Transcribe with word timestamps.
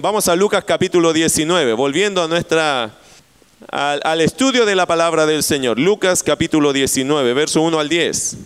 vamos 0.00 0.28
a 0.28 0.36
Lucas 0.36 0.64
capítulo 0.64 1.12
19, 1.12 1.72
volviendo 1.72 2.22
a 2.22 2.28
nuestra, 2.28 2.98
al, 3.68 4.20
estudio 4.20 4.64
de 4.64 4.76
la 4.76 4.86
palabra 4.86 5.26
del 5.26 5.42
Señor. 5.42 5.78
Lucas 5.78 6.22
capítulo 6.22 6.72
19, 6.72 7.34
verso 7.34 7.60
1 7.62 7.80
al 7.80 7.88
10. 7.88 8.36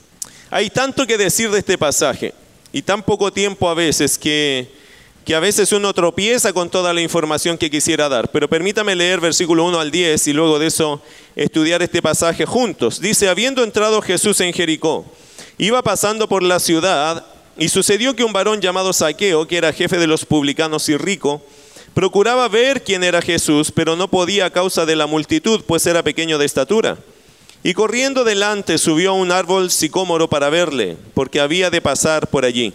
Hay 0.50 0.70
tanto 0.70 1.06
que 1.06 1.18
decir 1.18 1.50
de 1.50 1.58
este 1.58 1.76
pasaje 1.76 2.32
y 2.72 2.82
tan 2.82 3.02
poco 3.02 3.32
tiempo 3.32 3.68
a 3.68 3.74
veces 3.74 4.16
que, 4.16 4.70
que 5.26 5.34
a 5.34 5.40
veces 5.40 5.72
uno 5.72 5.92
tropieza 5.92 6.52
con 6.54 6.70
toda 6.70 6.94
la 6.94 7.02
información 7.02 7.58
que 7.58 7.70
quisiera 7.70 8.08
dar. 8.08 8.30
Pero 8.30 8.48
permítame 8.48 8.94
leer 8.94 9.20
versículo 9.20 9.64
1 9.66 9.78
al 9.78 9.90
10 9.90 10.28
y 10.28 10.32
luego 10.32 10.58
de 10.58 10.68
eso 10.68 11.02
estudiar 11.36 11.82
este 11.82 12.00
pasaje 12.00 12.46
juntos. 12.46 12.98
Dice, 12.98 13.28
habiendo 13.28 13.62
entrado 13.62 14.00
Jesús 14.00 14.40
en 14.40 14.54
Jericó, 14.54 15.04
iba 15.58 15.82
pasando 15.82 16.28
por 16.28 16.42
la 16.42 16.58
ciudad 16.60 17.26
y 17.56 17.68
sucedió 17.68 18.16
que 18.16 18.24
un 18.24 18.32
varón 18.32 18.60
llamado 18.60 18.92
Saqueo, 18.92 19.46
que 19.46 19.56
era 19.56 19.72
jefe 19.72 19.98
de 19.98 20.06
los 20.06 20.24
publicanos 20.24 20.88
y 20.88 20.96
rico, 20.96 21.42
procuraba 21.94 22.48
ver 22.48 22.82
quién 22.82 23.04
era 23.04 23.22
Jesús, 23.22 23.70
pero 23.70 23.96
no 23.96 24.08
podía 24.08 24.46
a 24.46 24.50
causa 24.50 24.86
de 24.86 24.96
la 24.96 25.06
multitud, 25.06 25.62
pues 25.66 25.86
era 25.86 26.02
pequeño 26.02 26.38
de 26.38 26.46
estatura. 26.46 26.98
Y 27.62 27.74
corriendo 27.74 28.24
delante 28.24 28.78
subió 28.78 29.10
a 29.10 29.14
un 29.14 29.30
árbol 29.30 29.70
sicómoro 29.70 30.28
para 30.28 30.50
verle, 30.50 30.96
porque 31.14 31.40
había 31.40 31.70
de 31.70 31.80
pasar 31.80 32.28
por 32.28 32.44
allí. 32.44 32.72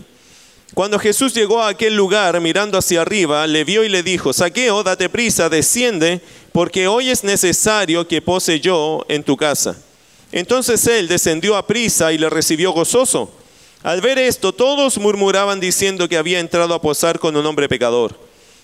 Cuando 0.74 1.00
Jesús 1.00 1.34
llegó 1.34 1.62
a 1.62 1.70
aquel 1.70 1.96
lugar, 1.96 2.40
mirando 2.40 2.78
hacia 2.78 3.02
arriba, 3.02 3.48
le 3.48 3.64
vio 3.64 3.84
y 3.84 3.90
le 3.90 4.04
dijo, 4.04 4.32
Saqueo, 4.32 4.84
date 4.84 5.10
prisa, 5.10 5.50
desciende, 5.50 6.22
porque 6.52 6.88
hoy 6.88 7.10
es 7.10 7.24
necesario 7.24 8.08
que 8.08 8.22
pose 8.22 8.60
yo 8.60 9.06
en 9.10 9.24
tu 9.24 9.36
casa. 9.38 9.78
Entonces 10.32 10.86
él 10.88 11.08
descendió 11.08 11.56
a 11.56 11.66
prisa 11.66 12.12
y 12.14 12.18
le 12.18 12.30
recibió 12.30 12.72
gozoso. 12.72 13.32
Al 13.84 14.02
ver 14.02 14.18
esto, 14.18 14.54
todos 14.54 14.98
murmuraban 14.98 15.60
diciendo 15.60 16.10
que 16.10 16.18
había 16.18 16.40
entrado 16.40 16.74
a 16.74 16.82
posar 16.82 17.20
con 17.20 17.36
un 17.36 17.46
hombre 17.46 17.70
pecador. 17.70 18.18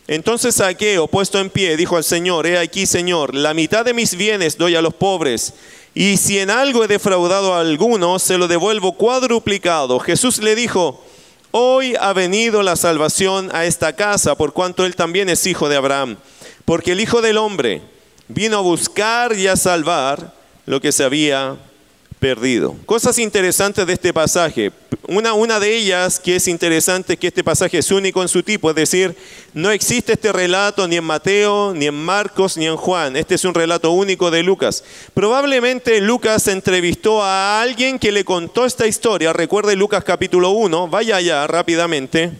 Entonces 0.07 0.55
Saqueo, 0.55 1.07
puesto 1.07 1.39
en 1.39 1.49
pie, 1.49 1.77
dijo 1.77 1.95
al 1.95 2.03
Señor, 2.03 2.45
He 2.45 2.57
aquí, 2.57 2.85
Señor, 2.85 3.33
la 3.33 3.53
mitad 3.53 3.85
de 3.85 3.93
mis 3.93 4.15
bienes 4.15 4.57
doy 4.57 4.75
a 4.75 4.81
los 4.81 4.93
pobres, 4.93 5.53
y 5.95 6.17
si 6.17 6.39
en 6.39 6.49
algo 6.49 6.83
he 6.83 6.87
defraudado 6.87 7.53
a 7.53 7.61
alguno, 7.61 8.19
se 8.19 8.37
lo 8.37 8.47
devuelvo 8.47 8.93
cuadruplicado. 8.93 9.99
Jesús 9.99 10.39
le 10.39 10.55
dijo, 10.55 11.01
Hoy 11.51 11.95
ha 11.99 12.13
venido 12.13 12.63
la 12.63 12.75
salvación 12.75 13.49
a 13.53 13.65
esta 13.65 13.95
casa, 13.95 14.35
por 14.35 14.53
cuanto 14.53 14.85
él 14.85 14.95
también 14.95 15.29
es 15.29 15.45
hijo 15.45 15.69
de 15.69 15.75
Abraham, 15.75 16.17
porque 16.65 16.93
el 16.93 16.99
Hijo 16.99 17.21
del 17.21 17.37
Hombre 17.37 17.81
vino 18.27 18.57
a 18.57 18.61
buscar 18.61 19.37
y 19.37 19.47
a 19.47 19.55
salvar 19.55 20.33
lo 20.65 20.81
que 20.81 20.91
se 20.91 21.03
había 21.03 21.57
perdido. 22.23 22.73
Cosas 22.85 23.19
interesantes 23.19 23.85
de 23.85 23.91
este 23.91 24.13
pasaje. 24.13 24.71
Una, 25.09 25.59
de 25.59 25.75
ellas 25.75 26.21
que 26.21 26.37
es 26.37 26.47
interesante 26.47 27.13
es 27.13 27.19
que 27.19 27.27
este 27.27 27.43
pasaje 27.43 27.79
es 27.79 27.91
único 27.91 28.21
en 28.21 28.29
su 28.29 28.41
tipo, 28.41 28.69
es 28.69 28.77
decir, 28.77 29.13
no 29.53 29.71
existe 29.71 30.13
este 30.13 30.31
relato 30.31 30.87
ni 30.87 30.95
en 30.95 31.03
Mateo, 31.03 31.73
ni 31.75 31.85
en 31.87 31.93
Marcos, 31.93 32.55
ni 32.55 32.65
en 32.65 32.77
Juan. 32.77 33.17
Este 33.17 33.35
es 33.35 33.43
un 33.43 33.53
relato 33.53 33.91
único 33.91 34.31
de 34.31 34.41
Lucas. 34.41 34.85
Probablemente 35.13 35.99
Lucas 35.99 36.47
entrevistó 36.47 37.21
a 37.21 37.61
alguien 37.61 37.99
que 37.99 38.13
le 38.13 38.23
contó 38.23 38.63
esta 38.63 38.87
historia. 38.87 39.33
Recuerde 39.33 39.75
Lucas 39.75 40.05
capítulo 40.05 40.51
1, 40.51 40.87
vaya 40.87 41.17
allá 41.17 41.45
rápidamente. 41.45 42.31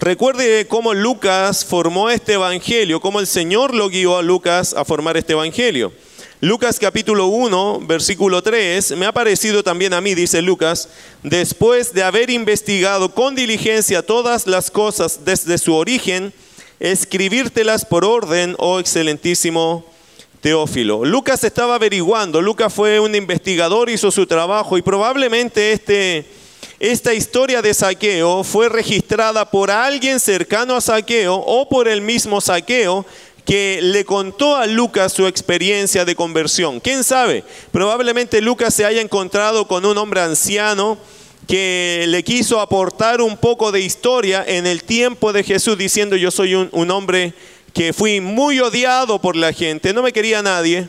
Recuerde 0.00 0.66
cómo 0.66 0.94
Lucas 0.94 1.64
formó 1.64 2.10
este 2.10 2.32
evangelio, 2.32 3.00
cómo 3.00 3.20
el 3.20 3.28
Señor 3.28 3.72
lo 3.72 3.88
guió 3.88 4.16
a 4.16 4.22
Lucas 4.22 4.74
a 4.74 4.84
formar 4.84 5.16
este 5.16 5.34
evangelio. 5.34 5.92
Lucas 6.44 6.80
capítulo 6.80 7.28
1, 7.28 7.82
versículo 7.86 8.42
3, 8.42 8.96
me 8.96 9.06
ha 9.06 9.12
parecido 9.12 9.62
también 9.62 9.94
a 9.94 10.00
mí, 10.00 10.16
dice 10.16 10.42
Lucas, 10.42 10.88
después 11.22 11.94
de 11.94 12.02
haber 12.02 12.30
investigado 12.30 13.14
con 13.14 13.36
diligencia 13.36 14.04
todas 14.04 14.48
las 14.48 14.68
cosas 14.68 15.24
desde 15.24 15.56
su 15.56 15.72
origen, 15.72 16.32
escribírtelas 16.80 17.84
por 17.84 18.04
orden, 18.04 18.56
oh 18.58 18.80
excelentísimo 18.80 19.86
Teófilo. 20.40 21.04
Lucas 21.04 21.44
estaba 21.44 21.76
averiguando, 21.76 22.42
Lucas 22.42 22.74
fue 22.74 22.98
un 22.98 23.14
investigador, 23.14 23.88
hizo 23.88 24.10
su 24.10 24.26
trabajo 24.26 24.76
y 24.76 24.82
probablemente 24.82 25.70
este, 25.70 26.26
esta 26.80 27.14
historia 27.14 27.62
de 27.62 27.72
saqueo 27.72 28.42
fue 28.42 28.68
registrada 28.68 29.48
por 29.48 29.70
alguien 29.70 30.18
cercano 30.18 30.74
a 30.74 30.80
saqueo 30.80 31.36
o 31.36 31.68
por 31.68 31.86
el 31.86 32.00
mismo 32.00 32.40
saqueo 32.40 33.06
que 33.44 33.80
le 33.82 34.04
contó 34.04 34.56
a 34.56 34.66
Lucas 34.66 35.12
su 35.12 35.26
experiencia 35.26 36.04
de 36.04 36.14
conversión. 36.14 36.80
¿Quién 36.80 37.02
sabe? 37.02 37.44
Probablemente 37.72 38.40
Lucas 38.40 38.74
se 38.74 38.84
haya 38.84 39.00
encontrado 39.00 39.66
con 39.66 39.84
un 39.84 39.98
hombre 39.98 40.20
anciano 40.20 40.98
que 41.46 42.04
le 42.08 42.22
quiso 42.22 42.60
aportar 42.60 43.20
un 43.20 43.36
poco 43.36 43.72
de 43.72 43.80
historia 43.80 44.44
en 44.46 44.66
el 44.66 44.84
tiempo 44.84 45.32
de 45.32 45.42
Jesús 45.42 45.76
diciendo 45.76 46.16
yo 46.16 46.30
soy 46.30 46.54
un, 46.54 46.90
hombre 46.90 47.34
que 47.72 47.92
fui 47.92 48.20
muy 48.20 48.60
odiado 48.60 49.20
por 49.20 49.34
la 49.34 49.52
gente, 49.52 49.92
no 49.92 50.02
me 50.02 50.12
quería 50.12 50.42
nadie, 50.42 50.88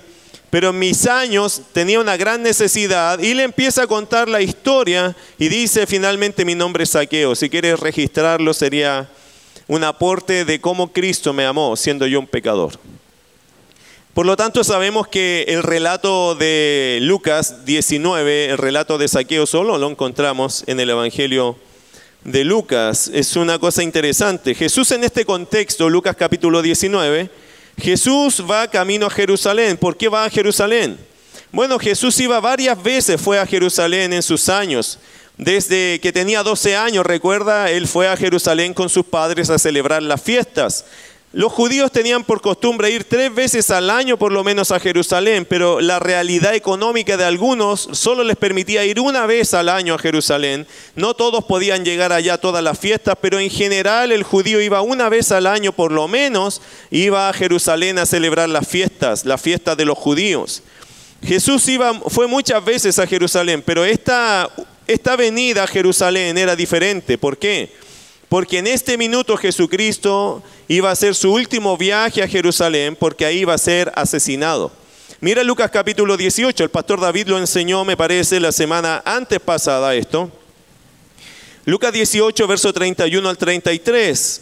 pero 0.50 0.70
en 0.70 0.80
mis 0.80 1.08
años 1.08 1.62
tenía 1.72 2.00
una 2.00 2.18
gran 2.18 2.44
necesidad 2.44 3.20
y 3.20 3.34
le 3.34 3.44
empieza 3.44 3.84
a 3.84 3.88
contar 3.88 4.30
la 4.30 4.42
historia 4.42 5.16
y 5.40 5.48
dice 5.48 5.88
finalmente 5.88 6.46
mi 6.46 6.56
nombre 6.56 6.84
es 6.84 6.92
Saqueo, 6.92 7.36
si 7.36 7.50
quieres 7.50 7.80
registrarlo 7.80 8.54
sería 8.54 9.10
un 9.68 9.84
aporte 9.84 10.46
de 10.46 10.60
cómo 10.60 10.92
Cristo 10.92 11.34
me 11.34 11.46
amó 11.46 11.76
siendo 11.76 12.08
yo 12.08 12.20
un 12.20 12.28
pecador. 12.28 12.80
Por 14.14 14.28
lo 14.28 14.38
tanto, 14.38 14.64
sabemos 14.64 15.08
que 15.08 15.46
el 15.48 15.64
relato 15.64 16.36
de 16.36 17.00
Lucas 17.02 17.66
19, 17.66 18.52
el 18.52 18.58
relato 18.60 19.00
de 19.00 19.08
Saqueo 19.08 19.48
solo 19.48 19.80
lo 19.80 19.90
encontramos 19.90 20.64
en 20.68 20.80
el 20.80 20.92
Evangelio 20.92 21.58
de 22.24 22.44
Lucas. 22.44 23.10
Es 23.12 23.36
una 23.36 23.58
cosa 23.58 23.82
interesante. 23.82 24.54
Jesús 24.54 24.92
en 24.92 25.04
este 25.04 25.26
contexto, 25.26 25.90
Lucas 25.90 26.16
capítulo 26.16 26.62
19, 26.62 27.30
Jesús 27.82 28.44
va 28.48 28.68
camino 28.68 29.08
a 29.08 29.10
Jerusalén. 29.10 29.78
¿Por 29.78 29.98
qué 29.98 30.10
va 30.10 30.26
a 30.26 30.30
Jerusalén? 30.30 30.96
Bueno, 31.52 31.80
Jesús 31.80 32.20
iba 32.20 32.40
varias 32.40 32.82
veces, 32.82 33.20
fue 33.20 33.40
a 33.40 33.46
Jerusalén 33.46 34.14
en 34.14 34.22
sus 34.22 34.48
años. 34.48 35.00
Desde 35.44 36.00
que 36.00 36.14
tenía 36.14 36.42
12 36.42 36.78
años, 36.78 37.06
recuerda, 37.06 37.70
él 37.70 37.86
fue 37.86 38.08
a 38.08 38.16
Jerusalén 38.16 38.74
con 38.74 38.88
sus 38.88 39.04
padres 39.04 39.50
a 39.50 39.60
celebrar 39.60 40.02
las 40.02 40.22
fiestas. 40.22 40.86
Los 41.34 41.52
judíos 41.52 41.92
tenían 41.92 42.24
por 42.24 42.40
costumbre 42.40 42.92
ir 42.92 43.04
tres 43.04 43.36
veces 43.36 43.70
al 43.70 43.90
año 43.90 44.18
por 44.18 44.32
lo 44.32 44.46
menos 44.46 44.72
a 44.72 44.80
Jerusalén, 44.80 45.46
pero 45.50 45.82
la 45.82 46.00
realidad 46.00 46.56
económica 46.56 47.18
de 47.18 47.26
algunos 47.26 47.90
solo 47.92 48.24
les 48.24 48.38
permitía 48.38 48.86
ir 48.86 49.02
una 49.02 49.26
vez 49.26 49.54
al 49.54 49.68
año 49.68 49.96
a 49.96 50.00
Jerusalén. 50.00 50.66
No 50.96 51.14
todos 51.14 51.44
podían 51.44 51.84
llegar 51.84 52.14
allá 52.14 52.36
a 52.36 52.42
todas 52.42 52.64
las 52.64 52.80
fiestas, 52.80 53.18
pero 53.20 53.38
en 53.38 53.50
general 53.50 54.14
el 54.14 54.24
judío 54.24 54.62
iba 54.62 54.82
una 54.82 55.10
vez 55.10 55.34
al 55.34 55.46
año 55.46 55.74
por 55.74 55.92
lo 55.92 56.08
menos, 56.08 56.62
iba 56.90 57.28
a 57.28 57.34
Jerusalén 57.34 58.00
a 58.00 58.06
celebrar 58.06 58.48
las 58.48 58.66
fiestas, 58.66 59.26
las 59.26 59.42
fiestas 59.42 59.76
de 59.76 59.84
los 59.84 59.98
judíos. 59.98 60.64
Jesús 61.22 61.68
iba, 61.68 61.94
fue 62.08 62.28
muchas 62.28 62.64
veces 62.64 62.98
a 63.00 63.08
Jerusalén, 63.08 63.62
pero 63.66 63.84
esta 63.84 64.50
esta 64.94 65.16
venida 65.16 65.64
a 65.64 65.68
Jerusalén 65.68 66.38
era 66.38 66.56
diferente. 66.56 67.18
¿Por 67.18 67.38
qué? 67.38 67.72
Porque 68.30 68.60
en 68.60 68.68
este 68.68 68.98
minuto 68.98 69.38
Jesucristo 69.38 70.42
iba 70.68 70.90
a 70.90 70.94
hacer 70.94 71.16
su 71.16 71.32
último 71.32 71.78
viaje 71.78 72.24
a 72.24 72.28
Jerusalén 72.28 72.96
porque 72.96 73.26
ahí 73.26 73.40
iba 73.40 73.54
a 73.54 73.58
ser 73.58 73.92
asesinado. 73.96 74.72
Mira 75.20 75.44
Lucas 75.44 75.72
capítulo 75.72 76.18
18, 76.18 76.64
el 76.64 76.70
pastor 76.70 77.00
David 77.00 77.28
lo 77.28 77.38
enseñó, 77.38 77.86
me 77.86 77.96
parece, 77.96 78.40
la 78.40 78.52
semana 78.52 79.02
antes 79.06 79.40
pasada 79.40 79.96
esto. 79.96 80.32
Lucas 81.66 81.94
18, 81.94 82.48
verso 82.48 82.74
31 82.74 83.30
al 83.30 83.38
33. 83.38 84.42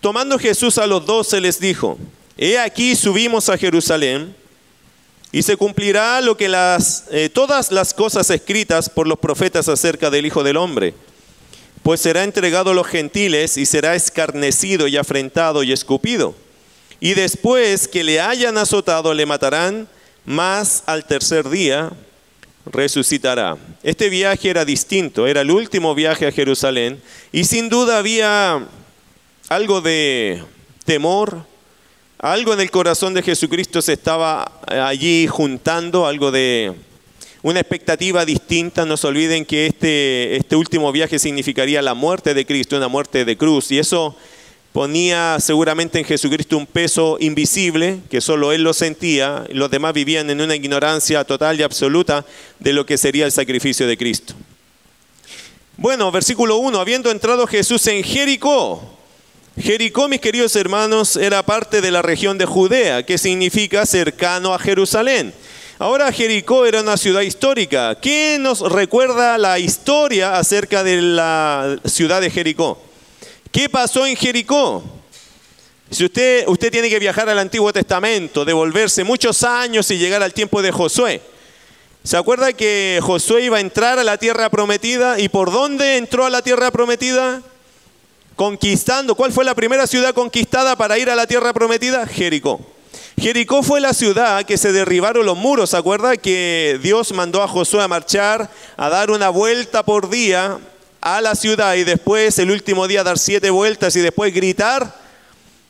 Tomando 0.00 0.38
Jesús 0.38 0.78
a 0.78 0.86
los 0.86 1.06
doce 1.06 1.40
les 1.40 1.60
dijo, 1.60 1.98
he 2.36 2.58
aquí 2.58 2.96
subimos 2.96 3.48
a 3.48 3.56
Jerusalén 3.56 4.34
y 5.32 5.42
se 5.42 5.56
cumplirá 5.56 6.20
lo 6.20 6.36
que 6.36 6.48
las, 6.48 7.04
eh, 7.10 7.28
todas 7.28 7.70
las 7.70 7.94
cosas 7.94 8.30
escritas 8.30 8.88
por 8.88 9.06
los 9.06 9.18
profetas 9.18 9.68
acerca 9.68 10.10
del 10.10 10.26
Hijo 10.26 10.42
del 10.42 10.56
Hombre. 10.56 10.94
Pues 11.82 12.00
será 12.00 12.24
entregado 12.24 12.72
a 12.72 12.74
los 12.74 12.86
gentiles 12.86 13.56
y 13.56 13.64
será 13.64 13.94
escarnecido 13.94 14.88
y 14.88 14.96
afrentado 14.96 15.62
y 15.62 15.72
escupido. 15.72 16.34
Y 16.98 17.14
después 17.14 17.88
que 17.88 18.04
le 18.04 18.20
hayan 18.20 18.58
azotado 18.58 19.14
le 19.14 19.24
matarán, 19.24 19.88
mas 20.26 20.82
al 20.86 21.06
tercer 21.06 21.48
día 21.48 21.90
resucitará. 22.66 23.56
Este 23.82 24.10
viaje 24.10 24.50
era 24.50 24.64
distinto, 24.64 25.26
era 25.26 25.40
el 25.40 25.50
último 25.50 25.94
viaje 25.94 26.26
a 26.26 26.32
Jerusalén 26.32 27.00
y 27.32 27.44
sin 27.44 27.68
duda 27.68 27.98
había 27.98 28.66
algo 29.48 29.80
de 29.80 30.42
temor, 30.84 31.46
algo 32.20 32.52
en 32.52 32.60
el 32.60 32.70
corazón 32.70 33.14
de 33.14 33.22
Jesucristo 33.22 33.80
se 33.80 33.94
estaba 33.94 34.60
eh, 34.70 34.78
allí 34.78 35.26
juntando, 35.26 36.06
algo 36.06 36.30
de 36.30 36.74
una 37.42 37.60
expectativa 37.60 38.26
distinta. 38.26 38.84
No 38.84 38.96
se 38.98 39.06
olviden 39.06 39.46
que 39.46 39.66
este, 39.66 40.36
este 40.36 40.54
último 40.56 40.92
viaje 40.92 41.18
significaría 41.18 41.80
la 41.80 41.94
muerte 41.94 42.34
de 42.34 42.44
Cristo, 42.44 42.76
una 42.76 42.88
muerte 42.88 43.24
de 43.24 43.36
cruz. 43.38 43.72
Y 43.72 43.78
eso 43.78 44.14
ponía 44.72 45.38
seguramente 45.40 45.98
en 45.98 46.04
Jesucristo 46.04 46.58
un 46.58 46.66
peso 46.66 47.16
invisible, 47.20 48.00
que 48.10 48.20
solo 48.20 48.52
Él 48.52 48.62
lo 48.62 48.74
sentía, 48.74 49.46
los 49.50 49.70
demás 49.70 49.94
vivían 49.94 50.28
en 50.28 50.42
una 50.42 50.54
ignorancia 50.54 51.24
total 51.24 51.58
y 51.58 51.62
absoluta 51.62 52.26
de 52.58 52.74
lo 52.74 52.84
que 52.84 52.98
sería 52.98 53.24
el 53.24 53.32
sacrificio 53.32 53.86
de 53.86 53.96
Cristo. 53.96 54.34
Bueno, 55.78 56.12
versículo 56.12 56.58
1, 56.58 56.78
habiendo 56.78 57.10
entrado 57.10 57.46
Jesús 57.46 57.86
en 57.86 58.04
Jericó, 58.04 58.99
Jericó, 59.60 60.08
mis 60.08 60.20
queridos 60.20 60.56
hermanos, 60.56 61.16
era 61.16 61.42
parte 61.42 61.80
de 61.80 61.90
la 61.90 62.00
región 62.00 62.38
de 62.38 62.46
Judea, 62.46 63.04
que 63.04 63.18
significa 63.18 63.84
cercano 63.84 64.54
a 64.54 64.58
Jerusalén. 64.58 65.34
Ahora 65.78 66.10
Jericó 66.12 66.64
era 66.64 66.80
una 66.80 66.96
ciudad 66.96 67.20
histórica. 67.20 67.98
¿Qué 68.00 68.38
nos 68.40 68.60
recuerda 68.60 69.36
la 69.38 69.58
historia 69.58 70.38
acerca 70.38 70.82
de 70.82 71.02
la 71.02 71.78
ciudad 71.84 72.20
de 72.20 72.30
Jericó? 72.30 72.80
¿Qué 73.52 73.68
pasó 73.68 74.06
en 74.06 74.16
Jericó? 74.16 74.82
Si 75.90 76.04
usted, 76.04 76.44
usted 76.46 76.70
tiene 76.70 76.88
que 76.88 76.98
viajar 76.98 77.28
al 77.28 77.38
Antiguo 77.38 77.72
Testamento, 77.72 78.44
devolverse 78.44 79.04
muchos 79.04 79.42
años 79.42 79.90
y 79.90 79.98
llegar 79.98 80.22
al 80.22 80.32
tiempo 80.32 80.62
de 80.62 80.70
Josué. 80.70 81.20
¿Se 82.02 82.16
acuerda 82.16 82.52
que 82.52 83.00
Josué 83.02 83.42
iba 83.42 83.58
a 83.58 83.60
entrar 83.60 83.98
a 83.98 84.04
la 84.04 84.16
tierra 84.16 84.48
prometida? 84.48 85.18
¿Y 85.18 85.28
por 85.28 85.50
dónde 85.50 85.96
entró 85.98 86.24
a 86.24 86.30
la 86.30 86.40
tierra 86.40 86.70
prometida? 86.70 87.42
Conquistando. 88.40 89.14
¿Cuál 89.14 89.34
fue 89.34 89.44
la 89.44 89.54
primera 89.54 89.86
ciudad 89.86 90.14
conquistada 90.14 90.74
para 90.74 90.96
ir 90.96 91.10
a 91.10 91.14
la 91.14 91.26
tierra 91.26 91.52
prometida? 91.52 92.06
Jericó. 92.06 92.58
Jericó 93.20 93.62
fue 93.62 93.82
la 93.82 93.92
ciudad 93.92 94.46
que 94.46 94.56
se 94.56 94.72
derribaron 94.72 95.26
los 95.26 95.36
muros. 95.36 95.68
¿Se 95.68 95.76
acuerda 95.76 96.16
que 96.16 96.80
Dios 96.82 97.12
mandó 97.12 97.42
a 97.42 97.48
Josué 97.48 97.82
a 97.82 97.88
marchar, 97.88 98.48
a 98.78 98.88
dar 98.88 99.10
una 99.10 99.28
vuelta 99.28 99.82
por 99.82 100.08
día 100.08 100.58
a 101.02 101.20
la 101.20 101.34
ciudad 101.34 101.74
y 101.74 101.84
después 101.84 102.38
el 102.38 102.50
último 102.50 102.88
día 102.88 103.04
dar 103.04 103.18
siete 103.18 103.50
vueltas 103.50 103.94
y 103.96 104.00
después 104.00 104.32
gritar? 104.32 104.96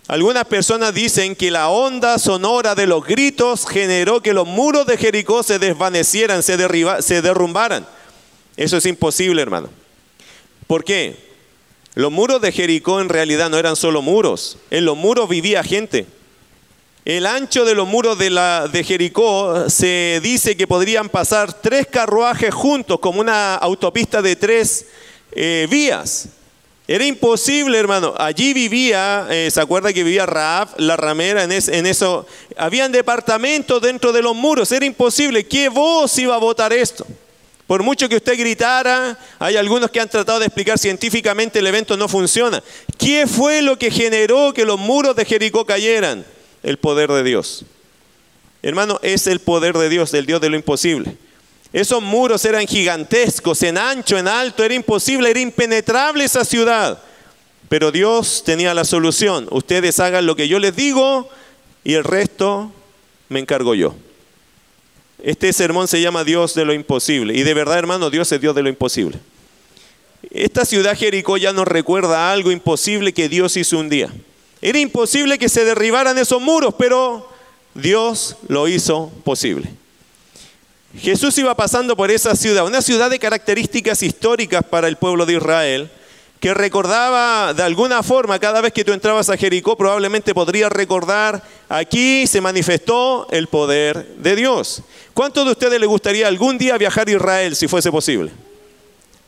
Algunas 0.06 0.44
personas 0.44 0.94
dicen 0.94 1.34
que 1.34 1.50
la 1.50 1.70
onda 1.70 2.20
sonora 2.20 2.76
de 2.76 2.86
los 2.86 3.04
gritos 3.04 3.66
generó 3.66 4.22
que 4.22 4.32
los 4.32 4.46
muros 4.46 4.86
de 4.86 4.96
Jericó 4.96 5.42
se 5.42 5.58
desvanecieran, 5.58 6.44
se, 6.44 6.56
se 7.02 7.20
derrumbaran. 7.20 7.84
Eso 8.56 8.76
es 8.76 8.86
imposible, 8.86 9.42
hermano. 9.42 9.70
¿Por 10.68 10.84
qué? 10.84 11.29
Los 11.94 12.12
muros 12.12 12.40
de 12.40 12.52
Jericó 12.52 13.00
en 13.00 13.08
realidad 13.08 13.50
no 13.50 13.58
eran 13.58 13.74
solo 13.74 14.00
muros, 14.00 14.58
en 14.70 14.84
los 14.84 14.96
muros 14.96 15.28
vivía 15.28 15.64
gente. 15.64 16.06
El 17.04 17.26
ancho 17.26 17.64
de 17.64 17.74
los 17.74 17.88
muros 17.88 18.18
de, 18.18 18.30
la, 18.30 18.68
de 18.68 18.84
Jericó 18.84 19.68
se 19.68 20.20
dice 20.22 20.56
que 20.56 20.66
podrían 20.66 21.08
pasar 21.08 21.52
tres 21.52 21.86
carruajes 21.86 22.54
juntos, 22.54 23.00
como 23.00 23.20
una 23.20 23.54
autopista 23.56 24.22
de 24.22 24.36
tres 24.36 24.86
eh, 25.32 25.66
vías. 25.68 26.28
Era 26.86 27.04
imposible, 27.06 27.78
hermano. 27.78 28.14
Allí 28.18 28.52
vivía, 28.52 29.26
eh, 29.30 29.48
¿se 29.50 29.60
acuerda 29.60 29.92
que 29.92 30.04
vivía 30.04 30.26
Raab, 30.26 30.68
la 30.76 30.96
ramera, 30.96 31.44
en, 31.44 31.52
en, 31.52 31.86
eso? 31.86 32.26
Habían 32.56 32.92
departamentos 32.92 33.80
dentro 33.80 34.12
de 34.12 34.22
los 34.22 34.36
muros. 34.36 34.70
Era 34.70 34.84
imposible. 34.84 35.46
¿Qué 35.46 35.68
voz 35.68 36.18
iba 36.18 36.34
a 36.34 36.38
votar 36.38 36.72
esto? 36.72 37.06
Por 37.70 37.84
mucho 37.84 38.08
que 38.08 38.16
usted 38.16 38.36
gritara, 38.36 39.16
hay 39.38 39.56
algunos 39.56 39.92
que 39.92 40.00
han 40.00 40.08
tratado 40.08 40.40
de 40.40 40.46
explicar 40.46 40.76
científicamente 40.76 41.60
el 41.60 41.66
evento 41.68 41.96
no 41.96 42.08
funciona. 42.08 42.60
¿Qué 42.98 43.28
fue 43.28 43.62
lo 43.62 43.78
que 43.78 43.92
generó 43.92 44.52
que 44.52 44.64
los 44.64 44.76
muros 44.76 45.14
de 45.14 45.24
Jericó 45.24 45.64
cayeran? 45.64 46.26
El 46.64 46.78
poder 46.78 47.12
de 47.12 47.22
Dios. 47.22 47.64
Hermano, 48.60 48.98
es 49.04 49.28
el 49.28 49.38
poder 49.38 49.78
de 49.78 49.88
Dios, 49.88 50.10
del 50.10 50.26
Dios 50.26 50.40
de 50.40 50.50
lo 50.50 50.56
imposible. 50.56 51.16
Esos 51.72 52.02
muros 52.02 52.44
eran 52.44 52.66
gigantescos, 52.66 53.62
en 53.62 53.78
ancho, 53.78 54.18
en 54.18 54.26
alto, 54.26 54.64
era 54.64 54.74
imposible, 54.74 55.30
era 55.30 55.38
impenetrable 55.38 56.24
esa 56.24 56.44
ciudad. 56.44 57.00
Pero 57.68 57.92
Dios 57.92 58.42
tenía 58.44 58.74
la 58.74 58.84
solución. 58.84 59.46
Ustedes 59.52 60.00
hagan 60.00 60.26
lo 60.26 60.34
que 60.34 60.48
yo 60.48 60.58
les 60.58 60.74
digo 60.74 61.28
y 61.84 61.94
el 61.94 62.02
resto 62.02 62.72
me 63.28 63.38
encargo 63.38 63.76
yo. 63.76 63.94
Este 65.22 65.52
sermón 65.52 65.88
se 65.88 66.00
llama 66.00 66.24
Dios 66.24 66.54
de 66.54 66.64
lo 66.64 66.72
imposible. 66.72 67.34
Y 67.34 67.42
de 67.42 67.54
verdad, 67.54 67.78
hermano, 67.78 68.10
Dios 68.10 68.30
es 68.32 68.40
Dios 68.40 68.54
de 68.54 68.62
lo 68.62 68.68
imposible. 68.68 69.18
Esta 70.30 70.64
ciudad 70.64 70.96
Jericó 70.96 71.36
ya 71.36 71.52
nos 71.52 71.66
recuerda 71.66 72.32
algo 72.32 72.50
imposible 72.50 73.12
que 73.12 73.28
Dios 73.28 73.56
hizo 73.56 73.78
un 73.78 73.88
día. 73.88 74.10
Era 74.62 74.78
imposible 74.78 75.38
que 75.38 75.48
se 75.48 75.64
derribaran 75.64 76.18
esos 76.18 76.40
muros, 76.40 76.74
pero 76.78 77.28
Dios 77.74 78.36
lo 78.48 78.68
hizo 78.68 79.10
posible. 79.24 79.70
Jesús 80.98 81.38
iba 81.38 81.54
pasando 81.54 81.96
por 81.96 82.10
esa 82.10 82.34
ciudad, 82.34 82.66
una 82.66 82.82
ciudad 82.82 83.10
de 83.10 83.18
características 83.18 84.02
históricas 84.02 84.64
para 84.68 84.88
el 84.88 84.96
pueblo 84.96 85.24
de 85.24 85.34
Israel, 85.34 85.90
que 86.40 86.54
recordaba 86.54 87.52
de 87.52 87.62
alguna 87.62 88.02
forma, 88.02 88.38
cada 88.38 88.62
vez 88.62 88.72
que 88.72 88.82
tú 88.82 88.92
entrabas 88.92 89.28
a 89.28 89.36
Jericó, 89.36 89.76
probablemente 89.76 90.32
podrías 90.32 90.72
recordar, 90.72 91.42
aquí 91.68 92.26
se 92.26 92.40
manifestó 92.40 93.28
el 93.30 93.46
poder 93.46 94.16
de 94.16 94.34
Dios. 94.34 94.82
¿Cuántos 95.12 95.44
de 95.44 95.52
ustedes 95.52 95.78
le 95.78 95.86
gustaría 95.86 96.26
algún 96.26 96.56
día 96.56 96.78
viajar 96.78 97.06
a 97.08 97.10
Israel 97.10 97.54
si 97.54 97.68
fuese 97.68 97.92
posible? 97.92 98.30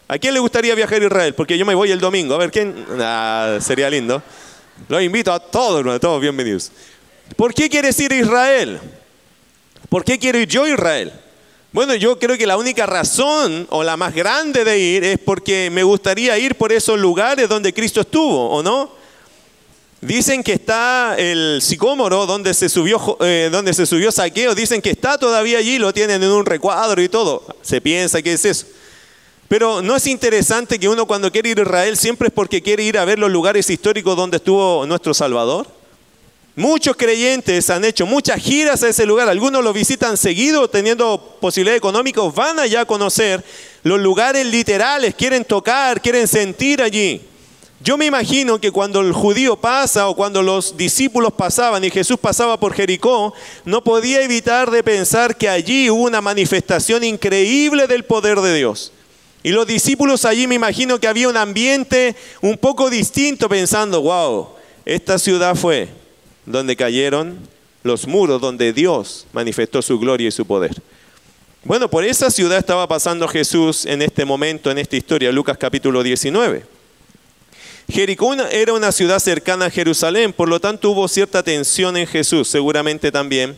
¿A 0.09 0.19
quién 0.19 0.33
le 0.33 0.41
gustaría 0.41 0.75
viajar 0.75 1.03
a 1.03 1.05
Israel? 1.05 1.35
Porque 1.35 1.59
yo 1.59 1.67
me 1.67 1.75
voy 1.75 1.91
el 1.91 2.01
domingo. 2.01 2.35
A 2.35 2.39
ver, 2.39 2.51
¿quién? 2.51 2.87
Ah, 2.99 3.59
sería 3.61 3.91
lindo. 3.91 4.23
Los 4.89 5.03
invito 5.03 5.33
a 5.35 5.39
todos, 5.39 5.87
a 5.87 6.01
todos 6.01 6.21
bienvenidos. 6.21 6.73
¿Por 7.37 7.53
qué 7.53 7.69
quieres 7.69 7.99
ir 8.01 8.13
a 8.13 8.17
Israel? 8.17 8.81
¿Por 9.91 10.03
qué 10.03 10.19
quiero 10.19 10.39
ir 10.39 10.49
yo 10.49 10.65
a 10.65 10.71
Israel? 10.71 11.13
Bueno, 11.73 11.95
yo 11.95 12.19
creo 12.19 12.37
que 12.37 12.47
la 12.47 12.59
única 12.59 12.85
razón 12.85 13.67
o 13.71 13.83
la 13.83 13.97
más 13.97 14.15
grande 14.15 14.63
de 14.63 14.79
ir 14.79 15.05
es 15.05 15.19
porque 15.19 15.71
me 15.71 15.83
gustaría 15.83 16.39
ir 16.39 16.55
por 16.57 16.71
esos 16.71 16.99
lugares 16.99 17.49
donde 17.49 17.73
Cristo 17.73 18.03
estuvo, 18.03 18.51
¿o 18.51 18.63
no? 18.63 18.91
Dicen 20.03 20.43
que 20.43 20.53
está 20.53 21.15
el 21.17 21.63
sicómoro 21.63 22.27
donde 22.27 22.53
se 22.53 22.69
subió, 22.69 23.17
eh, 23.21 23.49
donde 23.51 23.73
se 23.73 23.87
subió 23.87 24.13
saqueo, 24.13 24.55
dicen 24.55 24.83
que 24.83 24.91
está 24.91 25.17
todavía 25.17 25.59
allí, 25.59 25.79
lo 25.79 25.95
tienen 25.95 26.23
en 26.23 26.31
un 26.31 26.45
recuadro 26.45 27.01
y 27.01 27.09
todo. 27.09 27.43
Se 27.63 27.81
piensa 27.81 28.21
que 28.21 28.35
es 28.35 28.45
eso. 28.45 28.67
Pero 29.49 29.81
no 29.81 29.97
es 29.97 30.07
interesante 30.07 30.79
que 30.79 30.91
uno 30.91 31.07
cuando 31.07 31.33
quiere 31.33 31.51
ir 31.51 31.59
a 31.59 31.63
Israel 31.63 31.97
siempre 31.97 32.29
es 32.29 32.35
porque 32.35 32.61
quiere 32.61 32.83
ir 32.83 32.99
a 32.99 33.07
ver 33.07 33.19
los 33.19 33.31
lugares 33.31 33.71
históricos 33.71 34.15
donde 34.15 34.37
estuvo 34.37 34.85
nuestro 34.85 35.15
Salvador. 35.15 35.67
Muchos 36.55 36.97
creyentes 36.97 37.71
han 37.71 37.83
hecho 37.83 38.05
muchas 38.05 38.39
giras 38.39 38.83
a 38.83 38.89
ese 38.91 39.07
lugar, 39.07 39.27
algunos 39.27 39.65
lo 39.65 39.73
visitan 39.73 40.19
seguido, 40.19 40.69
teniendo 40.69 41.39
posibilidades 41.41 41.79
económicas, 41.79 42.35
van 42.35 42.59
allá 42.59 42.83
a 42.83 42.85
conocer 42.85 43.43
los 43.83 43.99
lugares 43.99 44.45
literales, 44.45 45.15
quieren 45.15 45.47
tocar, 45.47 46.03
quieren 46.03 46.29
sentir 46.29 46.83
allí. 46.83 47.23
Yo 47.81 47.97
me 47.97 48.05
imagino 48.05 48.61
que 48.61 48.71
cuando 48.71 49.01
el 49.01 49.13
judío 49.15 49.57
pasa 49.57 50.09
o 50.09 50.15
cuando 50.15 50.43
los 50.43 50.77
discípulos 50.77 51.33
pasaban 51.33 51.83
y 51.85 51.91
Jesús 51.91 52.19
pasaba 52.21 52.61
por 52.61 52.75
Jericó, 52.75 53.33
no 53.65 53.83
podía 53.83 54.23
evitar 54.23 54.71
de 54.71 54.83
pensar 54.83 55.37
que 55.39 55.49
allí 55.49 55.89
hubo 55.89 56.03
una 56.03 56.21
manifestación 56.21 57.03
increíble 57.03 57.87
del 57.87 58.05
poder 58.05 58.41
de 58.43 58.55
Dios. 58.55 58.93
Y 59.43 59.53
los 59.53 59.67
discípulos 59.67 60.27
allí 60.27 60.47
me 60.47 60.55
imagino 60.55 61.01
que 61.01 61.09
había 61.09 61.29
un 61.29 61.37
ambiente 61.39 62.15
un 62.43 62.59
poco 62.59 62.91
distinto 62.91 63.49
pensando, 63.49 64.03
wow, 64.03 64.51
esta 64.85 65.19
ciudad 65.19 65.57
fue 65.57 66.02
donde 66.47 66.77
cayeron 66.77 67.39
los 67.83 68.07
muros 68.07 68.41
donde 68.41 68.73
Dios 68.73 69.27
manifestó 69.33 69.83
su 69.83 69.99
gloria 69.99 70.29
y 70.29 70.33
su 70.33 70.47
poder. 70.47 70.75
Bueno, 71.65 71.89
por 71.89 72.05
esa 72.05 72.31
ciudad 72.31 72.59
estaba 72.59 72.89
pasando 72.89 73.29
Jesús 73.29 73.87
en 73.87 74.03
este 74.03 74.25
momento, 74.25 74.71
en 74.71 74.79
esta 74.79 74.97
historia, 74.97 75.31
Lucas 75.31 75.57
capítulo 75.59 76.03
19. 76.03 76.65
Jericó 77.89 78.35
era 78.35 78.73
una 78.73 78.91
ciudad 78.91 79.19
cercana 79.19 79.67
a 79.67 79.71
Jerusalén, 79.71 80.33
por 80.33 80.49
lo 80.49 80.61
tanto 80.61 80.91
hubo 80.91 81.07
cierta 81.09 81.43
tensión 81.43 81.97
en 81.97 82.07
Jesús, 82.07 82.49
seguramente 82.49 83.13
también, 83.13 83.57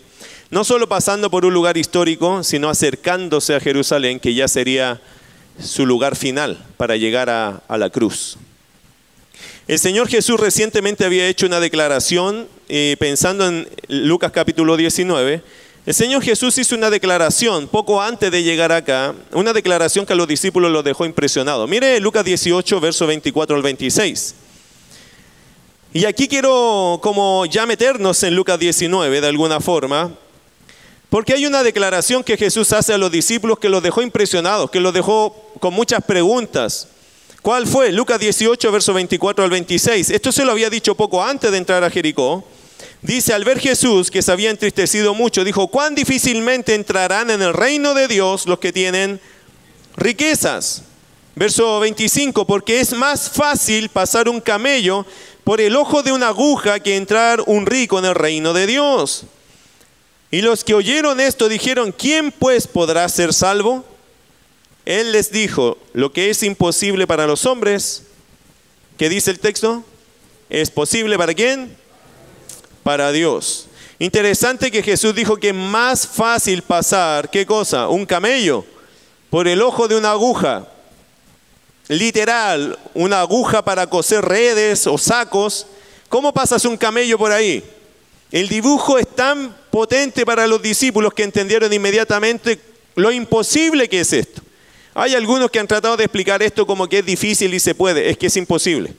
no 0.51 0.65
solo 0.65 0.89
pasando 0.89 1.31
por 1.31 1.45
un 1.45 1.55
lugar 1.55 1.77
histórico, 1.77 2.43
sino 2.43 2.69
acercándose 2.69 3.55
a 3.55 3.61
Jerusalén, 3.61 4.21
que 4.21 4.35
ya 4.35 4.49
sería 4.49 5.01
su 5.59 5.87
lugar 5.87 6.17
final 6.17 6.63
para 6.77 6.97
llegar 6.97 7.31
a, 7.31 7.63
a 7.69 7.79
la 7.79 7.91
cruz. 7.91 8.37
El 9.67 9.79
Señor 9.79 10.09
Jesús 10.09 10.39
recientemente 10.39 11.07
había 11.07 11.27
hecho 11.27 11.47
una 11.47 11.59
declaración, 11.59 12.47
eh, 12.69 12.97
pensando 12.99 13.49
en 13.49 13.67
Lucas 13.89 14.31
capítulo 14.31 14.77
19, 14.77 15.43
el 15.87 15.95
Señor 15.95 16.23
Jesús 16.23 16.59
hizo 16.59 16.75
una 16.75 16.91
declaración 16.91 17.69
poco 17.69 18.03
antes 18.03 18.31
de 18.31 18.43
llegar 18.43 18.73
acá, 18.73 19.15
una 19.33 19.55
declaración 19.55 20.05
que 20.05 20.13
a 20.13 20.17
los 20.17 20.29
discípulos 20.29 20.71
los 20.71 20.85
dejó 20.85 21.07
impresionados. 21.07 21.67
Mire 21.67 21.99
Lucas 22.01 22.27
18, 22.27 22.79
verso 22.79 23.07
24 23.07 23.57
al 23.57 23.63
26. 23.63 24.35
Y 25.95 26.05
aquí 26.05 26.29
quiero 26.29 26.99
como 27.03 27.47
ya 27.47 27.65
meternos 27.65 28.23
en 28.23 28.37
Lucas 28.37 28.59
19 28.59 29.23
de 29.23 29.27
alguna 29.27 29.61
forma, 29.61 30.13
porque 31.09 31.33
hay 31.33 31.47
una 31.47 31.63
declaración 31.63 32.23
que 32.23 32.37
Jesús 32.37 32.71
hace 32.75 32.93
a 32.93 32.99
los 32.99 33.11
discípulos 33.11 33.59
que 33.59 33.71
los 33.71 33.83
dejó 33.83 34.03
impresionados, 34.03 34.71
que 34.71 34.81
los 34.81 34.93
dejó 34.93 35.35
con 35.59 35.73
muchas 35.73 36.05
preguntas. 36.05 36.89
¿Cuál 37.45 37.67
fue? 37.67 37.93
Lucas 37.93 38.19
18, 38.19 38.73
verso 38.73 38.95
24 38.95 39.45
al 39.45 39.51
26. 39.51 40.09
Esto 40.09 40.33
se 40.33 40.47
lo 40.47 40.53
había 40.53 40.71
dicho 40.71 40.95
poco 40.95 41.23
antes 41.23 41.51
de 41.51 41.59
entrar 41.59 41.85
a 41.85 41.91
Jericó. 41.91 42.43
Dice, 43.03 43.35
al 43.35 43.45
ver 43.45 43.61
Jesús 43.61 44.11
que 44.11 44.23
se 44.23 44.33
había 44.33 44.49
entristecido 44.49 45.13
mucho, 45.13 45.45
dijo, 45.45 45.69
cuán 45.69 45.95
difícilmente 45.95 46.75
entrarán 46.75 47.29
en 47.29 47.43
el 47.43 47.53
reino 47.53 47.93
de 47.93 48.09
Dios 48.09 48.47
los 48.47 48.61
que 48.61 48.73
tienen 48.73 49.21
riquezas. 49.95 50.85
Verso 51.35 51.81
25, 51.81 52.47
porque 52.47 52.81
es 52.81 52.95
más 52.95 53.29
fácil 53.29 53.91
pasar 53.91 54.31
un 54.31 54.41
camello 54.41 55.05
por 55.45 55.61
el 55.61 55.77
ojo 55.77 56.03
de 56.03 56.13
una 56.13 56.29
aguja 56.29 56.81
que 56.81 56.97
entrar 56.97 57.43
un 57.45 57.67
rico 57.67 57.99
en 57.99 58.07
el 58.07 58.15
reino 58.15 58.55
de 58.55 58.67
Dios. 58.67 59.25
Y 60.31 60.41
los 60.41 60.65
que 60.65 60.73
oyeron 60.73 61.21
esto 61.21 61.51
dijeron, 61.51 61.93
¿quién 61.93 62.33
pues 62.33 62.67
podrá 62.67 63.07
ser 63.11 63.35
salvo? 63.35 63.85
Él 64.85 65.13
les 65.13 65.33
dijo, 65.33 65.79
lo 65.93 66.13
que 66.13 66.31
es 66.31 66.43
imposible 66.43 67.07
para 67.07 67.27
los 67.27 67.47
hombres, 67.47 68.05
¿qué 68.99 69.09
dice 69.09 69.31
el 69.31 69.41
texto? 69.41 69.85
es 70.51 70.71
posible 70.71 71.17
para 71.19 71.35
quién? 71.35 71.77
Para 72.83 73.13
Dios. 73.13 73.67
Interesante 73.99 74.71
que 74.71 74.83
Jesús 74.83 75.15
dijo 75.15 75.37
que 75.37 75.49
es 75.49 75.55
más 75.55 76.07
fácil 76.07 76.63
pasar, 76.63 77.31
¿qué 77.31 77.47
cosa? 77.47 77.89
Un 77.89 78.07
camello 78.07 78.65
por 79.31 79.49
el 79.49 79.63
ojo 79.63 79.89
de 79.89 79.97
una 79.97 80.13
aguja. 80.13 80.69
Literal, 81.89 82.79
una 82.95 83.21
aguja 83.21 83.65
para 83.65 83.89
coser 83.89 84.25
redes 84.25 84.87
o 84.87 84.97
sacos. 84.97 85.67
¿Cómo 86.09 86.33
pasas 86.33 86.65
un 86.65 86.77
camello 86.77 87.19
por 87.19 87.33
ahí? 87.33 87.65
El 88.31 88.49
dibujo 88.49 88.99
es 88.99 89.09
tan 89.09 89.55
potente 89.71 90.25
para 90.25 90.47
los 90.47 90.63
discípulos 90.63 91.15
que 91.15 91.25
entendieron 91.25 91.73
inmediatamente 91.73 92.61
lo 92.95 93.11
imposible 93.11 93.89
que 93.89 94.01
es 94.01 94.13
esto. 94.13 94.43
Hay 94.95 95.15
algunos 95.15 95.51
que 95.51 95.59
han 95.59 95.67
tratado 95.67 95.97
de 95.97 96.05
explicar 96.05 96.43
esto 96.43 96.67
como 96.67 96.89
que 96.89 97.01
es 97.01 97.07
difícil 97.07 97.53
y 97.53 97.61
se 97.61 97.75
puede, 97.75 98.09
es 98.09 98.17
que 98.17 98.27
es 98.27 98.37
imposible. 98.37 98.93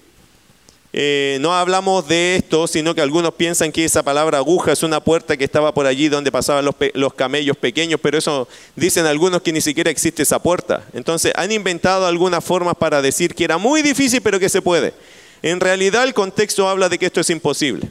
Eh, 0.98 1.38
no 1.42 1.54
hablamos 1.54 2.08
de 2.08 2.38
esto, 2.38 2.68
sino 2.68 2.96
que 2.96 3.02
algunos 3.02 3.34
piensan 3.34 3.72
que 3.72 3.84
esa 3.84 4.02
palabra 4.02 4.38
aguja 4.38 4.72
es 4.72 4.82
una 4.82 5.02
puerta 5.02 5.36
que 5.36 5.44
estaba 5.44 5.74
por 5.74 5.86
allí 5.86 6.08
donde 6.08 6.32
pasaban 6.32 6.64
los, 6.64 6.76
los, 6.94 7.14
camellos 7.14 7.58
pequeños, 7.58 8.00
pero 8.02 8.18
eso 8.18 8.48
dicen 8.78 9.06
algunos 9.06 9.42
que 9.42 9.52
ni 9.52 9.60
siquiera 9.60 9.92
existe 9.92 10.24
esa 10.24 10.40
puerta. 10.40 10.86
Entonces 10.94 11.34
han 11.36 11.52
inventado 11.52 12.06
algunas 12.08 12.44
formas 12.44 12.76
para 12.76 13.02
decir 13.02 13.36
que 13.36 13.44
era 13.44 13.58
muy 13.58 13.82
difícil, 13.82 14.22
pero 14.22 14.40
que 14.40 14.48
se 14.48 14.62
puede. 14.62 14.94
En 15.42 15.60
realidad 15.60 16.06
el 16.06 16.14
contexto 16.14 16.70
habla 16.70 16.88
de 16.88 16.98
que 16.98 17.08
esto 17.08 17.20
es 17.20 17.30
imposible. 17.30 17.90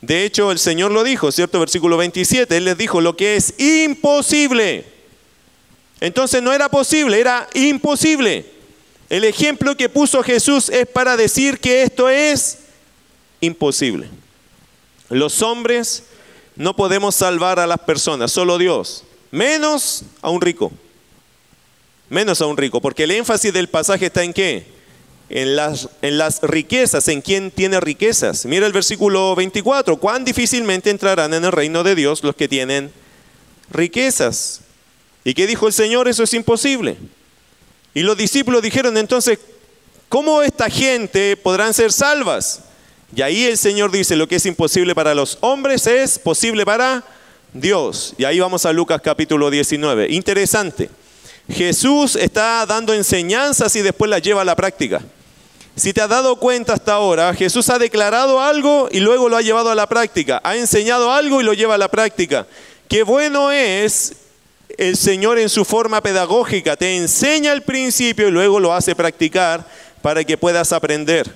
De 0.00 0.24
hecho, 0.24 0.50
el 0.50 0.58
Señor 0.58 0.90
lo 0.90 1.04
dijo, 1.04 1.30
¿cierto? 1.32 1.60
Versículo 1.60 1.96
27, 1.96 2.56
Él 2.56 2.64
les 2.66 2.78
dijo 2.78 3.00
lo 3.00 3.16
que 3.16 3.36
es 3.36 3.54
imposible. 3.58 4.91
Entonces 6.02 6.42
no 6.42 6.52
era 6.52 6.68
posible, 6.68 7.20
era 7.20 7.48
imposible. 7.54 8.44
El 9.08 9.22
ejemplo 9.22 9.76
que 9.76 9.88
puso 9.88 10.20
Jesús 10.24 10.68
es 10.68 10.84
para 10.88 11.16
decir 11.16 11.60
que 11.60 11.84
esto 11.84 12.08
es 12.08 12.58
imposible. 13.40 14.08
Los 15.10 15.42
hombres 15.42 16.02
no 16.56 16.74
podemos 16.74 17.14
salvar 17.14 17.60
a 17.60 17.68
las 17.68 17.78
personas, 17.78 18.32
solo 18.32 18.58
Dios, 18.58 19.04
menos 19.30 20.02
a 20.22 20.30
un 20.30 20.40
rico. 20.40 20.72
Menos 22.08 22.40
a 22.40 22.46
un 22.46 22.56
rico, 22.56 22.80
porque 22.80 23.04
el 23.04 23.12
énfasis 23.12 23.52
del 23.52 23.68
pasaje 23.68 24.06
está 24.06 24.24
en 24.24 24.32
qué? 24.32 24.66
En 25.28 25.54
las, 25.54 25.88
en 26.02 26.18
las 26.18 26.42
riquezas, 26.42 27.06
en 27.06 27.22
quién 27.22 27.52
tiene 27.52 27.78
riquezas. 27.78 28.44
Mira 28.44 28.66
el 28.66 28.72
versículo 28.72 29.36
24, 29.36 29.98
cuán 29.98 30.24
difícilmente 30.24 30.90
entrarán 30.90 31.32
en 31.32 31.44
el 31.44 31.52
reino 31.52 31.84
de 31.84 31.94
Dios 31.94 32.24
los 32.24 32.34
que 32.34 32.48
tienen 32.48 32.90
riquezas. 33.70 34.62
¿Y 35.24 35.34
qué 35.34 35.46
dijo 35.46 35.66
el 35.66 35.72
Señor? 35.72 36.08
Eso 36.08 36.22
es 36.22 36.34
imposible. 36.34 36.96
Y 37.94 38.02
los 38.02 38.16
discípulos 38.16 38.62
dijeron 38.62 38.96
entonces, 38.96 39.38
¿cómo 40.08 40.42
esta 40.42 40.68
gente 40.68 41.36
podrán 41.36 41.74
ser 41.74 41.92
salvas? 41.92 42.62
Y 43.14 43.22
ahí 43.22 43.44
el 43.44 43.58
Señor 43.58 43.90
dice, 43.90 44.16
lo 44.16 44.26
que 44.26 44.36
es 44.36 44.46
imposible 44.46 44.94
para 44.94 45.14
los 45.14 45.38
hombres 45.40 45.86
es 45.86 46.18
posible 46.18 46.64
para 46.64 47.04
Dios. 47.52 48.14
Y 48.16 48.24
ahí 48.24 48.40
vamos 48.40 48.64
a 48.64 48.72
Lucas 48.72 49.00
capítulo 49.02 49.50
19. 49.50 50.06
Interesante. 50.10 50.88
Jesús 51.50 52.16
está 52.16 52.64
dando 52.64 52.94
enseñanzas 52.94 53.76
y 53.76 53.82
después 53.82 54.10
las 54.10 54.22
lleva 54.22 54.40
a 54.40 54.44
la 54.46 54.56
práctica. 54.56 55.02
Si 55.76 55.92
te 55.92 56.00
has 56.00 56.08
dado 56.08 56.36
cuenta 56.36 56.74
hasta 56.74 56.94
ahora, 56.94 57.34
Jesús 57.34 57.68
ha 57.68 57.78
declarado 57.78 58.40
algo 58.40 58.88
y 58.90 59.00
luego 59.00 59.28
lo 59.28 59.36
ha 59.36 59.42
llevado 59.42 59.70
a 59.70 59.74
la 59.74 59.86
práctica. 59.86 60.40
Ha 60.44 60.56
enseñado 60.56 61.12
algo 61.12 61.40
y 61.40 61.44
lo 61.44 61.52
lleva 61.52 61.74
a 61.74 61.78
la 61.78 61.90
práctica. 61.90 62.46
Qué 62.88 63.02
bueno 63.02 63.50
es 63.50 64.12
el 64.88 64.96
Señor 64.96 65.38
en 65.38 65.48
su 65.48 65.64
forma 65.64 66.00
pedagógica 66.00 66.76
te 66.76 66.96
enseña 66.96 67.52
el 67.52 67.62
principio 67.62 68.26
y 68.26 68.32
luego 68.32 68.58
lo 68.58 68.74
hace 68.74 68.96
practicar 68.96 69.64
para 70.02 70.24
que 70.24 70.36
puedas 70.36 70.72
aprender. 70.72 71.32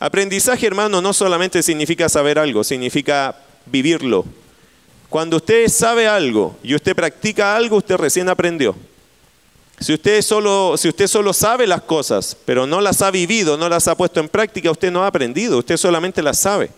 Aprendizaje, 0.00 0.66
hermano, 0.66 1.00
no 1.00 1.12
solamente 1.12 1.62
significa 1.62 2.08
saber 2.08 2.40
algo, 2.40 2.64
significa 2.64 3.36
vivirlo. 3.66 4.24
Cuando 5.08 5.36
usted 5.36 5.68
sabe 5.68 6.08
algo 6.08 6.56
y 6.60 6.74
usted 6.74 6.96
practica 6.96 7.56
algo, 7.56 7.76
usted 7.76 7.96
recién 7.96 8.28
aprendió. 8.28 8.74
Si 9.78 9.94
usted, 9.94 10.20
solo, 10.22 10.76
si 10.76 10.88
usted 10.88 11.06
solo 11.06 11.32
sabe 11.32 11.68
las 11.68 11.82
cosas, 11.82 12.36
pero 12.44 12.66
no 12.66 12.80
las 12.80 13.00
ha 13.00 13.12
vivido, 13.12 13.56
no 13.56 13.68
las 13.68 13.86
ha 13.86 13.96
puesto 13.96 14.18
en 14.18 14.28
práctica, 14.28 14.72
usted 14.72 14.90
no 14.90 15.04
ha 15.04 15.06
aprendido, 15.06 15.58
usted 15.58 15.76
solamente 15.76 16.20
las 16.20 16.40
sabe. 16.40 16.70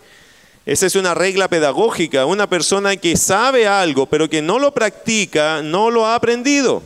Esa 0.65 0.85
es 0.85 0.95
una 0.95 1.13
regla 1.13 1.47
pedagógica. 1.47 2.25
Una 2.25 2.47
persona 2.47 2.95
que 2.95 3.17
sabe 3.17 3.67
algo, 3.67 4.05
pero 4.05 4.29
que 4.29 4.41
no 4.41 4.59
lo 4.59 4.73
practica, 4.73 5.61
no 5.61 5.89
lo 5.89 6.05
ha 6.05 6.15
aprendido. 6.15 6.83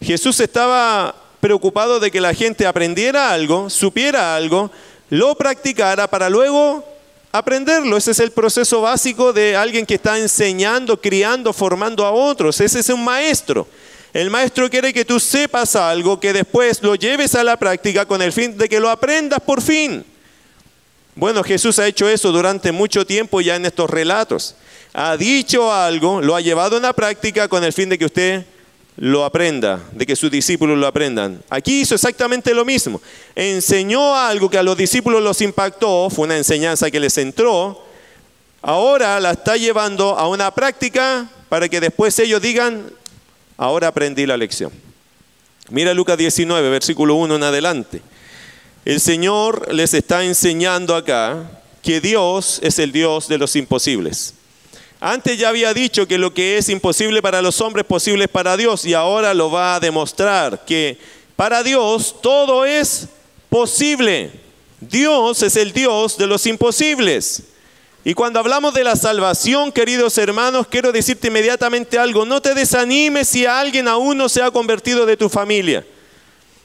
Jesús 0.00 0.40
estaba 0.40 1.14
preocupado 1.40 2.00
de 2.00 2.10
que 2.10 2.20
la 2.20 2.34
gente 2.34 2.66
aprendiera 2.66 3.30
algo, 3.30 3.68
supiera 3.68 4.34
algo, 4.34 4.70
lo 5.10 5.34
practicara 5.34 6.08
para 6.08 6.30
luego 6.30 6.84
aprenderlo. 7.32 7.96
Ese 7.96 8.12
es 8.12 8.20
el 8.20 8.30
proceso 8.30 8.80
básico 8.80 9.32
de 9.32 9.56
alguien 9.56 9.84
que 9.84 9.94
está 9.94 10.18
enseñando, 10.18 11.00
criando, 11.00 11.52
formando 11.52 12.06
a 12.06 12.12
otros. 12.12 12.60
Ese 12.60 12.80
es 12.80 12.88
un 12.88 13.04
maestro. 13.04 13.66
El 14.12 14.30
maestro 14.30 14.70
quiere 14.70 14.92
que 14.92 15.04
tú 15.04 15.18
sepas 15.18 15.74
algo, 15.74 16.20
que 16.20 16.32
después 16.32 16.82
lo 16.82 16.94
lleves 16.94 17.34
a 17.34 17.42
la 17.42 17.56
práctica 17.56 18.06
con 18.06 18.22
el 18.22 18.32
fin 18.32 18.56
de 18.56 18.68
que 18.68 18.78
lo 18.78 18.88
aprendas 18.88 19.40
por 19.40 19.60
fin. 19.60 20.04
Bueno, 21.16 21.44
Jesús 21.44 21.78
ha 21.78 21.86
hecho 21.86 22.08
eso 22.08 22.32
durante 22.32 22.72
mucho 22.72 23.06
tiempo 23.06 23.40
ya 23.40 23.54
en 23.54 23.66
estos 23.66 23.88
relatos. 23.88 24.56
Ha 24.92 25.16
dicho 25.16 25.72
algo, 25.72 26.20
lo 26.20 26.34
ha 26.34 26.40
llevado 26.40 26.76
a 26.76 26.78
una 26.78 26.92
práctica 26.92 27.46
con 27.46 27.62
el 27.62 27.72
fin 27.72 27.88
de 27.88 27.98
que 27.98 28.04
usted 28.04 28.44
lo 28.96 29.24
aprenda, 29.24 29.80
de 29.92 30.06
que 30.06 30.16
sus 30.16 30.30
discípulos 30.30 30.78
lo 30.78 30.86
aprendan. 30.86 31.42
Aquí 31.50 31.80
hizo 31.80 31.94
exactamente 31.94 32.52
lo 32.52 32.64
mismo. 32.64 33.00
Enseñó 33.34 34.16
algo 34.16 34.50
que 34.50 34.58
a 34.58 34.62
los 34.62 34.76
discípulos 34.76 35.22
los 35.22 35.40
impactó, 35.40 36.10
fue 36.10 36.26
una 36.26 36.36
enseñanza 36.36 36.90
que 36.90 37.00
les 37.00 37.16
entró. 37.18 37.80
Ahora 38.62 39.20
la 39.20 39.32
está 39.32 39.56
llevando 39.56 40.18
a 40.18 40.28
una 40.28 40.50
práctica 40.52 41.28
para 41.48 41.68
que 41.68 41.80
después 41.80 42.18
ellos 42.18 42.40
digan, 42.40 42.90
ahora 43.56 43.88
aprendí 43.88 44.26
la 44.26 44.36
lección. 44.36 44.72
Mira 45.70 45.94
Lucas 45.94 46.18
19, 46.18 46.70
versículo 46.70 47.14
1 47.14 47.36
en 47.36 47.42
adelante. 47.42 48.02
El 48.84 49.00
Señor 49.00 49.72
les 49.72 49.94
está 49.94 50.24
enseñando 50.24 50.94
acá 50.94 51.50
que 51.82 52.02
Dios 52.02 52.58
es 52.62 52.78
el 52.78 52.92
Dios 52.92 53.28
de 53.28 53.38
los 53.38 53.56
imposibles. 53.56 54.34
Antes 55.00 55.38
ya 55.38 55.48
había 55.48 55.72
dicho 55.72 56.06
que 56.06 56.18
lo 56.18 56.34
que 56.34 56.58
es 56.58 56.68
imposible 56.68 57.22
para 57.22 57.40
los 57.40 57.62
hombres, 57.62 57.86
posible 57.86 58.24
es 58.24 58.30
para 58.30 58.58
Dios, 58.58 58.84
y 58.84 58.92
ahora 58.92 59.32
lo 59.32 59.50
va 59.50 59.76
a 59.76 59.80
demostrar, 59.80 60.64
que 60.66 60.98
para 61.34 61.62
Dios 61.62 62.16
todo 62.20 62.66
es 62.66 63.08
posible. 63.48 64.30
Dios 64.80 65.42
es 65.42 65.56
el 65.56 65.72
Dios 65.72 66.18
de 66.18 66.26
los 66.26 66.46
imposibles. 66.46 67.42
Y 68.04 68.12
cuando 68.12 68.38
hablamos 68.38 68.74
de 68.74 68.84
la 68.84 68.96
salvación, 68.96 69.72
queridos 69.72 70.18
hermanos, 70.18 70.66
quiero 70.70 70.92
decirte 70.92 71.28
inmediatamente 71.28 71.98
algo. 71.98 72.26
No 72.26 72.42
te 72.42 72.52
desanimes 72.52 73.28
si 73.28 73.46
alguien 73.46 73.88
aún 73.88 74.18
no 74.18 74.28
se 74.28 74.42
ha 74.42 74.50
convertido 74.50 75.06
de 75.06 75.16
tu 75.16 75.30
familia. 75.30 75.86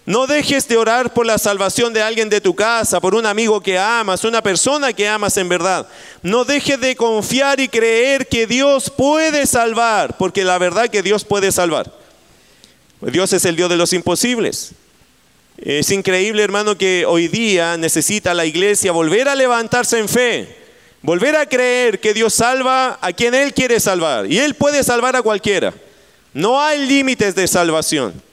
No 0.10 0.26
dejes 0.26 0.68
de 0.68 0.76
orar 0.76 1.14
por 1.14 1.28
la 1.28 1.38
salvación 1.38 1.94
de 1.94 2.02
alguien 2.02 2.30
de 2.30 2.42
tu 2.42 2.56
casa, 2.56 3.00
por 3.00 3.14
un 3.14 3.28
amigo 3.28 3.62
que 3.62 3.78
amas, 3.78 4.24
una 4.24 4.42
persona 4.42 4.92
que 4.92 5.08
amas 5.08 5.38
en 5.38 5.48
verdad. 5.48 5.88
No 6.24 6.46
dejes 6.46 6.82
de 6.82 6.96
confiar 6.96 7.60
y 7.60 7.68
creer 7.68 8.28
que 8.28 8.48
Dios 8.48 8.90
puede 8.90 9.46
salvar, 9.46 10.18
porque 10.18 10.44
la 10.44 10.58
verdad 10.58 10.90
que 10.90 11.04
Dios 11.04 11.24
puede 11.26 11.52
salvar. 11.52 11.94
Dios 13.02 13.34
es 13.34 13.46
el 13.46 13.56
Dios 13.56 13.70
de 13.70 13.78
los 13.78 13.94
imposibles. 13.94 14.72
Es 15.60 15.92
increíble, 15.92 16.42
hermano, 16.42 16.76
que 16.76 17.06
hoy 17.06 17.28
día 17.28 17.78
necesita 17.78 18.34
la 18.34 18.48
iglesia 18.48 18.92
volver 18.92 19.30
a 19.30 19.36
levantarse 19.36 20.00
en 20.00 20.10
fe, 20.10 20.58
volver 21.04 21.36
a 21.36 21.46
creer 21.46 22.00
que 22.00 22.16
Dios 22.16 22.34
salva 22.34 22.98
a 23.00 23.14
quien 23.14 23.36
Él 23.36 23.54
quiere 23.54 23.80
salvar. 23.80 24.26
Y 24.26 24.40
Él 24.40 24.56
puede 24.56 24.84
salvar 24.84 25.16
a 25.16 25.22
cualquiera. 25.22 25.72
No 26.34 26.60
hay 26.60 26.88
límites 26.88 27.36
de 27.36 27.48
salvación. 27.48 28.29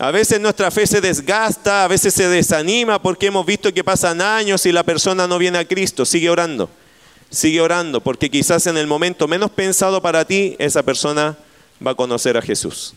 A 0.00 0.10
veces 0.10 0.40
nuestra 0.40 0.70
fe 0.70 0.86
se 0.86 1.02
desgasta, 1.02 1.84
a 1.84 1.88
veces 1.88 2.14
se 2.14 2.26
desanima 2.26 3.02
porque 3.02 3.26
hemos 3.26 3.44
visto 3.44 3.70
que 3.70 3.84
pasan 3.84 4.22
años 4.22 4.64
y 4.64 4.72
la 4.72 4.82
persona 4.82 5.26
no 5.26 5.36
viene 5.36 5.58
a 5.58 5.68
Cristo. 5.68 6.06
Sigue 6.06 6.30
orando, 6.30 6.70
sigue 7.28 7.60
orando, 7.60 8.00
porque 8.00 8.30
quizás 8.30 8.66
en 8.66 8.78
el 8.78 8.86
momento 8.86 9.28
menos 9.28 9.50
pensado 9.50 10.00
para 10.00 10.24
ti, 10.24 10.56
esa 10.58 10.82
persona 10.82 11.36
va 11.86 11.90
a 11.90 11.94
conocer 11.94 12.38
a 12.38 12.40
Jesús. 12.40 12.94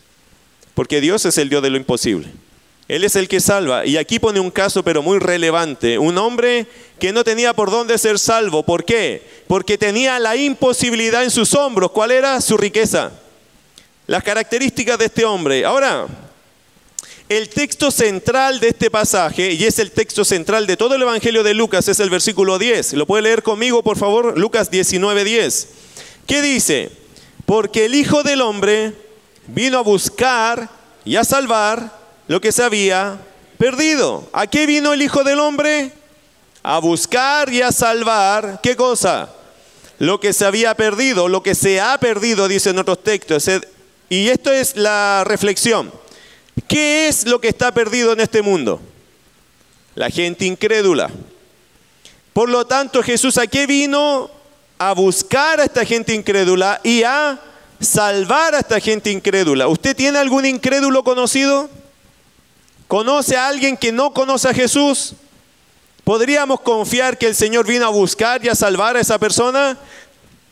Porque 0.72 1.02
Dios 1.02 1.26
es 1.26 1.36
el 1.36 1.50
Dios 1.50 1.62
de 1.62 1.68
lo 1.68 1.76
imposible. 1.76 2.26
Él 2.88 3.04
es 3.04 3.16
el 3.16 3.28
que 3.28 3.40
salva. 3.40 3.84
Y 3.84 3.98
aquí 3.98 4.18
pone 4.18 4.40
un 4.40 4.50
caso, 4.50 4.82
pero 4.82 5.02
muy 5.02 5.18
relevante. 5.18 5.98
Un 5.98 6.16
hombre 6.16 6.66
que 6.98 7.12
no 7.12 7.22
tenía 7.22 7.52
por 7.52 7.70
dónde 7.70 7.98
ser 7.98 8.18
salvo. 8.18 8.62
¿Por 8.62 8.82
qué? 8.86 9.22
Porque 9.46 9.76
tenía 9.76 10.18
la 10.18 10.36
imposibilidad 10.36 11.22
en 11.22 11.30
sus 11.30 11.52
hombros. 11.52 11.90
¿Cuál 11.90 12.12
era? 12.12 12.40
Su 12.40 12.56
riqueza. 12.56 13.12
Las 14.06 14.22
características 14.22 14.98
de 14.98 15.04
este 15.04 15.26
hombre. 15.26 15.66
Ahora, 15.66 16.06
el 17.28 17.48
texto 17.48 17.90
central 17.90 18.60
de 18.60 18.68
este 18.68 18.90
pasaje, 18.90 19.52
y 19.52 19.64
es 19.64 19.78
el 19.78 19.90
texto 19.90 20.24
central 20.24 20.66
de 20.66 20.76
todo 20.76 20.94
el 20.94 21.02
Evangelio 21.02 21.42
de 21.42 21.54
Lucas, 21.54 21.88
es 21.88 22.00
el 22.00 22.10
versículo 22.10 22.58
10. 22.58 22.94
¿Lo 22.94 23.06
puede 23.06 23.22
leer 23.22 23.42
conmigo, 23.42 23.82
por 23.82 23.96
favor? 23.96 24.38
Lucas 24.38 24.70
19, 24.70 25.24
10. 25.24 25.68
¿Qué 26.26 26.42
dice? 26.42 26.90
Porque 27.46 27.86
el 27.86 27.94
Hijo 27.94 28.22
del 28.22 28.40
Hombre 28.40 28.92
vino 29.46 29.78
a 29.78 29.82
buscar 29.82 30.70
y 31.04 31.16
a 31.16 31.24
salvar 31.24 31.98
lo 32.28 32.40
que 32.40 32.52
se 32.52 32.62
había 32.62 33.18
perdido. 33.58 34.28
¿A 34.32 34.46
qué 34.46 34.66
vino 34.66 34.92
el 34.92 35.02
Hijo 35.02 35.24
del 35.24 35.40
Hombre? 35.40 35.92
a 36.64 36.78
buscar 36.78 37.52
y 37.52 37.60
a 37.60 37.70
salvar, 37.70 38.60
¿qué 38.62 38.74
cosa? 38.74 39.28
Lo 39.98 40.18
que 40.18 40.32
se 40.32 40.46
había 40.46 40.74
perdido, 40.74 41.28
lo 41.28 41.42
que 41.42 41.54
se 41.54 41.78
ha 41.78 41.98
perdido, 41.98 42.48
dicen 42.48 42.78
otros 42.78 43.02
textos. 43.04 43.48
Y 44.08 44.28
esto 44.28 44.50
es 44.50 44.74
la 44.74 45.24
reflexión. 45.26 45.92
¿Qué 46.68 47.08
es 47.08 47.26
lo 47.26 47.40
que 47.40 47.48
está 47.48 47.72
perdido 47.72 48.12
en 48.12 48.20
este 48.20 48.42
mundo? 48.42 48.80
La 49.94 50.10
gente 50.10 50.44
incrédula. 50.44 51.10
Por 52.32 52.48
lo 52.48 52.66
tanto, 52.66 53.02
Jesús 53.02 53.38
a 53.38 53.46
qué 53.46 53.66
vino? 53.66 54.30
A 54.78 54.92
buscar 54.92 55.60
a 55.60 55.64
esta 55.64 55.84
gente 55.84 56.12
incrédula 56.12 56.80
y 56.82 57.04
a 57.04 57.40
salvar 57.80 58.54
a 58.54 58.60
esta 58.60 58.80
gente 58.80 59.10
incrédula. 59.10 59.68
¿Usted 59.68 59.94
tiene 59.94 60.18
algún 60.18 60.46
incrédulo 60.46 61.04
conocido? 61.04 61.70
¿Conoce 62.88 63.36
a 63.36 63.48
alguien 63.48 63.76
que 63.76 63.92
no 63.92 64.12
conoce 64.12 64.48
a 64.48 64.54
Jesús? 64.54 65.14
¿Podríamos 66.02 66.60
confiar 66.60 67.16
que 67.16 67.26
el 67.26 67.34
Señor 67.34 67.66
vino 67.66 67.86
a 67.86 67.90
buscar 67.90 68.44
y 68.44 68.48
a 68.48 68.54
salvar 68.54 68.96
a 68.96 69.00
esa 69.00 69.18
persona? 69.18 69.78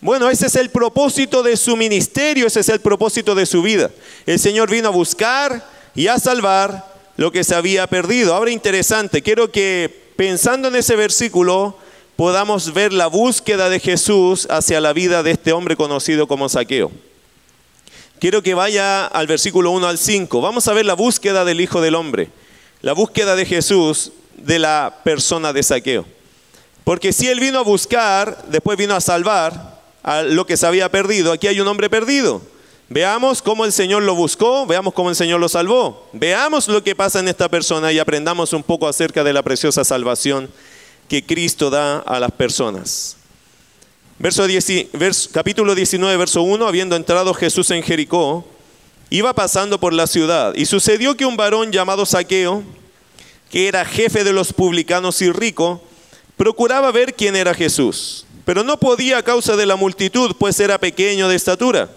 Bueno, 0.00 0.30
ese 0.30 0.47
es 0.47 0.56
el 0.56 0.71
propósito 0.71 1.42
de 1.42 1.56
su 1.56 1.76
ministerio, 1.76 2.47
ese 2.47 2.61
es 2.61 2.68
el 2.68 2.80
propósito 2.80 3.35
de 3.35 3.47
su 3.47 3.62
vida. 3.62 3.90
El 4.25 4.38
Señor 4.38 4.71
vino 4.71 4.88
a 4.88 4.92
buscar 4.92 5.72
y 5.94 6.08
a 6.08 6.18
salvar 6.18 6.92
lo 7.16 7.32
que 7.32 7.44
se 7.44 7.54
había 7.54 7.87
perdido. 7.87 8.34
Ahora 8.34 8.50
interesante, 8.50 9.22
quiero 9.22 9.50
que 9.50 10.12
pensando 10.16 10.68
en 10.68 10.76
ese 10.76 10.96
versículo 10.96 11.76
podamos 12.16 12.72
ver 12.72 12.92
la 12.92 13.06
búsqueda 13.06 13.68
de 13.68 13.80
Jesús 13.80 14.46
hacia 14.50 14.80
la 14.80 14.92
vida 14.92 15.22
de 15.22 15.32
este 15.32 15.52
hombre 15.52 15.76
conocido 15.76 16.26
como 16.26 16.49
Saqueo. 16.49 16.90
Quiero 18.22 18.42
que 18.42 18.54
vaya 18.54 19.06
al 19.06 19.26
versículo 19.26 19.72
1 19.72 19.88
al 19.88 19.99
5. 19.99 20.40
Vamos 20.40 20.68
a 20.68 20.72
ver 20.72 20.87
la 20.87 20.94
búsqueda 20.94 21.44
del 21.44 21.61
Hijo 21.61 21.80
del 21.80 21.96
Hombre, 21.96 22.30
la 22.80 22.92
búsqueda 22.92 23.34
de 23.34 23.46
Jesús 23.46 24.12
de 24.37 24.61
la 24.61 25.00
persona 25.02 25.52
de 25.52 25.62
saqueo. 25.64 26.06
Porque 26.84 27.12
si 27.12 27.28
él 27.28 27.40
vino 27.40 27.58
a 27.58 27.62
buscar, 27.62 28.44
después 28.49 28.78
vino 28.78 28.94
a 28.94 29.00
salvar 29.00 29.80
a 30.04 30.22
lo 30.22 30.46
que 30.46 30.56
se 30.56 30.66
había 30.66 30.88
perdido, 30.88 31.32
aquí 31.32 31.49
hay 31.49 31.61
un 31.61 31.66
hombre 31.66 31.90
perdido. 31.90 32.42
Veamos 32.92 33.40
cómo 33.40 33.64
el 33.64 33.72
Señor 33.72 34.02
lo 34.02 34.14
buscó, 34.14 34.66
veamos 34.66 34.92
cómo 34.92 35.08
el 35.08 35.16
Señor 35.16 35.40
lo 35.40 35.49
salvó. 35.49 36.06
Veamos 36.12 36.68
lo 36.68 36.84
que 36.84 36.94
pasa 36.94 37.20
en 37.20 37.28
esta 37.28 37.49
persona 37.49 37.90
y 37.90 37.99
aprendamos 37.99 38.52
un 38.52 38.62
poco 38.62 38.87
acerca 38.87 39.25
de 39.25 39.32
la 39.32 39.42
preciosa 39.42 39.82
salvación 39.82 40.50
que 41.08 41.25
Cristo 41.25 41.70
da 41.70 42.00
a 42.00 42.20
las 42.20 42.32
personas. 42.32 43.16
Verso 44.18 44.44
capítulo 45.32 45.75
19, 45.75 46.18
verso 46.18 46.42
1, 46.42 46.66
habiendo 46.66 46.94
entrado 46.94 47.32
Jesús 47.32 47.70
en 47.70 47.82
Jericó, 47.82 48.44
iba 49.08 49.32
pasando 49.32 49.80
por 49.80 49.94
la 49.94 50.06
ciudad 50.06 50.52
y 50.54 50.66
sucedió 50.66 51.16
que 51.16 51.25
un 51.25 51.38
varón 51.38 51.72
llamado 51.72 52.04
Saqueo, 52.04 52.62
que 53.50 53.68
era 53.68 53.87
jefe 53.87 54.22
de 54.22 54.34
los 54.34 54.52
publicanos 54.52 55.22
y 55.22 55.32
rico, 55.32 55.82
procuraba 56.37 56.92
ver 56.92 57.14
quién 57.14 57.37
era 57.37 57.54
Jesús, 57.54 58.26
pero 58.44 58.62
no 58.62 58.76
podía 58.76 59.16
a 59.16 59.22
causa 59.22 59.56
de 59.56 59.64
la 59.64 59.76
multitud, 59.76 60.37
pues 60.38 60.61
era 60.61 60.76
pequeño 60.76 61.30
de 61.30 61.37
estatura. 61.37 61.88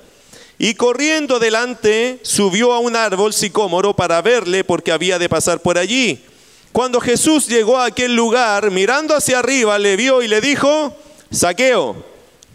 Y 0.57 0.75
corriendo 0.75 1.39
delante, 1.39 2.19
subió 2.21 2.73
a 2.73 2.79
un 2.79 2.95
árbol 2.95 3.33
sicómoro 3.33 3.95
para 3.95 4.21
verle 4.21 4.63
porque 4.63 4.91
había 4.91 5.19
de 5.19 5.27
pasar 5.27 5.59
por 5.59 5.77
allí. 5.77 6.23
Cuando 6.71 7.01
Jesús 7.01 7.47
llegó 7.47 7.77
a 7.77 7.85
aquel 7.85 8.15
lugar, 8.15 8.71
mirando 8.71 9.15
hacia 9.15 9.39
arriba, 9.39 9.77
le 9.79 9.95
vio 9.95 10.21
y 10.21 10.27
le 10.27 10.41
dijo, 10.41 10.95
Saqueo, 11.31 11.95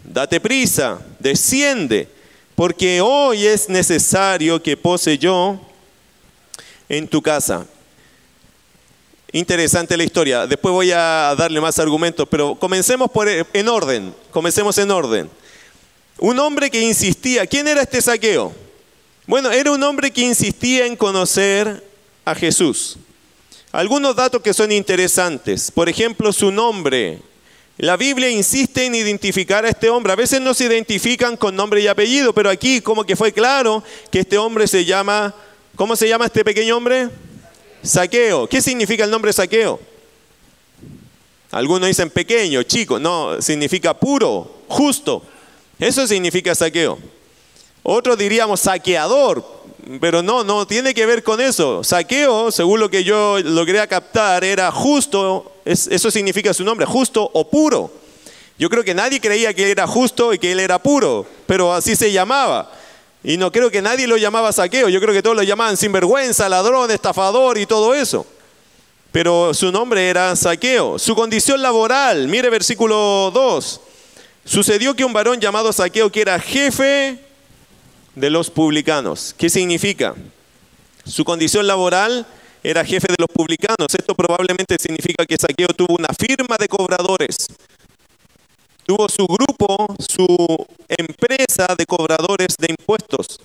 date 0.03 0.39
prisa, 0.39 0.99
desciende, 1.19 2.07
porque 2.55 3.01
hoy 3.01 3.45
es 3.45 3.69
necesario 3.69 4.61
que 4.61 4.77
pose 4.77 5.17
yo 5.17 5.59
en 6.89 7.07
tu 7.07 7.21
casa. 7.21 7.65
Interesante 9.31 9.95
la 9.95 10.03
historia. 10.03 10.45
Después 10.45 10.73
voy 10.73 10.91
a 10.91 11.33
darle 11.37 11.61
más 11.61 11.79
argumentos, 11.79 12.27
pero 12.29 12.55
comencemos 12.55 13.09
por, 13.09 13.29
en 13.29 13.69
orden. 13.69 14.13
Comencemos 14.29 14.77
en 14.77 14.91
orden. 14.91 15.29
Un 16.17 16.39
hombre 16.39 16.69
que 16.69 16.81
insistía. 16.81 17.45
¿Quién 17.47 17.67
era 17.67 17.81
este 17.81 18.01
saqueo? 18.01 18.53
Bueno, 19.27 19.51
era 19.51 19.71
un 19.71 19.81
hombre 19.83 20.11
que 20.11 20.21
insistía 20.21 20.85
en 20.85 20.95
conocer 20.95 21.83
a 22.25 22.35
Jesús. 22.35 22.97
Algunos 23.71 24.15
datos 24.15 24.41
que 24.41 24.53
son 24.53 24.71
interesantes. 24.71 25.71
Por 25.71 25.87
ejemplo, 25.87 26.33
su 26.33 26.51
nombre. 26.51 27.19
La 27.77 27.97
Biblia 27.97 28.29
insiste 28.29 28.85
en 28.85 28.95
identificar 28.95 29.65
a 29.65 29.69
este 29.69 29.89
hombre. 29.89 30.13
A 30.13 30.17
veces 30.17 30.41
no 30.41 30.53
se 30.53 30.65
identifican 30.65 31.37
con 31.37 31.55
nombre 31.55 31.81
y 31.81 31.87
apellido, 31.87 32.33
pero 32.33 32.49
aquí 32.49 32.81
como 32.81 33.05
que 33.05 33.15
fue 33.15 33.31
claro 33.31 33.83
que 34.11 34.19
este 34.19 34.37
hombre 34.37 34.67
se 34.67 34.85
llama, 34.85 35.33
¿cómo 35.75 35.95
se 35.95 36.07
llama 36.07 36.25
este 36.25 36.43
pequeño 36.43 36.77
hombre? 36.77 37.09
Saqueo. 37.81 38.47
¿Qué 38.47 38.61
significa 38.61 39.05
el 39.05 39.09
nombre 39.09 39.33
saqueo? 39.33 39.79
Algunos 41.51 41.87
dicen 41.87 42.09
pequeño, 42.09 42.63
chico. 42.63 42.99
No, 42.99 43.41
significa 43.41 43.97
puro, 43.97 44.63
justo. 44.67 45.23
Eso 45.81 46.05
significa 46.05 46.53
saqueo. 46.53 46.99
Otros 47.81 48.15
diríamos 48.15 48.59
saqueador, 48.59 49.43
pero 49.99 50.21
no, 50.21 50.43
no 50.43 50.67
tiene 50.67 50.93
que 50.93 51.07
ver 51.07 51.23
con 51.23 51.41
eso. 51.41 51.83
Saqueo, 51.83 52.51
según 52.51 52.79
lo 52.79 52.87
que 52.87 53.03
yo 53.03 53.39
logré 53.39 53.85
captar, 53.87 54.43
era 54.43 54.71
justo, 54.71 55.53
eso 55.65 56.11
significa 56.11 56.53
su 56.53 56.63
nombre, 56.63 56.85
justo 56.85 57.27
o 57.33 57.49
puro. 57.49 57.91
Yo 58.59 58.69
creo 58.69 58.83
que 58.83 58.93
nadie 58.93 59.19
creía 59.19 59.55
que 59.55 59.63
él 59.63 59.71
era 59.71 59.87
justo 59.87 60.35
y 60.35 60.37
que 60.37 60.51
él 60.51 60.59
era 60.59 60.77
puro, 60.77 61.25
pero 61.47 61.73
así 61.73 61.95
se 61.95 62.11
llamaba. 62.11 62.71
Y 63.23 63.37
no 63.37 63.51
creo 63.51 63.71
que 63.71 63.81
nadie 63.81 64.05
lo 64.05 64.17
llamaba 64.17 64.51
saqueo, 64.51 64.87
yo 64.87 65.01
creo 65.01 65.15
que 65.15 65.23
todos 65.23 65.35
lo 65.35 65.41
llamaban 65.41 65.77
sinvergüenza, 65.77 66.47
ladrón, 66.47 66.91
estafador 66.91 67.57
y 67.57 67.65
todo 67.65 67.95
eso. 67.95 68.27
Pero 69.11 69.51
su 69.55 69.71
nombre 69.71 70.07
era 70.07 70.35
saqueo. 70.35 70.99
Su 70.99 71.15
condición 71.15 71.59
laboral, 71.59 72.27
mire 72.27 72.51
versículo 72.51 73.31
2. 73.33 73.81
Sucedió 74.51 74.93
que 74.93 75.05
un 75.05 75.13
varón 75.13 75.39
llamado 75.39 75.71
saqueo, 75.71 76.11
que 76.11 76.19
era 76.19 76.37
jefe 76.37 77.17
de 78.15 78.29
los 78.29 78.49
publicanos. 78.49 79.33
¿Qué 79.37 79.49
significa? 79.49 80.13
Su 81.05 81.23
condición 81.23 81.65
laboral 81.65 82.27
era 82.61 82.83
jefe 82.83 83.07
de 83.07 83.15
los 83.17 83.29
publicanos. 83.33 83.87
Esto 83.97 84.13
probablemente 84.13 84.75
significa 84.77 85.25
que 85.25 85.37
Saqueo 85.37 85.69
tuvo 85.69 85.95
una 85.97 86.09
firma 86.09 86.57
de 86.59 86.67
cobradores. 86.67 87.47
Tuvo 88.85 89.07
su 89.07 89.25
grupo, 89.25 89.95
su 90.05 90.67
empresa 90.89 91.67
de 91.77 91.85
cobradores 91.85 92.57
de 92.59 92.75
impuestos, 92.77 93.39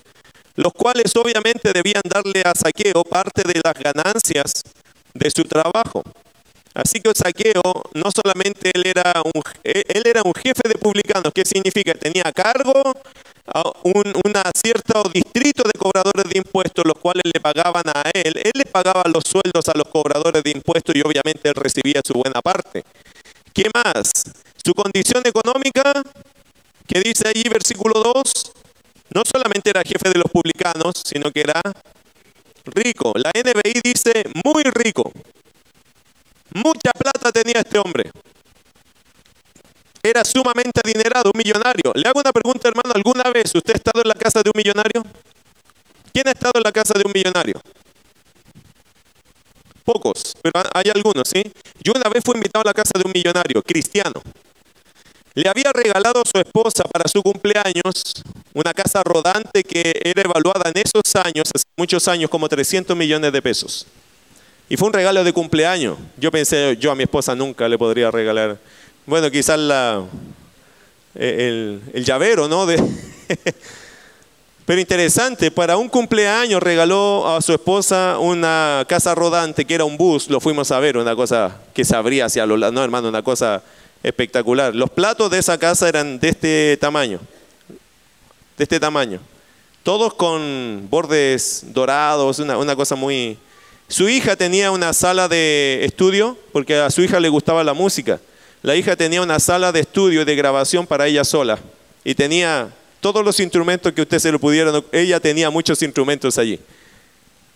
los 0.57 0.73
cuales 0.73 1.15
obviamente 1.15 1.71
debían 1.71 2.03
darle 2.03 2.41
a 2.43 2.51
Saqueo 2.53 3.05
parte 3.05 3.43
de 3.43 3.61
las 3.63 3.75
ganancias 3.75 4.61
de 5.13 5.31
su 5.31 5.43
trabajo. 5.45 6.03
Así 6.77 6.99
que 7.01 7.11
Saqueo 7.15 7.63
no 7.95 8.11
solamente 8.13 8.69
él 8.71 8.83
era 8.85 9.11
un, 9.23 9.41
él 9.63 10.03
era 10.05 10.21
un 10.23 10.33
jefe 10.35 10.61
de 10.67 10.75
publicanos, 10.75 11.33
¿qué 11.33 11.41
significa? 11.43 11.91
Tenía 11.95 12.21
a 12.27 12.31
cargo 12.31 12.93
un 13.83 14.13
una 14.23 14.43
cierto 14.53 15.09
distrito 15.11 15.63
de 15.63 15.71
cobradores 15.79 16.25
de 16.25 16.37
impuestos, 16.37 16.85
los 16.85 16.99
cuales 17.01 17.23
le 17.33 17.39
pagaban 17.39 17.83
a 17.87 18.03
él. 18.13 18.33
Él 18.43 18.51
le 18.53 18.65
pagaba 18.65 19.03
los 19.11 19.23
sueldos 19.25 19.67
a 19.69 19.73
los 19.75 19.87
cobradores 19.87 20.43
de 20.43 20.51
impuestos 20.51 20.95
y 20.95 21.01
obviamente 21.01 21.49
él 21.49 21.55
recibía 21.55 22.01
su 22.05 22.13
buena 22.13 22.41
parte. 22.43 22.83
¿Qué 23.53 23.71
más? 23.73 24.11
Su 24.63 24.73
condición 24.75 25.23
económica, 25.25 25.93
que 26.87 26.99
dice 26.99 27.29
ahí 27.29 27.43
versículo 27.49 28.03
2, 28.03 28.53
no 29.15 29.23
solamente 29.25 29.71
era 29.71 29.81
jefe 29.81 30.09
de 30.09 30.19
los 30.19 30.29
publicanos, 30.31 31.01
sino 31.03 31.31
que 31.31 31.41
era 31.41 31.59
rico. 32.65 33.13
La 33.15 33.31
NBI 33.33 33.81
dice 33.83 34.11
muy 34.45 34.61
rico. 34.63 35.11
Mucha 36.57 36.91
plata 36.91 37.31
tenía 37.31 37.61
este 37.61 37.77
hombre. 37.77 38.09
Era 40.01 40.25
sumamente 40.25 40.81
adinerado, 40.83 41.31
un 41.31 41.37
millonario. 41.37 41.91
Le 41.93 42.09
hago 42.09 42.19
una 42.19 42.31
pregunta, 42.31 42.67
hermano. 42.67 42.93
¿Alguna 42.95 43.29
vez 43.31 43.53
usted 43.53 43.73
ha 43.73 43.77
estado 43.77 44.01
en 44.01 44.07
la 44.07 44.15
casa 44.15 44.41
de 44.41 44.49
un 44.49 44.57
millonario? 44.57 45.05
¿Quién 46.11 46.27
ha 46.27 46.31
estado 46.31 46.53
en 46.55 46.63
la 46.63 46.71
casa 46.71 46.93
de 46.95 47.03
un 47.05 47.11
millonario? 47.13 47.61
Pocos, 49.85 50.35
pero 50.41 50.63
hay 50.73 50.89
algunos, 50.93 51.29
¿sí? 51.29 51.43
Yo 51.83 51.93
una 51.95 52.09
vez 52.09 52.23
fui 52.25 52.35
invitado 52.35 52.61
a 52.61 52.69
la 52.69 52.73
casa 52.73 52.91
de 52.95 53.03
un 53.05 53.11
millonario, 53.13 53.61
cristiano. 53.61 54.21
Le 55.35 55.47
había 55.47 55.71
regalado 55.71 56.21
a 56.21 56.25
su 56.25 56.39
esposa 56.39 56.83
para 56.85 57.07
su 57.07 57.21
cumpleaños 57.21 58.23
una 58.53 58.73
casa 58.73 59.03
rodante 59.03 59.63
que 59.63 59.93
era 60.03 60.23
evaluada 60.23 60.71
en 60.73 60.81
esos 60.81 61.15
años, 61.23 61.49
hace 61.53 61.65
muchos 61.77 62.07
años, 62.07 62.31
como 62.31 62.49
300 62.49 62.97
millones 62.97 63.31
de 63.31 63.41
pesos. 63.41 63.85
Y 64.69 64.75
fue 64.75 64.87
un 64.87 64.93
regalo 64.93 65.23
de 65.23 65.31
cumpleaños. 65.31 65.97
Yo 66.17 66.31
pensé, 66.31 66.75
yo 66.77 66.91
a 66.91 66.95
mi 66.95 67.03
esposa 67.03 67.35
nunca 67.35 67.69
le 67.69 67.77
podría 67.77 68.11
regalar. 68.11 68.57
Bueno, 69.05 69.31
quizás 69.31 69.57
la, 69.57 70.03
el, 71.15 71.81
llavero, 72.05 72.47
¿no? 72.47 72.67
Pero 74.65 74.81
interesante, 74.81 75.49
para 75.49 75.77
un 75.77 75.87
cumpleaños 75.87 76.61
regaló 76.61 77.25
a 77.25 77.41
su 77.41 77.53
esposa 77.53 78.17
una 78.19 78.83
casa 78.89 79.15
rodante 79.15 79.63
que 79.63 79.75
era 79.75 79.85
un 79.85 79.95
bus, 79.95 80.29
lo 80.29 80.41
fuimos 80.41 80.71
a 80.71 80.79
ver, 80.79 80.97
una 80.97 81.15
cosa 81.15 81.55
que 81.73 81.85
se 81.85 81.95
abría 81.95 82.25
hacia 82.25 82.45
los 82.45 82.59
lados, 82.59 82.73
no 82.73 82.83
hermano, 82.83 83.07
una 83.07 83.23
cosa 83.23 83.63
espectacular. 84.03 84.75
Los 84.75 84.89
platos 84.89 85.31
de 85.31 85.39
esa 85.39 85.57
casa 85.57 85.87
eran 85.87 86.19
de 86.19 86.27
este 86.27 86.75
tamaño, 86.81 87.21
de 88.57 88.63
este 88.63 88.77
tamaño, 88.77 89.21
todos 89.83 90.13
con 90.15 90.87
bordes 90.89 91.63
dorados, 91.67 92.39
una, 92.39 92.57
una 92.57 92.75
cosa 92.75 92.95
muy, 92.95 93.37
Su 93.89 94.09
hija 94.09 94.35
tenía 94.35 94.71
una 94.71 94.91
sala 94.91 95.29
de 95.29 95.85
estudio, 95.85 96.37
porque 96.51 96.75
a 96.75 96.89
su 96.89 97.01
hija 97.01 97.19
le 97.19 97.29
gustaba 97.29 97.63
la 97.63 97.73
música. 97.73 98.19
La 98.61 98.75
hija 98.75 98.97
tenía 98.97 99.21
una 99.21 99.39
sala 99.39 99.71
de 99.71 99.79
estudio 99.79 100.21
y 100.21 100.25
de 100.25 100.35
grabación 100.35 100.85
para 100.85 101.07
ella 101.07 101.23
sola. 101.23 101.57
Y 102.03 102.13
tenía 102.13 102.69
todos 102.99 103.23
los 103.23 103.39
instrumentos 103.39 103.93
que 103.93 104.01
usted 104.01 104.19
se 104.19 104.31
lo 104.31 104.39
pudiera. 104.39 104.73
Ella 104.91 105.21
tenía 105.21 105.49
muchos 105.49 105.81
instrumentos 105.83 106.37
allí. 106.37 106.59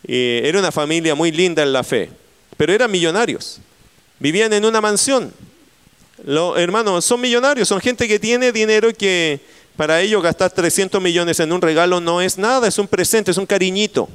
Era 0.08 0.60
una 0.60 0.72
familia 0.72 1.16
muy 1.16 1.32
linda 1.34 1.64
en 1.64 1.74
la 1.74 1.84
fe. 1.84 2.10
Pero 2.56 2.72
eran 2.72 2.90
millonarios. 2.90 3.60
Vivían 4.18 4.54
en 4.54 4.64
una 4.64 4.80
mansión. 4.80 5.34
Los 6.24 6.58
hermanos 6.58 7.04
son 7.04 7.20
millonarios, 7.20 7.68
son 7.68 7.82
gente 7.82 8.08
que 8.08 8.20
tiene 8.20 8.52
dinero 8.52 8.90
y 8.90 8.94
que 8.94 9.40
para 9.76 10.00
ellos 10.00 10.22
gastar 10.22 10.52
300 10.52 11.02
millones 11.02 11.40
en 11.40 11.52
un 11.52 11.62
regalo 11.62 12.00
no 12.00 12.22
es 12.22 12.38
nada, 12.38 12.68
es 12.68 12.78
un 12.78 12.88
presente, 12.88 13.32
es 13.32 13.38
un 13.38 13.48
cariñito 13.48 14.08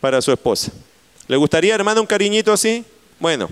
para 0.00 0.22
su 0.22 0.32
esposa. 0.32 0.72
¿Le 1.28 1.36
gustaría, 1.36 1.74
hermano, 1.74 2.00
un 2.00 2.06
cariñito 2.06 2.52
así? 2.52 2.84
Bueno, 3.18 3.48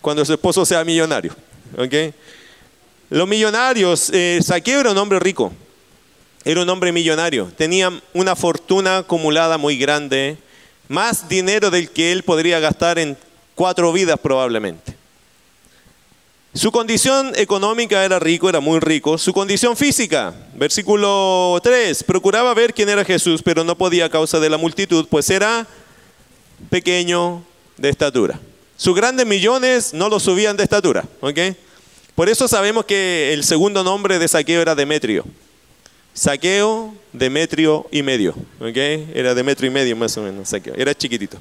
cuando 0.00 0.24
su 0.24 0.32
esposo 0.32 0.64
sea 0.64 0.84
millonario. 0.84 1.34
¿ok? 1.76 2.14
Los 3.10 3.26
millonarios, 3.26 4.10
eh, 4.12 4.38
Saqueo 4.42 4.80
era 4.80 4.90
un 4.92 4.98
hombre 4.98 5.18
rico, 5.18 5.52
era 6.44 6.62
un 6.62 6.68
hombre 6.68 6.92
millonario, 6.92 7.50
tenía 7.56 7.90
una 8.12 8.36
fortuna 8.36 8.98
acumulada 8.98 9.58
muy 9.58 9.78
grande, 9.78 10.36
más 10.88 11.28
dinero 11.28 11.70
del 11.70 11.90
que 11.90 12.12
él 12.12 12.22
podría 12.22 12.60
gastar 12.60 12.98
en 12.98 13.16
cuatro 13.54 13.92
vidas 13.92 14.18
probablemente. 14.18 14.96
Su 16.54 16.72
condición 16.72 17.32
económica 17.36 18.04
era 18.04 18.18
rico, 18.18 18.48
era 18.48 18.60
muy 18.60 18.80
rico. 18.80 19.16
Su 19.18 19.32
condición 19.32 19.76
física, 19.76 20.34
versículo 20.54 21.60
3, 21.62 22.02
procuraba 22.04 22.52
ver 22.54 22.74
quién 22.74 22.88
era 22.88 23.04
Jesús, 23.04 23.42
pero 23.42 23.64
no 23.64 23.76
podía 23.76 24.06
a 24.06 24.10
causa 24.10 24.40
de 24.40 24.50
la 24.50 24.56
multitud, 24.56 25.06
pues 25.08 25.30
era 25.30 25.66
pequeño 26.70 27.44
de 27.76 27.88
estatura. 27.88 28.38
Sus 28.76 28.94
grandes 28.94 29.26
millones 29.26 29.92
no 29.92 30.08
lo 30.08 30.20
subían 30.20 30.56
de 30.56 30.62
estatura, 30.62 31.04
¿ok? 31.20 31.38
Por 32.14 32.28
eso 32.28 32.48
sabemos 32.48 32.84
que 32.84 33.32
el 33.32 33.44
segundo 33.44 33.82
nombre 33.84 34.18
de 34.18 34.28
Saqueo 34.28 34.60
era 34.60 34.74
Demetrio. 34.74 35.24
Saqueo, 36.14 36.94
Demetrio 37.12 37.86
y 37.92 38.02
medio, 38.02 38.34
¿ok? 38.60 38.76
Era 39.14 39.34
Demetrio 39.34 39.70
y 39.70 39.72
medio 39.72 39.96
más 39.96 40.16
o 40.16 40.22
menos, 40.22 40.48
Saqueo. 40.48 40.74
Era 40.76 40.94
chiquitito. 40.94 41.38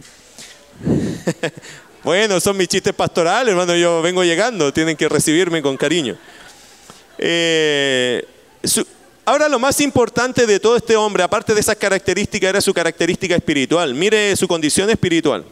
bueno, 2.03 2.39
son 2.39 2.57
mis 2.57 2.67
chistes 2.67 2.93
pastorales, 2.93 3.51
hermano, 3.51 3.75
yo 3.75 4.01
vengo 4.01 4.23
llegando, 4.23 4.71
tienen 4.71 4.95
que 4.95 5.09
recibirme 5.09 5.61
con 5.61 5.77
cariño. 5.77 6.17
Eh, 7.17 8.25
Ahora 9.27 9.49
lo 9.49 9.59
más 9.59 9.81
importante 9.81 10.45
de 10.45 10.57
todo 10.57 10.77
este 10.77 10.95
hombre, 10.95 11.21
aparte 11.21 11.53
de 11.53 11.59
esas 11.59 11.75
características, 11.75 12.49
era 12.49 12.61
su 12.61 12.73
característica 12.73 13.35
espiritual. 13.35 13.93
Mire 13.93 14.33
su 14.37 14.47
condición 14.47 14.89
espiritual. 14.89 15.43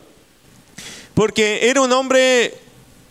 Porque 1.13 1.59
era 1.69 1.81
un 1.81 1.91
hombre, 1.91 2.53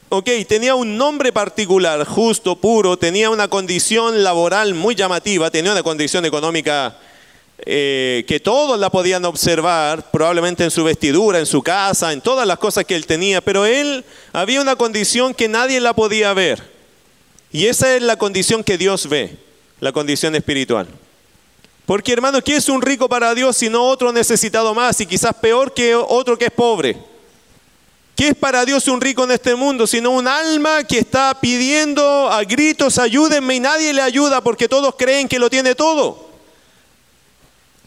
ok, 0.08 0.26
tenía 0.48 0.74
un 0.74 0.96
nombre 0.96 1.32
particular, 1.32 2.06
justo, 2.06 2.56
puro, 2.56 2.96
tenía 2.96 3.28
una 3.28 3.48
condición 3.48 4.24
laboral 4.24 4.72
muy 4.72 4.94
llamativa, 4.94 5.50
tenía 5.50 5.72
una 5.72 5.82
condición 5.82 6.24
económica 6.24 6.96
eh, 7.58 8.24
que 8.26 8.40
todos 8.40 8.80
la 8.80 8.88
podían 8.88 9.26
observar, 9.26 10.10
probablemente 10.12 10.64
en 10.64 10.70
su 10.70 10.82
vestidura, 10.82 11.38
en 11.38 11.46
su 11.46 11.62
casa, 11.62 12.10
en 12.10 12.22
todas 12.22 12.46
las 12.46 12.56
cosas 12.56 12.86
que 12.86 12.96
él 12.96 13.04
tenía, 13.04 13.42
pero 13.42 13.66
él 13.66 14.02
había 14.32 14.62
una 14.62 14.76
condición 14.76 15.34
que 15.34 15.46
nadie 15.46 15.78
la 15.78 15.92
podía 15.92 16.32
ver. 16.32 16.72
Y 17.52 17.66
esa 17.66 17.94
es 17.94 18.00
la 18.00 18.16
condición 18.16 18.64
que 18.64 18.78
Dios 18.78 19.10
ve 19.10 19.44
la 19.84 19.92
condición 19.92 20.34
espiritual. 20.34 20.88
Porque 21.84 22.14
hermano, 22.14 22.40
¿qué 22.42 22.56
es 22.56 22.70
un 22.70 22.80
rico 22.80 23.06
para 23.06 23.34
Dios 23.34 23.54
sino 23.54 23.84
otro 23.84 24.12
necesitado 24.12 24.74
más 24.74 24.98
y 25.02 25.04
quizás 25.04 25.34
peor 25.34 25.74
que 25.74 25.94
otro 25.94 26.38
que 26.38 26.46
es 26.46 26.50
pobre? 26.50 26.96
¿Qué 28.16 28.28
es 28.28 28.34
para 28.34 28.64
Dios 28.64 28.88
un 28.88 28.98
rico 28.98 29.24
en 29.24 29.32
este 29.32 29.54
mundo 29.54 29.86
sino 29.86 30.12
un 30.12 30.26
alma 30.26 30.84
que 30.84 31.00
está 31.00 31.38
pidiendo 31.38 32.30
a 32.30 32.44
gritos, 32.44 32.96
ayúdenme 32.96 33.56
y 33.56 33.60
nadie 33.60 33.92
le 33.92 34.00
ayuda 34.00 34.40
porque 34.42 34.70
todos 34.70 34.94
creen 34.96 35.28
que 35.28 35.38
lo 35.38 35.50
tiene 35.50 35.74
todo? 35.74 36.30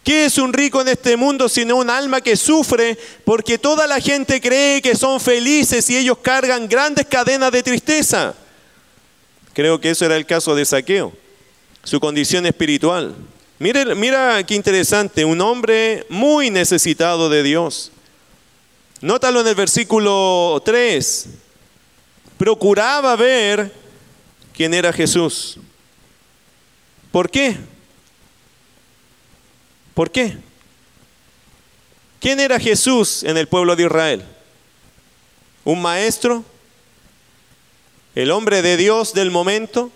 ¿Qué 0.04 0.26
es 0.26 0.38
un 0.38 0.54
rico 0.54 0.82
en 0.82 0.90
este 0.90 1.18
mundo 1.18 1.50
sino 1.50 1.78
un 1.78 1.90
alma 1.90 2.22
que 2.22 2.36
sufre 2.36 2.96
porque 3.26 3.58
toda 3.58 3.88
la 3.88 4.00
gente 4.00 4.40
cree 4.40 4.84
que 4.84 4.96
son 4.96 5.20
felices 5.20 5.90
y 5.90 5.98
ellos 5.98 6.20
cargan 6.22 6.70
grandes 6.70 7.08
cadenas 7.08 7.52
de 7.52 7.64
tristeza? 7.64 8.36
Creo 9.54 9.82
que 9.82 9.90
eso 9.90 10.06
era 10.06 10.16
el 10.16 10.28
caso 10.28 10.54
de 10.54 10.64
Saqueo 10.64 11.12
su 11.88 12.02
condición 12.02 12.46
espiritual. 12.46 13.16
Mire, 13.60 13.96
mira 13.96 14.46
qué 14.46 14.56
interesante, 14.56 15.24
un 15.24 15.40
hombre 15.40 16.06
muy 16.10 16.50
necesitado 16.50 17.30
de 17.30 17.44
Dios. 17.44 17.94
Nótalo 19.00 19.40
en 19.40 19.48
el 19.48 19.56
versículo 19.56 20.62
3. 20.66 21.30
Procuraba 22.38 23.16
ver 23.16 23.72
quién 24.54 24.74
era 24.74 24.92
Jesús. 24.92 25.60
¿Por 27.10 27.30
qué? 27.30 27.56
¿Por 29.94 30.12
qué? 30.12 30.36
¿Quién 32.20 32.42
era 32.42 32.60
Jesús 32.60 33.24
en 33.24 33.38
el 33.38 33.48
pueblo 33.48 33.78
de 33.78 33.84
Israel? 33.84 34.26
¿Un 35.64 35.82
maestro? 35.82 36.44
¿El 38.14 38.32
hombre 38.32 38.62
de 38.62 38.76
Dios 38.76 39.14
del 39.14 39.32
momento? 39.32 39.90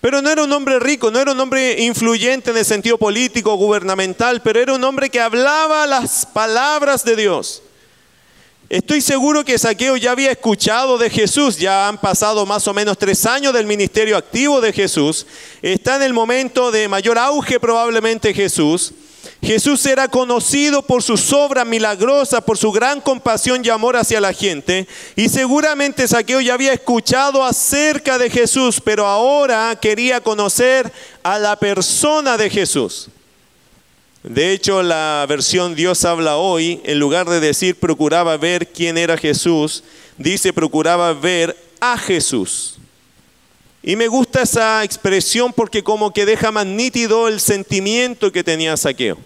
Pero 0.00 0.22
no 0.22 0.30
era 0.30 0.42
un 0.42 0.52
hombre 0.52 0.78
rico, 0.78 1.10
no 1.10 1.18
era 1.18 1.32
un 1.32 1.40
hombre 1.40 1.82
influyente 1.82 2.50
en 2.50 2.58
el 2.58 2.64
sentido 2.64 2.98
político, 2.98 3.56
gubernamental, 3.56 4.42
pero 4.42 4.60
era 4.60 4.74
un 4.74 4.84
hombre 4.84 5.10
que 5.10 5.20
hablaba 5.20 5.86
las 5.86 6.26
palabras 6.26 7.04
de 7.04 7.16
Dios. 7.16 7.62
Estoy 8.68 9.00
seguro 9.00 9.44
que 9.44 9.58
Saqueo 9.58 9.96
ya 9.96 10.10
había 10.10 10.32
escuchado 10.32 10.98
de 10.98 11.08
Jesús, 11.08 11.56
ya 11.56 11.86
han 11.86 11.98
pasado 11.98 12.44
más 12.46 12.66
o 12.66 12.74
menos 12.74 12.98
tres 12.98 13.24
años 13.24 13.52
del 13.52 13.64
ministerio 13.64 14.16
activo 14.16 14.60
de 14.60 14.72
Jesús, 14.72 15.24
está 15.62 15.94
en 15.94 16.02
el 16.02 16.12
momento 16.12 16.72
de 16.72 16.88
mayor 16.88 17.16
auge 17.16 17.60
probablemente 17.60 18.34
Jesús. 18.34 18.92
Jesús 19.46 19.86
era 19.86 20.08
conocido 20.08 20.82
por 20.82 21.04
sus 21.04 21.32
obras 21.32 21.64
milagrosas, 21.64 22.42
por 22.42 22.58
su 22.58 22.72
gran 22.72 23.00
compasión 23.00 23.64
y 23.64 23.68
amor 23.68 23.96
hacia 23.96 24.20
la 24.20 24.32
gente. 24.32 24.88
Y 25.14 25.28
seguramente 25.28 26.08
Saqueo 26.08 26.40
ya 26.40 26.54
había 26.54 26.72
escuchado 26.72 27.44
acerca 27.44 28.18
de 28.18 28.28
Jesús, 28.28 28.80
pero 28.80 29.06
ahora 29.06 29.78
quería 29.80 30.20
conocer 30.20 30.92
a 31.22 31.38
la 31.38 31.54
persona 31.54 32.36
de 32.36 32.50
Jesús. 32.50 33.08
De 34.24 34.50
hecho, 34.50 34.82
la 34.82 35.24
versión 35.28 35.76
Dios 35.76 36.04
habla 36.04 36.38
hoy, 36.38 36.80
en 36.82 36.98
lugar 36.98 37.28
de 37.28 37.38
decir 37.38 37.76
procuraba 37.76 38.36
ver 38.36 38.72
quién 38.72 38.98
era 38.98 39.16
Jesús, 39.16 39.84
dice 40.18 40.52
procuraba 40.52 41.12
ver 41.12 41.56
a 41.78 41.96
Jesús. 41.96 42.78
Y 43.80 43.94
me 43.94 44.08
gusta 44.08 44.42
esa 44.42 44.82
expresión 44.82 45.52
porque 45.52 45.84
como 45.84 46.12
que 46.12 46.26
deja 46.26 46.50
más 46.50 46.66
nítido 46.66 47.28
el 47.28 47.38
sentimiento 47.38 48.32
que 48.32 48.42
tenía 48.42 48.76
Saqueo. 48.76 49.18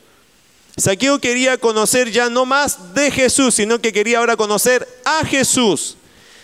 Saqueo 0.81 1.21
quería 1.21 1.59
conocer 1.59 2.11
ya 2.11 2.29
no 2.29 2.47
más 2.47 2.95
de 2.95 3.11
Jesús, 3.11 3.55
sino 3.55 3.81
que 3.81 3.93
quería 3.93 4.19
ahora 4.19 4.37
conocer 4.37 4.87
a 5.05 5.25
Jesús. 5.25 5.97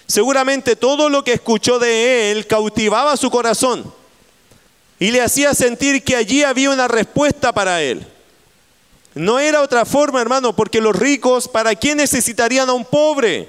Seguramente 0.06 0.76
todo 0.76 1.08
lo 1.08 1.24
que 1.24 1.32
escuchó 1.32 1.78
de 1.78 2.30
él 2.30 2.46
cautivaba 2.46 3.16
su 3.16 3.30
corazón 3.30 3.92
y 4.98 5.10
le 5.10 5.20
hacía 5.20 5.54
sentir 5.54 6.02
que 6.02 6.16
allí 6.16 6.42
había 6.42 6.70
una 6.70 6.88
respuesta 6.88 7.52
para 7.52 7.82
él. 7.82 8.06
No 9.14 9.38
era 9.38 9.62
otra 9.62 9.84
forma, 9.84 10.20
hermano, 10.20 10.54
porque 10.54 10.80
los 10.80 10.94
ricos, 10.94 11.48
¿para 11.48 11.74
qué 11.74 11.94
necesitarían 11.94 12.68
a 12.68 12.74
un 12.74 12.84
pobre? 12.84 13.48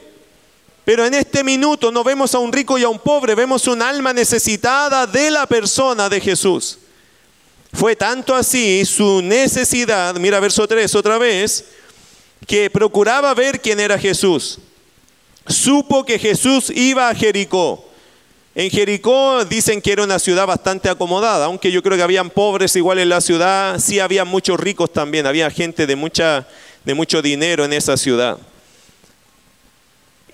Pero 0.85 1.05
en 1.05 1.13
este 1.13 1.43
minuto 1.43 1.91
no 1.91 2.03
vemos 2.03 2.33
a 2.33 2.39
un 2.39 2.53
rico 2.53 2.77
y 2.77 2.83
a 2.83 2.89
un 2.89 2.99
pobre, 2.99 3.35
vemos 3.35 3.67
un 3.67 3.81
alma 3.81 4.13
necesitada 4.13 5.05
de 5.05 5.29
la 5.29 5.45
persona 5.45 6.07
de 6.07 6.21
Jesús. 6.21 6.79
Fue 7.77 7.95
tanto 7.95 8.33
así 8.33 8.83
su 8.85 9.21
necesidad, 9.21 10.15
mira 10.15 10.39
verso 10.39 10.67
3 10.67 10.95
otra 10.95 11.19
vez, 11.19 11.63
que 12.47 12.71
procuraba 12.71 13.31
ver 13.35 13.61
quién 13.61 13.79
era 13.79 13.99
Jesús. 13.99 14.57
Supo 15.45 16.03
que 16.03 16.17
Jesús 16.17 16.71
iba 16.71 17.07
a 17.07 17.13
Jericó. 17.13 17.87
En 18.55 18.71
Jericó 18.71 19.45
dicen 19.45 19.79
que 19.79 19.91
era 19.91 20.03
una 20.03 20.17
ciudad 20.17 20.47
bastante 20.47 20.89
acomodada, 20.89 21.45
aunque 21.45 21.71
yo 21.71 21.83
creo 21.83 21.95
que 21.95 22.01
habían 22.01 22.31
pobres 22.31 22.75
igual 22.75 22.97
en 22.97 23.09
la 23.09 23.21
ciudad, 23.21 23.77
sí 23.77 23.99
había 23.99 24.25
muchos 24.25 24.59
ricos 24.59 24.91
también, 24.91 25.27
había 25.27 25.51
gente 25.51 25.85
de, 25.85 25.95
mucha, 25.95 26.47
de 26.83 26.95
mucho 26.95 27.21
dinero 27.21 27.63
en 27.63 27.73
esa 27.73 27.95
ciudad. 27.95 28.39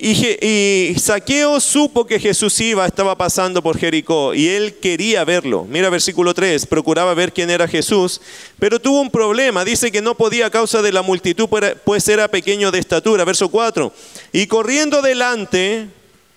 Y, 0.05 0.95
Saqueo 0.99 1.61
supo 1.61 2.05
que 2.05 2.19
Jesús 2.19 2.59
iba, 2.59 2.85
estaba 2.85 3.17
pasando 3.17 3.63
por 3.63 3.77
Jericó 3.77 4.33
y 4.33 4.49
él 4.49 4.75
quería 4.81 5.23
verlo. 5.23 5.65
Mira 5.69 5.89
versículo 5.89 6.33
3, 6.33 6.65
procuraba 6.65 7.13
ver 7.13 7.31
quién 7.31 7.49
era 7.49 7.69
Jesús, 7.69 8.19
pero 8.59 8.81
tuvo 8.81 8.99
un 8.99 9.09
problema. 9.09 9.63
Dice 9.63 9.93
que 9.93 10.01
no 10.01 10.15
podía 10.15 10.47
a 10.47 10.49
causa 10.49 10.81
de 10.81 10.91
la 10.91 11.03
multitud, 11.03 11.47
pues 11.85 12.05
era 12.09 12.27
pequeño 12.27 12.69
de 12.69 12.79
estatura. 12.79 13.23
Verso 13.23 13.47
4, 13.47 13.93
y 14.33 14.45
corriendo 14.47 15.01
delante, 15.01 15.87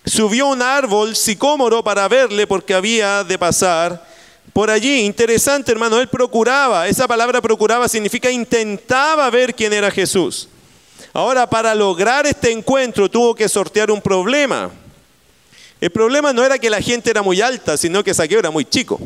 subió 0.05 0.47
un 0.47 0.63
árbol 0.63 1.17
sicómoro 1.17 1.83
para 1.83 2.07
verle 2.07 2.47
porque 2.47 2.73
había 2.73 3.25
de 3.25 3.37
pasar 3.37 4.07
por 4.53 4.71
allí. 4.71 5.01
Interesante, 5.01 5.73
hermano, 5.73 5.99
él 5.99 6.07
procuraba, 6.07 6.87
esa 6.87 7.09
palabra 7.09 7.43
procuraba 7.43 7.89
significa 7.89 8.31
intentaba 8.31 9.29
ver 9.29 9.57
quién 9.57 9.73
era 9.73 9.91
Jesús. 9.91 10.51
Ahora, 11.17 11.49
para 11.49 11.75
lograr 11.75 12.27
este 12.27 12.53
encuentro 12.53 13.11
tuvo 13.11 13.35
que 13.35 13.49
sortear 13.49 13.91
un 13.91 14.03
problema. 14.03 14.71
El 15.81 15.89
problema 15.89 16.35
no 16.35 16.45
era 16.45 16.59
que 16.59 16.69
la 16.69 16.83
gente 16.83 17.09
era 17.09 17.23
muy 17.23 17.41
alta, 17.41 17.79
sino 17.79 18.05
que 18.05 18.13
Saqueo 18.13 18.39
era 18.39 18.51
muy 18.51 18.67
chico. 18.67 19.01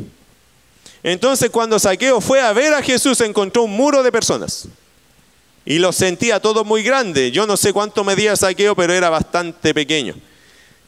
Entonces 1.04 1.50
cuando 1.50 1.78
Saqueo 1.78 2.20
fue 2.20 2.40
a 2.40 2.52
ver 2.52 2.74
a 2.74 2.82
Jesús 2.82 3.20
encontró 3.20 3.62
un 3.62 3.70
muro 3.70 4.02
de 4.02 4.10
personas. 4.10 4.66
Y 5.64 5.78
lo 5.78 5.92
sentía 5.92 6.40
todo 6.40 6.64
muy 6.64 6.82
grande. 6.82 7.30
Yo 7.30 7.46
no 7.46 7.56
sé 7.56 7.72
cuánto 7.72 8.02
medía 8.02 8.34
Saqueo, 8.34 8.74
pero 8.74 8.92
era 8.92 9.08
bastante 9.08 9.72
pequeño. 9.72 10.16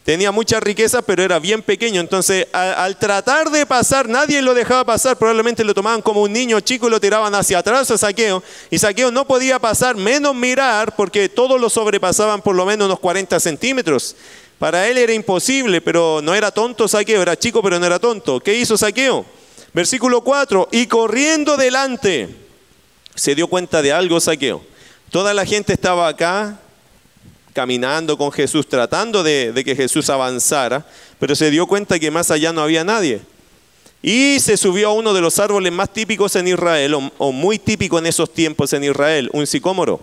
Tenía 0.03 0.33
mucha 0.33 0.59
riqueza, 0.59 1.01
pero 1.01 1.23
era 1.23 1.39
bien 1.39 1.61
pequeño. 1.61 2.01
Entonces, 2.01 2.47
al 2.51 2.97
tratar 2.97 3.49
de 3.49 3.65
pasar, 3.65 4.09
nadie 4.09 4.41
lo 4.41 4.53
dejaba 4.53 4.83
pasar. 4.83 5.17
Probablemente 5.17 5.63
lo 5.63 5.73
tomaban 5.73 6.01
como 6.01 6.21
un 6.21 6.33
niño 6.33 6.59
chico 6.59 6.87
y 6.87 6.91
lo 6.91 6.99
tiraban 6.99 7.33
hacia 7.35 7.59
atrás 7.59 7.89
a 7.89 7.97
Saqueo. 7.97 8.43
Y 8.69 8.79
Saqueo 8.79 9.11
no 9.11 9.25
podía 9.25 9.59
pasar, 9.59 9.95
menos 9.95 10.35
mirar, 10.35 10.93
porque 10.97 11.29
todos 11.29 11.59
lo 11.59 11.69
sobrepasaban 11.69 12.41
por 12.41 12.53
lo 12.53 12.65
menos 12.65 12.87
unos 12.87 12.99
40 12.99 13.39
centímetros. 13.39 14.17
Para 14.59 14.89
él 14.89 14.97
era 14.97 15.13
imposible, 15.13 15.79
pero 15.79 16.19
no 16.21 16.35
era 16.35 16.51
tonto 16.51 16.85
Saqueo. 16.89 17.21
Era 17.21 17.39
chico, 17.39 17.63
pero 17.63 17.79
no 17.79 17.85
era 17.85 17.97
tonto. 17.97 18.41
¿Qué 18.41 18.55
hizo 18.55 18.77
Saqueo? 18.77 19.25
Versículo 19.73 20.19
4. 20.19 20.67
Y 20.73 20.87
corriendo 20.87 21.55
delante, 21.55 22.27
se 23.15 23.35
dio 23.35 23.47
cuenta 23.47 23.81
de 23.81 23.93
algo 23.93 24.19
Saqueo. 24.19 24.61
Toda 25.11 25.33
la 25.33 25.45
gente 25.45 25.71
estaba 25.71 26.09
acá 26.09 26.59
caminando 27.53 28.17
con 28.17 28.31
Jesús, 28.31 28.67
tratando 28.67 29.23
de, 29.23 29.61
que 29.63 29.75
Jesús 29.75 30.09
avanzara, 30.09 30.85
pero 31.19 31.35
se 31.35 31.51
dio 31.51 31.67
cuenta 31.67 31.99
que 31.99 32.11
más 32.11 32.31
allá 32.31 32.51
no 32.51 32.61
había 32.61 32.83
nadie. 32.83 33.21
Y 34.01 34.39
se 34.41 34.57
subió 34.57 34.89
a 34.89 34.93
uno 34.93 35.13
de 35.13 35.21
los 35.21 35.39
árboles 35.39 35.71
más 35.71 35.93
típicos 35.93 36.35
en 36.35 36.49
Israel, 36.49 36.95
o, 37.17 37.31
muy 37.31 37.59
típico 37.59 37.97
en 37.97 38.07
esos 38.07 38.33
tiempos 38.33 38.73
en 38.73 38.83
Israel, 38.83 39.29
un 39.31 39.47
sicómoro. 39.47 40.01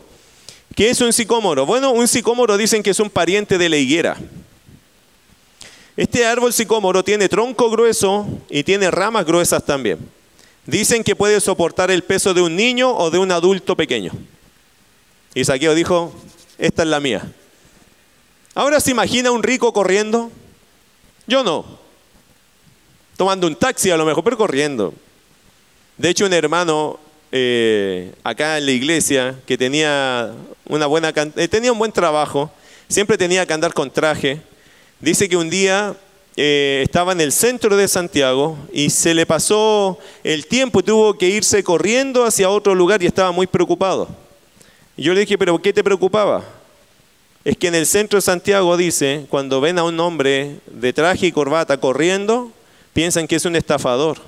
¿Qué 0.75 0.89
es 0.89 1.01
un 1.01 1.13
sicómoro? 1.13 1.67
Bueno, 1.67 1.91
un 1.91 2.09
sicómoro 2.09 2.57
dicen 2.57 2.83
que 2.83 2.91
es 2.91 3.01
un 3.01 3.11
pariente 3.11 3.59
de 3.59 3.69
la 3.69 3.77
higuera. 3.77 4.17
Este 5.97 6.25
árbol 6.25 6.53
sicómoro 6.53 7.05
tiene 7.05 7.29
tronco 7.29 7.69
grueso 7.69 8.27
y 8.49 8.63
tiene 8.63 8.91
ramas 8.91 9.27
gruesas 9.27 9.67
también. 9.67 9.99
Dicen 10.65 11.03
que 11.03 11.17
puede 11.17 11.41
soportar 11.41 11.91
el 11.91 12.05
peso 12.05 12.33
de 12.33 12.41
un 12.41 12.55
niño 12.55 12.97
o 12.97 13.11
de 13.11 13.19
un 13.19 13.33
adulto 13.33 13.77
pequeño. 13.77 14.13
Y 15.35 15.45
Saqueo 15.45 15.75
dijo, 15.75 16.15
esta 16.59 16.83
es 16.83 16.89
la 16.89 17.01
mía. 17.01 17.33
Ahora 18.55 18.81
se 18.81 18.91
imagina 18.91 19.31
un 19.31 19.43
rico 19.43 19.73
corriendo. 19.73 20.31
Yo 21.27 21.45
no. 21.45 21.65
Tomando 23.17 23.47
un 23.47 23.55
taxi 23.55 23.91
a 23.91 23.97
lo 23.97 24.05
mejor, 24.05 24.25
pero 24.25 24.37
corriendo. 24.37 24.93
De 25.97 26.09
hecho, 26.09 26.27
un 26.27 26.33
hermano 26.33 26.99
eh, 27.33 28.13
acá 28.25 28.59
en 28.59 28.67
la 28.67 28.73
iglesia 28.73 29.37
que 29.47 29.57
tenía, 29.57 30.33
una 30.67 30.87
buena, 30.87 31.13
eh, 31.37 31.49
tenía 31.49 31.71
un 31.71 31.79
buen 31.79 31.93
trabajo, 31.93 32.51
siempre 32.89 33.17
tenía 33.17 33.47
que 33.47 33.53
andar 33.53 33.73
con 33.73 33.91
traje. 33.91 34.41
Dice 34.99 35.29
que 35.29 35.37
un 35.37 35.49
día 35.49 35.95
eh, 36.37 36.81
estaba 36.85 37.13
en 37.13 37.21
el 37.21 37.33
centro 37.33 37.77
de 37.77 37.87
Santiago 37.87 38.59
y 38.73 38.91
se 38.91 39.15
le 39.15 39.27
pasó 39.27 39.99
el 40.25 40.47
tiempo 40.47 40.83
tuvo 40.83 41.17
que 41.17 41.29
irse 41.29 41.63
corriendo 41.63 42.25
hacia 42.25 42.51
otro 42.51 42.75
lugar 42.75 43.03
y 43.03 43.07
estaba 43.07 43.31
muy 43.31 43.47
preocupado. 43.47 44.09
Y 44.97 45.05
yo 45.05 45.15
le 45.15 45.21
dije, 45.21 45.39
pero 45.39 45.61
¿qué 45.61 45.73
te 45.73 45.85
preocupaba? 45.85 46.45
Es 47.45 47.57
que 47.57 47.69
en 47.69 47.75
el 47.75 47.87
centro 47.87 48.19
de 48.19 48.23
Santiago 48.23 48.77
dice, 48.77 49.27
cuando 49.31 49.61
ven 49.61 49.79
a 49.79 49.85
un 49.85 49.99
hombre 49.99 50.57
de 50.67 50.93
traje 50.93 51.27
y 51.27 51.33
corbata 51.33 51.79
corriendo, 51.79 52.53
piensan 52.93 53.27
que 53.27 53.37
es 53.37 53.45
un 53.45 53.57
estafador. 53.57 54.19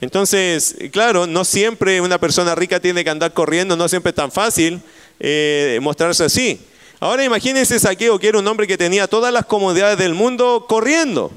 Entonces, 0.00 0.76
claro, 0.92 1.26
no 1.26 1.44
siempre 1.44 2.00
una 2.00 2.18
persona 2.18 2.54
rica 2.54 2.78
tiene 2.78 3.02
que 3.02 3.10
andar 3.10 3.32
corriendo, 3.32 3.74
no 3.74 3.88
siempre 3.88 4.10
es 4.10 4.16
tan 4.16 4.30
fácil 4.30 4.80
eh, 5.18 5.78
mostrarse 5.82 6.24
así. 6.24 6.60
Ahora 7.00 7.24
imagínense 7.24 7.78
Saqueo, 7.78 8.18
que 8.18 8.28
era 8.28 8.38
un 8.38 8.46
hombre 8.46 8.66
que 8.66 8.76
tenía 8.76 9.06
todas 9.06 9.32
las 9.32 9.46
comodidades 9.46 9.98
del 9.98 10.14
mundo 10.14 10.66
corriendo. 10.68 11.32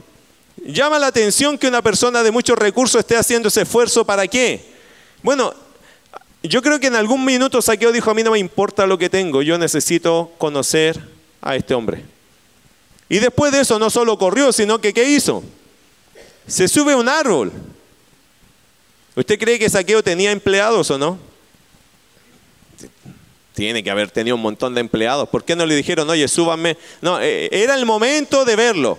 Llama 0.66 1.00
la 1.00 1.08
atención 1.08 1.58
que 1.58 1.68
una 1.68 1.82
persona 1.82 2.24
de 2.24 2.32
muchos 2.32 2.58
recursos 2.58 3.00
esté 3.00 3.16
haciendo 3.16 3.48
ese 3.48 3.62
esfuerzo 3.62 4.06
para 4.06 4.28
qué. 4.28 4.64
Bueno, 5.24 5.54
yo 6.43 6.62
creo 6.62 6.80
que 6.80 6.88
en 6.88 6.95
algún 6.95 7.23
minuto 7.23 7.62
Saqueo 7.62 7.91
dijo, 7.91 8.10
a 8.10 8.13
mí 8.13 8.23
no 8.23 8.32
me 8.32 8.39
importa 8.39 8.88
lo 8.88 8.97
que 8.97 9.10
tengo, 9.10 9.41
yo 9.41 9.58
necesito 9.58 10.32
conocer 10.38 10.99
a 11.41 11.56
este 11.56 11.73
hombre. 11.73 12.04
Y 13.10 13.19
después 13.19 13.51
de 13.51 13.62
eso 13.62 13.77
no 13.77 13.89
solo 13.89 14.17
corrió, 14.17 14.51
sino 14.51 14.80
que 14.80 14.93
¿qué 14.93 15.10
hizo? 15.10 15.43
Se 16.47 16.67
sube 16.67 16.93
a 16.93 16.97
un 16.97 17.10
árbol. 17.10 17.51
¿Usted 19.15 19.38
cree 19.38 19.60
que 19.60 19.69
Saqueo 19.69 20.01
tenía 20.01 20.32
empleados 20.32 20.89
o 20.89 20.97
no? 20.97 21.19
Tiene 23.54 23.84
que 23.84 23.91
haber 23.91 24.10
tenido 24.10 24.38
un 24.38 24.41
montón 24.41 24.73
de 24.73 24.82
empleados. 24.82 25.27
¿Por 25.30 25.43
qué 25.43 25.56
no 25.56 25.65
le 25.65 25.75
dijeron, 25.75 26.10
oye, 26.10 26.27
súbanme? 26.27 26.77
No, 27.01 27.19
eh, 27.21 27.49
era 27.51 27.75
el 27.75 27.86
momento 27.86 28.45
de 28.45 28.56
verlo. 28.56 28.97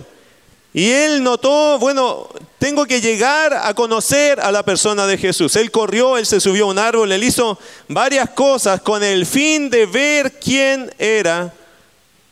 Y 0.73 0.89
él 0.89 1.21
notó, 1.21 1.77
bueno, 1.77 2.27
tengo 2.57 2.85
que 2.85 2.99
llegar 2.99 3.53
a 3.53 3.73
conocer 3.75 4.39
a 4.39 4.51
la 4.51 4.63
persona 4.63 5.05
de 5.05 5.19
Jesús. 5.19 5.55
Él 5.55 5.69
corrió, 5.69 6.17
él 6.17 6.25
se 6.25 6.39
subió 6.39 6.65
a 6.65 6.71
un 6.71 6.79
árbol, 6.79 7.11
él 7.11 7.23
hizo 7.23 7.59
varias 7.87 8.31
cosas 8.31 8.81
con 8.81 9.03
el 9.03 9.27
fin 9.27 9.69
de 9.69 9.85
ver 9.85 10.39
quién 10.39 10.91
era 10.97 11.53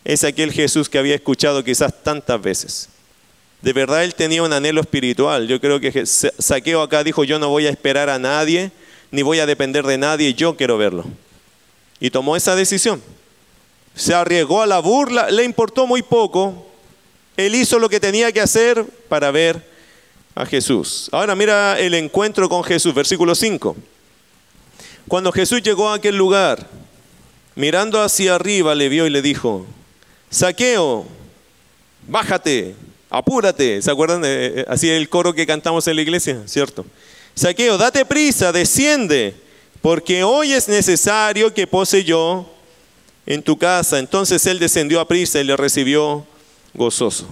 ese 0.04 0.28
aquel 0.28 0.52
Jesús 0.52 0.90
que 0.90 0.98
había 0.98 1.14
escuchado 1.14 1.64
quizás 1.64 1.94
tantas 2.04 2.42
veces. 2.42 2.90
De 3.62 3.74
verdad 3.74 4.04
él 4.04 4.16
tenía 4.16 4.42
un 4.42 4.52
anhelo 4.52 4.82
espiritual. 4.82 5.48
Yo 5.48 5.62
creo 5.62 5.80
que 5.80 6.06
Saqueo 6.06 6.82
acá 6.82 7.04
dijo, 7.04 7.24
yo 7.24 7.38
no 7.38 7.50
voy 7.50 7.68
a 7.68 7.70
esperar 7.70 8.10
a 8.10 8.18
nadie, 8.18 8.72
ni 9.12 9.22
voy 9.22 9.40
a 9.40 9.46
depender 9.46 9.86
de 9.86 10.00
nadie, 10.00 10.34
yo 10.34 10.58
quiero 10.58 10.80
verlo. 10.80 11.06
Y 12.00 12.10
tomó 12.10 12.36
esa 12.36 12.56
decisión. 12.56 13.04
Se 13.94 14.16
arriesgó 14.16 14.64
a 14.64 14.66
la 14.66 14.80
burla, 14.80 15.30
le 15.30 15.44
importó 15.44 15.86
muy 15.86 16.02
poco, 16.02 16.71
él 17.46 17.56
hizo 17.56 17.80
lo 17.80 17.90
que 17.90 18.00
tenía 18.00 18.32
que 18.32 18.42
hacer 18.42 18.86
para 19.10 19.32
ver 19.32 19.62
a 20.36 20.46
Jesús. 20.46 21.10
Ahora 21.12 21.36
mira 21.36 21.80
el 21.80 21.94
encuentro 21.94 22.48
con 22.50 22.64
Jesús, 22.64 22.94
versículo 22.94 23.36
5. 23.36 23.76
Cuando 25.08 25.32
Jesús 25.32 25.62
llegó 25.62 25.90
a 25.90 25.96
aquel 25.96 26.18
lugar, 26.18 26.68
mirando 27.56 28.02
hacia 28.02 28.36
arriba, 28.36 28.76
le 28.76 28.90
vio 28.90 29.06
y 29.06 29.10
le 29.10 29.22
dijo, 29.22 29.66
Saqueo, 30.30 31.06
bájate, 32.08 32.76
apúrate. 33.10 33.82
¿Se 33.82 33.92
acuerdan? 33.92 34.22
de 34.22 34.66
así 34.68 34.90
el 34.90 35.10
coro 35.10 35.34
que 35.34 35.46
cantamos 35.46 35.88
en 35.88 35.98
la 35.98 36.02
iglesia, 36.02 36.42
¿cierto? 36.46 36.86
Saqueo, 37.36 37.78
date 37.78 38.06
prisa, 38.06 38.52
desciende, 38.52 39.36
porque 39.82 40.24
hoy 40.24 40.54
es 40.54 40.68
necesario 40.68 41.54
que 41.54 41.68
pose 41.68 42.04
yo 42.04 42.50
en 43.26 43.44
tu 43.44 43.58
casa. 43.58 44.00
Entonces 44.00 44.46
él 44.46 44.60
descendió 44.60 45.00
a 45.00 45.08
prisa 45.08 45.40
y 45.40 45.44
le 45.44 45.58
recibió 45.58 46.26
gozoso. 46.74 47.28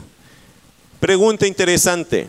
Pregunta 1.00 1.48
interesante, 1.48 2.28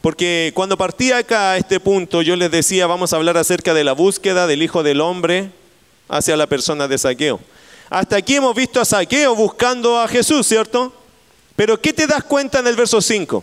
porque 0.00 0.52
cuando 0.54 0.76
partí 0.76 1.12
acá 1.12 1.52
a 1.52 1.56
este 1.56 1.80
punto 1.80 2.20
yo 2.20 2.36
les 2.36 2.50
decía, 2.50 2.86
vamos 2.86 3.12
a 3.12 3.16
hablar 3.16 3.36
acerca 3.38 3.72
de 3.72 3.84
la 3.84 3.92
búsqueda 3.92 4.46
del 4.46 4.62
Hijo 4.62 4.82
del 4.82 5.00
Hombre 5.00 5.50
hacia 6.08 6.36
la 6.36 6.46
persona 6.46 6.86
de 6.88 6.98
Saqueo. 6.98 7.40
Hasta 7.88 8.16
aquí 8.16 8.36
hemos 8.36 8.54
visto 8.54 8.80
a 8.80 8.84
Saqueo 8.84 9.34
buscando 9.34 9.98
a 10.00 10.08
Jesús, 10.08 10.46
¿cierto? 10.46 10.92
Pero 11.56 11.80
¿qué 11.80 11.92
te 11.92 12.06
das 12.06 12.24
cuenta 12.24 12.58
en 12.58 12.66
el 12.66 12.76
verso 12.76 13.00
5? 13.00 13.42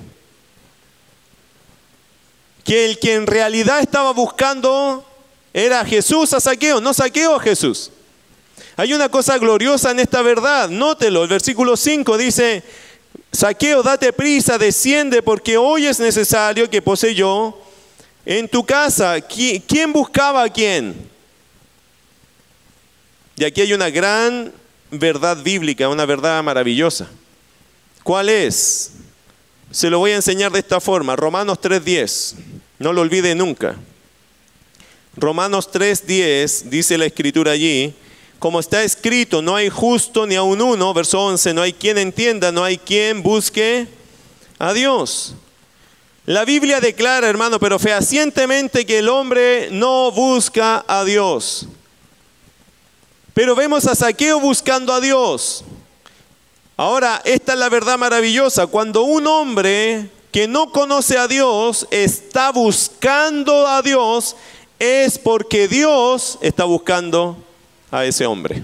Que 2.64 2.86
el 2.86 3.00
que 3.00 3.16
en 3.16 3.26
realidad 3.26 3.80
estaba 3.80 4.12
buscando 4.12 5.06
era 5.54 5.84
Jesús 5.86 6.34
a 6.34 6.40
Saqueo, 6.40 6.82
no 6.82 6.94
Saqueo 6.94 7.36
a 7.36 7.40
Jesús. 7.40 7.92
Hay 8.78 8.94
una 8.94 9.10
cosa 9.10 9.38
gloriosa 9.38 9.92
en 9.92 10.00
esta 10.00 10.22
verdad, 10.22 10.70
nótelo, 10.70 11.24
el 11.24 11.30
versículo 11.30 11.76
5 11.76 12.18
dice, 12.18 12.64
Saqueo, 13.32 13.82
date 13.82 14.12
prisa, 14.12 14.58
desciende, 14.58 15.22
porque 15.22 15.58
hoy 15.58 15.86
es 15.86 16.00
necesario 16.00 16.70
que 16.70 16.82
pose 16.82 17.16
yo 17.16 17.58
en 18.26 18.48
tu 18.48 18.66
casa. 18.66 19.22
¿Quién 19.22 19.94
buscaba 19.94 20.44
a 20.44 20.50
quién? 20.50 21.10
Y 23.38 23.44
aquí 23.46 23.62
hay 23.62 23.74
una 23.74 23.90
gran 23.90 24.52
verdad 24.92 25.42
bíblica, 25.42 25.88
una 25.88 26.06
verdad 26.06 26.44
maravillosa. 26.44 27.08
¿Cuál 28.04 28.30
es? 28.30 28.92
Se 29.72 29.90
lo 29.90 30.00
voy 30.00 30.12
a 30.12 30.16
enseñar 30.18 30.52
de 30.52 30.60
esta 30.60 30.82
forma. 30.82 31.16
Romanos 31.16 31.60
3.10. 31.62 32.36
No 32.80 32.92
lo 32.92 33.02
olvide 33.02 33.34
nunca. 33.34 33.78
Romanos 35.16 35.70
3.10 35.72 36.64
dice 36.64 36.98
la 36.98 37.06
escritura 37.06 37.52
allí, 37.52 37.94
como 38.42 38.60
está 38.60 38.82
escrito, 38.84 39.44
no 39.44 39.56
hay 39.56 39.70
justo 39.70 40.26
ni 40.26 40.34
aun 40.34 40.64
uno, 40.64 40.96
verso 40.96 41.22
11, 41.22 41.54
no 41.54 41.62
hay 41.62 41.74
quien 41.74 42.00
entienda, 42.00 42.52
no 42.52 42.64
hay 42.64 42.80
quien 42.80 43.22
busque 43.22 43.88
a 44.58 44.74
Dios. 44.74 45.36
La 46.26 46.44
Biblia 46.44 46.82
declara, 46.82 47.30
hermano, 47.30 47.60
pero 47.60 47.78
fehacientemente 47.78 48.84
que 48.88 48.98
el 48.98 49.10
hombre 49.10 49.70
no 49.70 50.12
busca 50.12 50.84
a 50.88 51.04
Dios. 51.04 51.68
Pero 53.36 53.54
vemos 53.54 53.86
a 53.86 53.94
Saqueo 53.94 54.40
buscando 54.40 54.92
a 54.92 55.00
Dios. 55.00 55.64
Ahora, 56.78 57.22
esta 57.24 57.54
es 57.54 57.60
la 57.60 57.70
verdad 57.70 58.00
maravillosa. 58.00 58.66
Cuando 58.66 59.04
un 59.04 59.28
hombre 59.28 60.10
que 60.32 60.48
no 60.48 60.72
conoce 60.72 61.16
a 61.20 61.28
Dios 61.28 61.88
está 61.92 62.52
buscando 62.52 63.68
a 63.68 63.84
Dios, 63.84 64.36
es 64.80 65.20
porque 65.20 65.68
Dios 65.68 66.40
está 66.42 66.64
buscando 66.64 67.38
a 67.38 67.51
ese 68.00 68.26
hombre. 68.26 68.64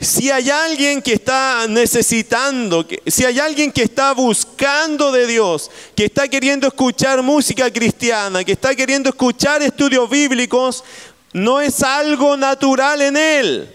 Si 0.00 0.30
hay 0.30 0.48
alguien 0.48 1.02
que 1.02 1.12
está 1.12 1.66
necesitando, 1.68 2.86
si 3.06 3.24
hay 3.26 3.38
alguien 3.38 3.70
que 3.70 3.82
está 3.82 4.12
buscando 4.12 5.12
de 5.12 5.26
Dios, 5.26 5.70
que 5.94 6.06
está 6.06 6.26
queriendo 6.26 6.66
escuchar 6.66 7.22
música 7.22 7.70
cristiana, 7.70 8.42
que 8.42 8.52
está 8.52 8.74
queriendo 8.74 9.10
escuchar 9.10 9.62
estudios 9.62 10.08
bíblicos, 10.08 10.82
no 11.34 11.60
es 11.60 11.82
algo 11.82 12.36
natural 12.38 13.02
en 13.02 13.16
él. 13.16 13.74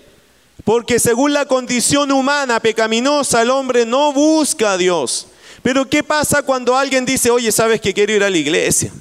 Porque 0.63 0.97
según 0.97 1.31
la 1.31 1.45
condición 1.45 2.11
humana 2.11 2.59
pecaminosa, 2.59 3.43
el 3.43 3.51
hombre 3.51 3.85
no 3.85 4.11
busca 4.11 4.71
a 4.71 4.77
Dios. 4.77 5.27
Pero 5.61 5.87
¿qué 5.87 6.01
pasa 6.01 6.41
cuando 6.41 6.75
alguien 6.75 7.05
dice, 7.05 7.29
oye, 7.29 7.51
sabes 7.51 7.79
que 7.79 7.93
quiero 7.93 8.13
ir 8.13 8.23
a 8.23 8.31
la 8.31 8.37
iglesia? 8.37 8.91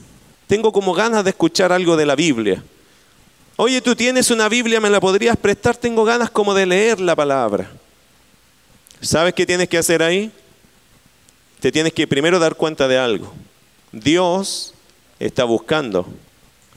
Tengo 0.47 0.73
como 0.73 0.93
ganas 0.93 1.25
de 1.25 1.31
escuchar 1.31 1.73
algo 1.73 1.97
de 1.97 2.05
la 2.05 2.15
Biblia. 2.15 2.63
Oye, 3.57 3.81
tú 3.81 3.95
tienes 3.95 4.31
una 4.31 4.49
Biblia, 4.49 4.81
¿me 4.81 4.91
la 4.91 5.01
podrías 5.01 5.37
prestar? 5.37 5.77
Tengo 5.77 6.05
ganas 6.05 6.29
como 6.31 6.55
de 6.55 6.67
leer 6.67 7.01
la 7.01 7.15
palabra. 7.15 7.71
¿Sabes 9.01 9.33
qué 9.35 9.47
tienes 9.47 9.69
que 9.69 9.79
hacer 9.79 10.03
ahí? 10.03 10.33
Te 11.61 11.71
tienes 11.71 11.93
que 11.93 12.07
primero 12.09 12.41
dar 12.41 12.57
cuenta 12.57 12.89
de 12.89 12.99
algo. 12.99 13.33
Dios 13.93 14.75
está 15.21 15.45
buscando 15.45 16.07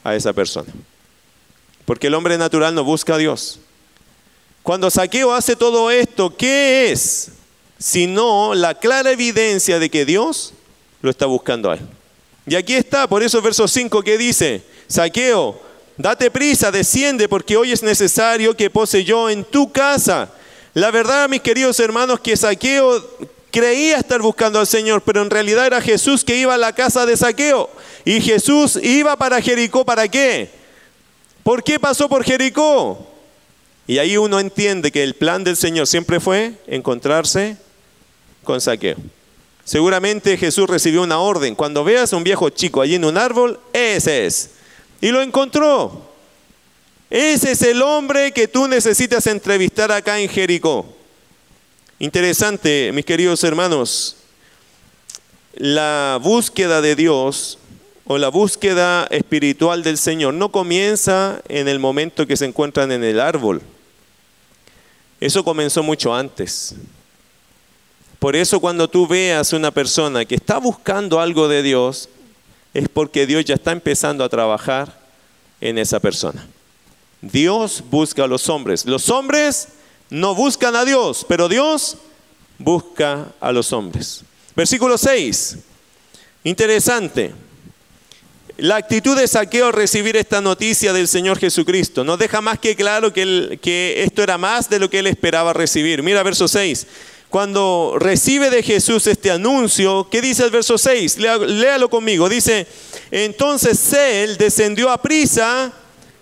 a 0.03 0.15
esa 0.15 0.33
persona. 0.33 0.71
Porque 1.85 2.07
el 2.07 2.13
hombre 2.13 2.37
natural 2.37 2.75
no 2.75 2.83
busca 2.83 3.15
a 3.15 3.17
Dios. 3.17 3.59
Cuando 4.61 4.91
Saqueo 4.91 5.33
hace 5.33 5.55
todo 5.55 5.89
esto, 5.89 6.35
¿qué 6.35 6.91
es? 6.91 7.31
Sino 7.79 8.53
la 8.53 8.75
clara 8.75 9.11
evidencia 9.11 9.79
de 9.79 9.89
que 9.89 10.05
Dios 10.05 10.53
lo 11.01 11.09
está 11.09 11.25
buscando 11.25 11.71
a 11.71 11.75
él. 11.75 11.81
Y 12.45 12.55
aquí 12.55 12.75
está, 12.75 13.07
por 13.07 13.23
eso 13.23 13.41
verso 13.41 13.67
5 13.67 14.03
que 14.03 14.17
dice, 14.17 14.63
Saqueo, 14.87 15.66
Date 15.97 16.29
prisa, 16.29 16.71
desciende, 16.71 17.27
porque 17.27 17.57
hoy 17.57 17.71
es 17.71 17.81
necesario 17.81 18.55
que 18.55 18.69
pose 18.69 19.03
yo 19.03 19.29
en 19.29 19.43
tu 19.43 19.71
casa. 19.71 20.29
La 20.75 20.91
verdad, 20.91 21.27
mis 21.27 21.41
queridos 21.41 21.79
hermanos, 21.79 22.19
que 22.19 22.37
Saqueo 22.37 23.03
creía 23.49 23.97
estar 23.97 24.21
buscando 24.21 24.59
al 24.59 24.67
Señor, 24.67 25.01
pero 25.01 25.23
en 25.23 25.31
realidad 25.31 25.65
era 25.65 25.81
Jesús 25.81 26.23
que 26.23 26.37
iba 26.37 26.53
a 26.53 26.57
la 26.59 26.73
casa 26.73 27.07
de 27.07 27.17
Saqueo. 27.17 27.69
Y 28.05 28.21
Jesús 28.21 28.77
iba 28.83 29.15
para 29.15 29.41
Jericó, 29.41 29.83
¿para 29.83 30.07
qué? 30.07 30.51
¿Por 31.41 31.63
qué 31.63 31.79
pasó 31.79 32.07
por 32.07 32.23
Jericó? 32.23 33.07
Y 33.87 33.97
ahí 33.97 34.17
uno 34.17 34.39
entiende 34.39 34.91
que 34.91 35.01
el 35.01 35.15
plan 35.15 35.43
del 35.43 35.57
Señor 35.57 35.87
siempre 35.87 36.19
fue 36.19 36.53
encontrarse 36.67 37.57
con 38.43 38.61
Saqueo. 38.61 38.97
Seguramente 39.63 40.37
Jesús 40.37 40.69
recibió 40.69 41.01
una 41.01 41.17
orden. 41.17 41.55
Cuando 41.55 41.83
veas 41.83 42.13
a 42.13 42.17
un 42.17 42.23
viejo 42.23 42.49
chico 42.49 42.81
allí 42.81 42.95
en 42.95 43.05
un 43.05 43.17
árbol, 43.17 43.59
ese 43.73 44.27
es. 44.27 44.51
Y 45.01 45.09
lo 45.09 45.21
encontró. 45.21 46.07
Ese 47.09 47.51
es 47.51 47.61
el 47.61 47.81
hombre 47.81 48.31
que 48.31 48.47
tú 48.47 48.67
necesitas 48.67 49.27
entrevistar 49.27 49.91
acá 49.91 50.19
en 50.19 50.27
Jericó. 50.27 50.85
Interesante, 51.99 52.91
mis 52.93 53.05
queridos 53.05 53.43
hermanos, 53.43 54.17
la 55.55 56.19
búsqueda 56.21 56.81
de 56.81 56.95
Dios 56.95 57.57
o 58.05 58.17
la 58.17 58.29
búsqueda 58.29 59.07
espiritual 59.09 59.83
del 59.83 59.97
Señor 59.97 60.33
no 60.33 60.49
comienza 60.51 61.41
en 61.47 61.67
el 61.67 61.79
momento 61.79 62.27
que 62.27 62.37
se 62.37 62.45
encuentran 62.45 62.91
en 62.91 63.03
el 63.03 63.19
árbol. 63.19 63.61
Eso 65.19 65.43
comenzó 65.43 65.81
mucho 65.81 66.13
antes. 66.13 66.75
Por 68.19 68.35
eso 68.35 68.59
cuando 68.59 68.89
tú 68.89 69.07
veas 69.07 69.53
una 69.53 69.71
persona 69.71 70.25
que 70.25 70.35
está 70.35 70.57
buscando 70.57 71.19
algo 71.19 71.47
de 71.47 71.63
Dios, 71.63 72.09
es 72.73 72.89
porque 72.89 73.25
Dios 73.25 73.45
ya 73.45 73.55
está 73.55 73.71
empezando 73.71 74.23
a 74.23 74.29
trabajar 74.29 74.99
en 75.61 75.77
esa 75.77 75.99
persona. 75.99 76.45
Dios 77.21 77.83
busca 77.89 78.25
a 78.25 78.27
los 78.27 78.49
hombres. 78.49 78.85
Los 78.85 79.09
hombres 79.09 79.69
no 80.09 80.35
buscan 80.35 80.75
a 80.75 80.85
Dios, 80.85 81.25
pero 81.27 81.49
Dios 81.49 81.97
busca 82.57 83.27
a 83.39 83.51
los 83.51 83.73
hombres. 83.73 84.23
Versículo 84.55 84.97
6. 84.97 85.57
Interesante. 86.43 87.33
La 88.57 88.77
actitud 88.77 89.15
de 89.15 89.27
Saqueo 89.27 89.67
al 89.67 89.73
recibir 89.73 90.17
esta 90.17 90.41
noticia 90.41 90.91
del 90.91 91.07
Señor 91.07 91.37
Jesucristo 91.37 92.03
nos 92.03 92.17
deja 92.17 92.41
más 92.41 92.57
que 92.57 92.75
claro 92.75 93.13
que, 93.13 94.03
esto 94.03 94.23
era 94.23 94.39
más 94.39 94.67
de 94.67 94.79
lo 94.79 94.89
que 94.89 94.99
él 94.99 95.07
esperaba 95.07 95.53
recibir. 95.53 96.01
Mira 96.01 96.23
verso 96.23 96.47
6 96.47 96.87
cuando 97.37 97.97
recibe 97.99 98.49
de 98.49 98.63
Jesús 98.63 99.05
este 99.05 99.29
anuncio, 99.29 100.07
¿qué 100.09 100.23
dice 100.23 100.43
el 100.43 100.49
verso 100.49 100.75
6? 100.75 101.19
Léalo 101.19 101.87
conmigo. 101.87 102.27
Dice, 102.27 102.65
entonces 103.11 103.93
él 103.93 104.37
descendió 104.37 104.89
a 104.89 104.99
prisa 104.99 105.71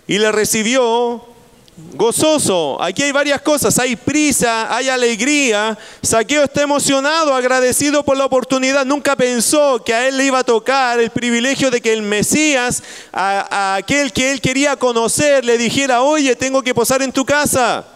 y 0.08 0.18
le 0.18 0.30
recibió 0.34 1.24
gozoso. 1.94 2.78
Aquí 2.82 3.04
hay 3.04 3.14
varias 3.14 3.40
cosas, 3.40 3.80
hay 3.80 3.96
prisa, 3.96 4.76
hay 4.76 4.90
alegría. 4.90 5.78
Saqueo 6.02 6.44
está 6.44 6.64
emocionado, 6.64 7.34
agradecido 7.34 8.04
por 8.04 8.18
la 8.18 8.26
oportunidad. 8.26 8.86
Nunca 8.86 9.16
pensó 9.16 9.82
que 9.86 9.94
a 9.94 10.10
él 10.10 10.18
le 10.18 10.26
iba 10.26 10.40
a 10.40 10.44
tocar 10.44 11.00
el 11.00 11.12
privilegio 11.12 11.72
de 11.72 11.80
que 11.80 11.94
el 11.94 12.02
Mesías, 12.02 12.84
a, 13.14 13.76
aquel 13.76 14.12
que 14.12 14.34
él 14.34 14.42
quería 14.42 14.76
conocer, 14.76 15.46
le 15.46 15.58
dijera, 15.58 16.02
oye, 16.02 16.36
tengo 16.36 16.62
que 16.62 16.76
posar 16.76 17.02
en 17.02 17.14
tu 17.14 17.24
casa. 17.24 17.95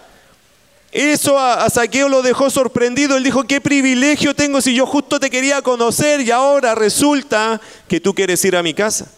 Eso 0.91 1.37
a, 1.37 1.69
Saqueo 1.69 2.09
lo 2.09 2.21
dejó 2.21 2.49
sorprendido. 2.49 3.15
Él 3.15 3.23
dijo, 3.23 3.43
qué 3.43 3.61
privilegio 3.61 4.33
tengo 4.33 4.61
si 4.61 4.73
yo 4.73 4.85
justo 4.85 5.19
te 5.19 5.29
quería 5.29 5.61
conocer 5.61 6.21
y 6.21 6.31
ahora 6.31 6.73
resulta 6.75 7.61
que 7.87 7.99
tú 7.99 8.13
quieres 8.15 8.43
ir 8.45 8.55
a 8.55 8.63
mi 8.63 8.73
casa. 8.73 9.11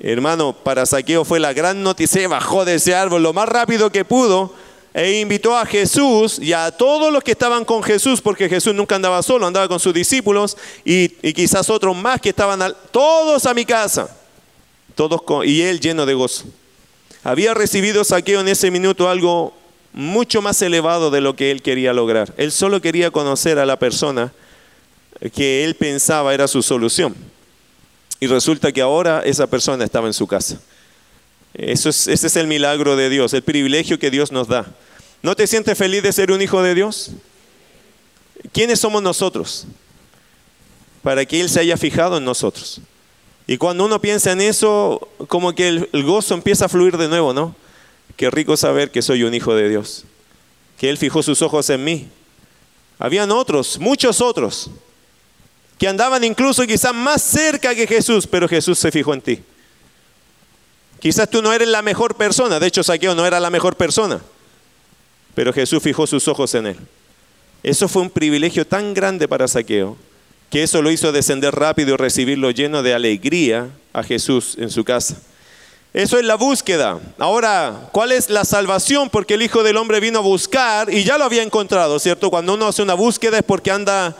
Hermano, 0.00 0.52
para 0.52 0.86
Saqueo 0.86 1.24
fue 1.24 1.40
la 1.40 1.52
gran 1.52 1.82
noticia. 1.82 2.28
Bajó 2.28 2.64
de 2.64 2.76
ese 2.76 2.94
árbol 2.94 3.22
lo 3.22 3.32
más 3.32 3.48
rápido 3.48 3.90
que 3.90 4.04
pudo 4.04 4.54
e 4.94 5.20
invitó 5.20 5.56
a 5.56 5.66
Jesús 5.66 6.38
y 6.38 6.52
a 6.52 6.70
todos 6.70 7.12
los 7.12 7.22
que 7.22 7.32
estaban 7.32 7.64
con 7.64 7.82
Jesús, 7.82 8.20
porque 8.20 8.48
Jesús 8.48 8.74
nunca 8.74 8.96
andaba 8.96 9.22
solo, 9.22 9.46
andaba 9.46 9.68
con 9.68 9.78
sus 9.78 9.92
discípulos 9.92 10.56
y, 10.84 11.08
quizás 11.32 11.68
otros 11.70 11.96
más 11.96 12.20
que 12.20 12.30
estaban, 12.30 12.74
todos 12.90 13.46
a 13.46 13.54
mi 13.54 13.64
casa. 13.64 14.16
Todos 14.94 15.22
y 15.44 15.62
él 15.62 15.78
lleno 15.78 16.06
de 16.06 16.14
gozo. 16.14 16.44
Había 17.22 17.54
recibido 17.54 18.02
Saqueo 18.02 18.40
en 18.40 18.48
ese 18.48 18.70
minuto 18.70 19.08
algo 19.08 19.52
mucho 19.92 20.42
más 20.42 20.60
elevado 20.62 21.10
de 21.10 21.20
lo 21.20 21.36
que 21.36 21.50
él 21.50 21.62
quería 21.62 21.92
lograr. 21.92 22.32
Él 22.36 22.52
solo 22.52 22.80
quería 22.80 23.10
conocer 23.10 23.58
a 23.58 23.66
la 23.66 23.78
persona 23.78 24.32
que 25.34 25.64
él 25.64 25.74
pensaba 25.74 26.34
era 26.34 26.48
su 26.48 26.62
solución. 26.62 27.14
Y 28.20 28.26
resulta 28.26 28.72
que 28.72 28.80
ahora 28.80 29.22
esa 29.24 29.46
persona 29.46 29.84
estaba 29.84 30.06
en 30.06 30.14
su 30.14 30.26
casa. 30.26 30.60
Eso 31.54 31.88
es, 31.88 32.06
ese 32.08 32.26
es 32.26 32.36
el 32.36 32.46
milagro 32.46 32.96
de 32.96 33.08
Dios, 33.08 33.32
el 33.32 33.42
privilegio 33.42 33.98
que 33.98 34.10
Dios 34.10 34.32
nos 34.32 34.48
da. 34.48 34.66
¿No 35.22 35.34
te 35.34 35.46
sientes 35.46 35.76
feliz 35.76 36.02
de 36.02 36.12
ser 36.12 36.30
un 36.30 36.40
hijo 36.40 36.62
de 36.62 36.74
Dios? 36.74 37.10
¿Quiénes 38.52 38.78
somos 38.80 39.02
nosotros? 39.02 39.66
Para 41.02 41.24
que 41.24 41.40
Él 41.40 41.48
se 41.48 41.60
haya 41.60 41.76
fijado 41.76 42.18
en 42.18 42.24
nosotros. 42.24 42.80
Y 43.46 43.56
cuando 43.56 43.84
uno 43.84 44.00
piensa 44.00 44.32
en 44.32 44.40
eso, 44.40 45.08
como 45.26 45.54
que 45.54 45.68
el, 45.68 45.88
el 45.92 46.04
gozo 46.04 46.34
empieza 46.34 46.66
a 46.66 46.68
fluir 46.68 46.96
de 46.96 47.08
nuevo, 47.08 47.32
¿no? 47.32 47.56
Qué 48.16 48.30
rico 48.30 48.56
saber 48.56 48.90
que 48.90 49.02
soy 49.02 49.22
un 49.22 49.34
hijo 49.34 49.54
de 49.54 49.68
Dios, 49.68 50.04
que 50.78 50.90
Él 50.90 50.98
fijó 50.98 51.22
sus 51.22 51.42
ojos 51.42 51.70
en 51.70 51.84
mí. 51.84 52.08
Habían 52.98 53.30
otros, 53.30 53.78
muchos 53.78 54.20
otros, 54.20 54.70
que 55.78 55.86
andaban 55.86 56.24
incluso 56.24 56.66
quizás 56.66 56.92
más 56.94 57.22
cerca 57.22 57.74
que 57.74 57.86
Jesús, 57.86 58.26
pero 58.26 58.48
Jesús 58.48 58.78
se 58.78 58.90
fijó 58.90 59.14
en 59.14 59.20
ti. 59.20 59.40
Quizás 61.00 61.30
tú 61.30 61.40
no 61.40 61.52
eres 61.52 61.68
la 61.68 61.82
mejor 61.82 62.16
persona, 62.16 62.58
de 62.58 62.66
hecho 62.66 62.82
Saqueo 62.82 63.14
no 63.14 63.24
era 63.24 63.38
la 63.38 63.50
mejor 63.50 63.76
persona, 63.76 64.20
pero 65.34 65.52
Jesús 65.52 65.80
fijó 65.80 66.06
sus 66.06 66.26
ojos 66.26 66.54
en 66.54 66.66
él. 66.66 66.76
Eso 67.62 67.88
fue 67.88 68.02
un 68.02 68.10
privilegio 68.10 68.66
tan 68.66 68.94
grande 68.94 69.28
para 69.28 69.46
Saqueo, 69.46 69.96
que 70.50 70.64
eso 70.64 70.82
lo 70.82 70.90
hizo 70.90 71.12
descender 71.12 71.54
rápido 71.54 71.94
y 71.94 71.96
recibirlo 71.96 72.50
lleno 72.50 72.82
de 72.82 72.94
alegría 72.94 73.68
a 73.92 74.02
Jesús 74.02 74.56
en 74.58 74.70
su 74.70 74.82
casa. 74.84 75.20
Eso 75.94 76.18
es 76.18 76.24
la 76.24 76.34
búsqueda. 76.34 77.00
Ahora, 77.18 77.88
¿cuál 77.92 78.12
es 78.12 78.28
la 78.28 78.44
salvación? 78.44 79.08
Porque 79.08 79.34
el 79.34 79.42
Hijo 79.42 79.62
del 79.62 79.78
Hombre 79.78 80.00
vino 80.00 80.18
a 80.18 80.22
buscar 80.22 80.92
y 80.92 81.02
ya 81.02 81.16
lo 81.16 81.24
había 81.24 81.42
encontrado, 81.42 81.98
¿cierto? 81.98 82.30
Cuando 82.30 82.54
uno 82.54 82.68
hace 82.68 82.82
una 82.82 82.94
búsqueda 82.94 83.38
es 83.38 83.42
porque 83.42 83.70
anda 83.70 84.14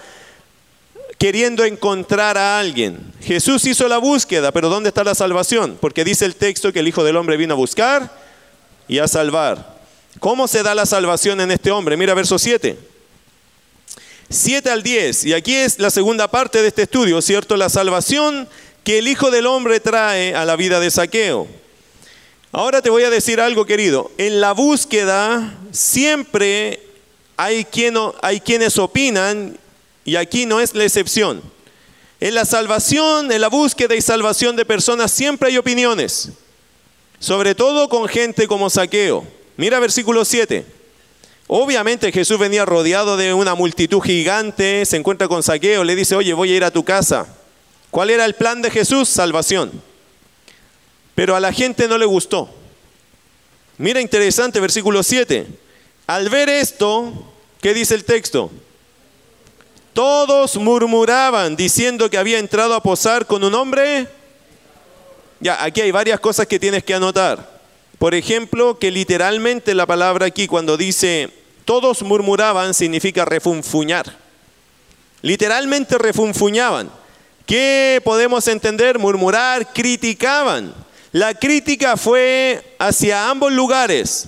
queriendo 1.18 1.64
encontrar 1.64 2.38
a 2.38 2.59
alguien. 2.59 3.12
Jesús 3.20 3.66
hizo 3.66 3.86
la 3.86 3.99
búsqueda, 3.99 4.51
pero 4.51 4.68
¿dónde 4.68 4.88
está 4.88 5.05
la 5.05 5.14
salvación? 5.14 5.76
Porque 5.80 6.05
dice 6.05 6.24
el 6.24 6.36
texto 6.36 6.72
que 6.72 6.80
el 6.80 6.88
Hijo 6.88 7.05
del 7.05 7.16
Hombre 7.16 7.36
vino 7.36 7.55
a 7.55 7.57
buscar 7.57 8.11
y 8.86 8.99
a 8.99 9.09
salvar. 9.09 9.76
¿Cómo 10.20 10.49
se 10.49 10.62
da 10.62 10.74
la 10.74 10.86
salvación 10.86 11.40
en 11.40 11.51
este 11.51 11.70
hombre? 11.70 11.97
Mira 11.97 12.14
verso 12.14 12.38
7. 12.38 12.78
7 14.30 14.70
al 14.70 14.82
10. 14.82 15.26
Y 15.26 15.34
aquí 15.34 15.55
es 15.55 15.78
la 15.78 15.90
segunda 15.90 16.28
parte 16.28 16.62
de 16.62 16.68
este 16.68 16.82
estudio, 16.82 17.20
¿cierto? 17.20 17.57
La 17.57 17.68
salvación 17.68 18.49
que 18.85 18.99
el 18.99 19.09
Hijo 19.09 19.31
del 19.31 19.47
Hombre 19.47 19.81
trae 19.81 20.35
a 20.35 20.45
la 20.45 20.57
vida 20.57 20.81
de 20.81 20.91
Saqueo. 20.91 21.47
Ahora 22.53 22.81
te 22.81 22.91
voy 22.91 23.03
a 23.03 23.11
decir 23.11 23.41
algo, 23.41 23.66
querido. 23.66 24.11
En 24.16 24.41
la 24.41 24.53
búsqueda 24.53 25.55
siempre 25.70 26.83
hay, 27.37 27.66
hay 28.22 28.41
quienes 28.41 28.79
opinan 28.79 29.59
y 30.05 30.16
aquí 30.16 30.47
no 30.47 30.61
es 30.61 30.74
la 30.74 30.85
excepción. 30.85 31.43
En 32.20 32.35
la 32.35 32.45
salvación, 32.45 33.31
en 33.31 33.41
la 33.41 33.49
búsqueda 33.49 33.95
y 33.95 34.01
salvación 34.01 34.57
de 34.57 34.64
personas 34.64 35.12
siempre 35.12 35.51
hay 35.51 35.59
opiniones. 35.59 36.31
sobre 37.20 37.55
todo 37.55 37.89
con 37.89 38.09
gente 38.09 38.47
como 38.47 38.70
Saqueo. 38.70 39.26
Mira 39.57 39.81
versículo 39.81 40.24
7. 40.24 40.64
Obviamente 41.47 42.12
Jesús 42.12 42.39
venía 42.39 42.64
rodeado 42.64 43.16
de 43.16 43.33
una 43.35 43.55
multitud 43.55 44.01
gigante, 44.01 44.85
se 44.85 44.97
encuentra 44.97 45.29
con 45.29 45.43
Saqueo, 45.43 45.83
le 45.83 45.97
dice, 45.97 46.14
oye, 46.14 46.33
voy 46.35 46.53
a 46.53 46.57
ir 46.57 46.64
a 46.64 46.70
tu 46.70 46.85
casa. 46.85 47.26
¿Cuál 47.91 48.11
era 48.11 48.24
el 48.24 48.34
plan 48.34 48.62
de 48.62 48.70
Jesús? 48.70 49.09
Salvación. 49.09 49.82
Pero 51.14 51.34
a 51.34 51.41
la 51.41 51.53
gente 51.53 51.89
no 51.89 51.99
le 51.99 52.07
gustó. 52.07 52.49
Mira 53.78 54.01
interesante 54.01 54.61
versículo 54.61 55.03
7. 55.03 55.47
Al 56.07 56.28
ver 56.28 56.49
esto, 56.49 57.32
¿qué 57.61 57.74
dice 57.74 57.95
el 57.95 58.05
texto? 58.05 58.51
Todos 59.93 60.57
murmuraban 60.57 61.57
diciendo 61.57 62.09
que 62.09 62.18
había 62.18 62.39
entrado 62.39 62.74
a 62.74 62.82
posar 62.82 63.26
con 63.26 63.43
un 63.43 63.55
hombre. 63.55 64.07
Ya, 65.41 65.62
aquí 65.62 65.80
hay 65.80 65.91
varias 65.91 66.20
cosas 66.20 66.47
que 66.47 66.59
tienes 66.59 66.84
que 66.84 66.95
anotar. 66.95 67.59
Por 67.99 68.14
ejemplo, 68.14 68.78
que 68.78 68.91
literalmente 68.91 69.74
la 69.74 69.86
palabra 69.86 70.26
aquí 70.26 70.47
cuando 70.47 70.76
dice 70.76 71.32
todos 71.64 72.03
murmuraban 72.03 72.72
significa 72.72 73.24
refunfuñar. 73.26 74.16
Literalmente 75.20 75.99
refunfuñaban. 75.99 76.91
¿Qué 77.49 78.03
podemos 78.05 78.46
entender? 78.46 78.99
Murmurar, 78.99 79.72
criticaban. 79.72 80.74
La 81.12 81.32
crítica 81.32 81.96
fue 81.96 82.62
hacia 82.78 83.30
ambos 83.30 83.51
lugares. 83.51 84.26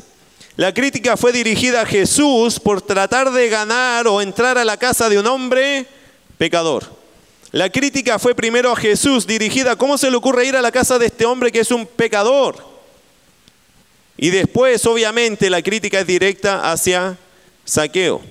La 0.56 0.72
crítica 0.72 1.18
fue 1.18 1.30
dirigida 1.30 1.82
a 1.82 1.86
Jesús 1.86 2.58
por 2.58 2.80
tratar 2.80 3.30
de 3.30 3.50
ganar 3.50 4.08
o 4.08 4.22
entrar 4.22 4.56
a 4.56 4.64
la 4.64 4.78
casa 4.78 5.10
de 5.10 5.18
un 5.18 5.26
hombre 5.26 5.84
pecador. 6.38 6.86
La 7.52 7.68
crítica 7.68 8.18
fue 8.18 8.34
primero 8.34 8.72
a 8.72 8.76
Jesús 8.76 9.26
dirigida, 9.26 9.76
¿cómo 9.76 9.98
se 9.98 10.10
le 10.10 10.16
ocurre 10.16 10.46
ir 10.46 10.56
a 10.56 10.62
la 10.62 10.72
casa 10.72 10.98
de 10.98 11.04
este 11.04 11.26
hombre 11.26 11.52
que 11.52 11.60
es 11.60 11.70
un 11.70 11.84
pecador? 11.84 12.56
Y 14.16 14.30
después, 14.30 14.86
obviamente, 14.86 15.50
la 15.50 15.60
crítica 15.60 16.00
es 16.00 16.06
directa 16.06 16.72
hacia 16.72 17.18
Saqueo. 17.66 18.22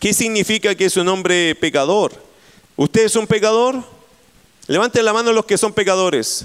¿Qué 0.00 0.12
significa 0.12 0.74
que 0.74 0.86
es 0.86 0.96
un 0.96 1.06
hombre 1.06 1.54
pecador? 1.54 2.26
¿Usted 2.76 3.06
es 3.06 3.16
un 3.16 3.26
pecador? 3.26 3.82
Levanten 4.66 5.04
la 5.04 5.12
mano 5.12 5.32
los 5.32 5.46
que 5.46 5.56
son 5.56 5.72
pecadores. 5.72 6.44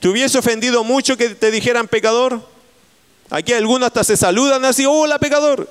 ¿Te 0.00 0.08
hubiese 0.08 0.38
ofendido 0.38 0.84
mucho 0.84 1.16
que 1.16 1.30
te 1.30 1.50
dijeran 1.50 1.88
pecador? 1.88 2.40
Aquí 3.30 3.52
algunos 3.52 3.88
hasta 3.88 4.04
se 4.04 4.16
saludan 4.16 4.64
así, 4.64 4.86
hola 4.86 5.18
pecador. 5.18 5.68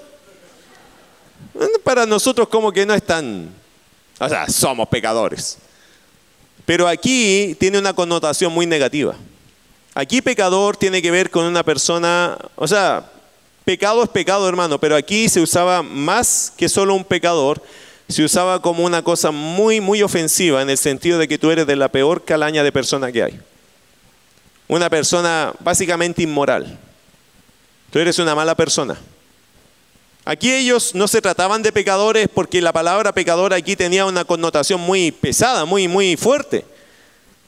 Para 1.84 2.05
nosotros 2.05 2.49
como 2.49 2.71
que 2.71 2.86
no 2.86 2.93
es 2.93 3.03
tan... 3.03 3.49
O 4.19 4.28
sea, 4.28 4.49
somos 4.49 4.88
pecadores. 4.89 5.57
Pero 6.65 6.88
aquí 6.88 7.55
tiene 7.59 7.80
una 7.80 7.93
connotación 7.93 8.51
muy 8.51 8.65
negativa. 8.65 9.15
Aquí 9.95 10.21
pecador 10.21 10.75
tiene 10.75 11.01
que 11.01 11.09
ver 11.09 11.32
con 11.32 11.45
una 11.45 11.63
persona, 11.63 12.38
o 12.55 12.67
sea, 12.67 13.09
pecado 13.63 14.03
es 14.03 14.09
pecado 14.09 14.47
hermano, 14.47 14.80
pero 14.80 14.95
aquí 14.95 15.28
se 15.28 15.41
usaba 15.41 15.82
más 15.82 16.53
que 16.55 16.69
solo 16.69 16.93
un 16.93 17.03
pecador, 17.03 17.63
se 18.08 18.24
usaba 18.24 18.62
como 18.62 18.84
una 18.84 19.01
cosa 19.01 19.32
muy, 19.32 19.82
muy 19.82 20.01
ofensiva 20.01 20.62
en 20.62 20.70
el 20.70 20.78
sentido 20.78 21.20
de 21.20 21.28
que 21.28 21.38
tú 21.38 21.51
eres 21.51 21.68
de 21.68 21.76
la 21.76 21.89
peor 21.89 22.24
calaña 22.26 22.64
de 22.64 22.72
persona 22.72 23.12
que 23.12 23.24
hay 23.24 23.39
una 24.68 24.89
persona 24.89 25.53
básicamente 25.60 26.22
inmoral. 26.22 26.78
Tú 27.91 27.99
eres 27.99 28.20
una 28.20 28.36
mala 28.36 28.55
persona. 28.55 28.97
Aquí 30.26 30.53
ellos 30.53 30.93
no 30.93 31.08
se 31.08 31.22
trataban 31.22 31.64
de 31.64 31.72
pecadores 31.72 32.28
porque 32.34 32.62
la 32.62 32.74
palabra 32.74 33.14
pecador 33.14 33.53
aquí 33.53 33.78
tenía 33.78 34.05
una 34.05 34.26
connotación 34.26 34.82
muy 34.82 35.12
pesada, 35.12 35.64
muy, 35.64 35.88
muy 35.88 36.18
fuerte. 36.18 36.66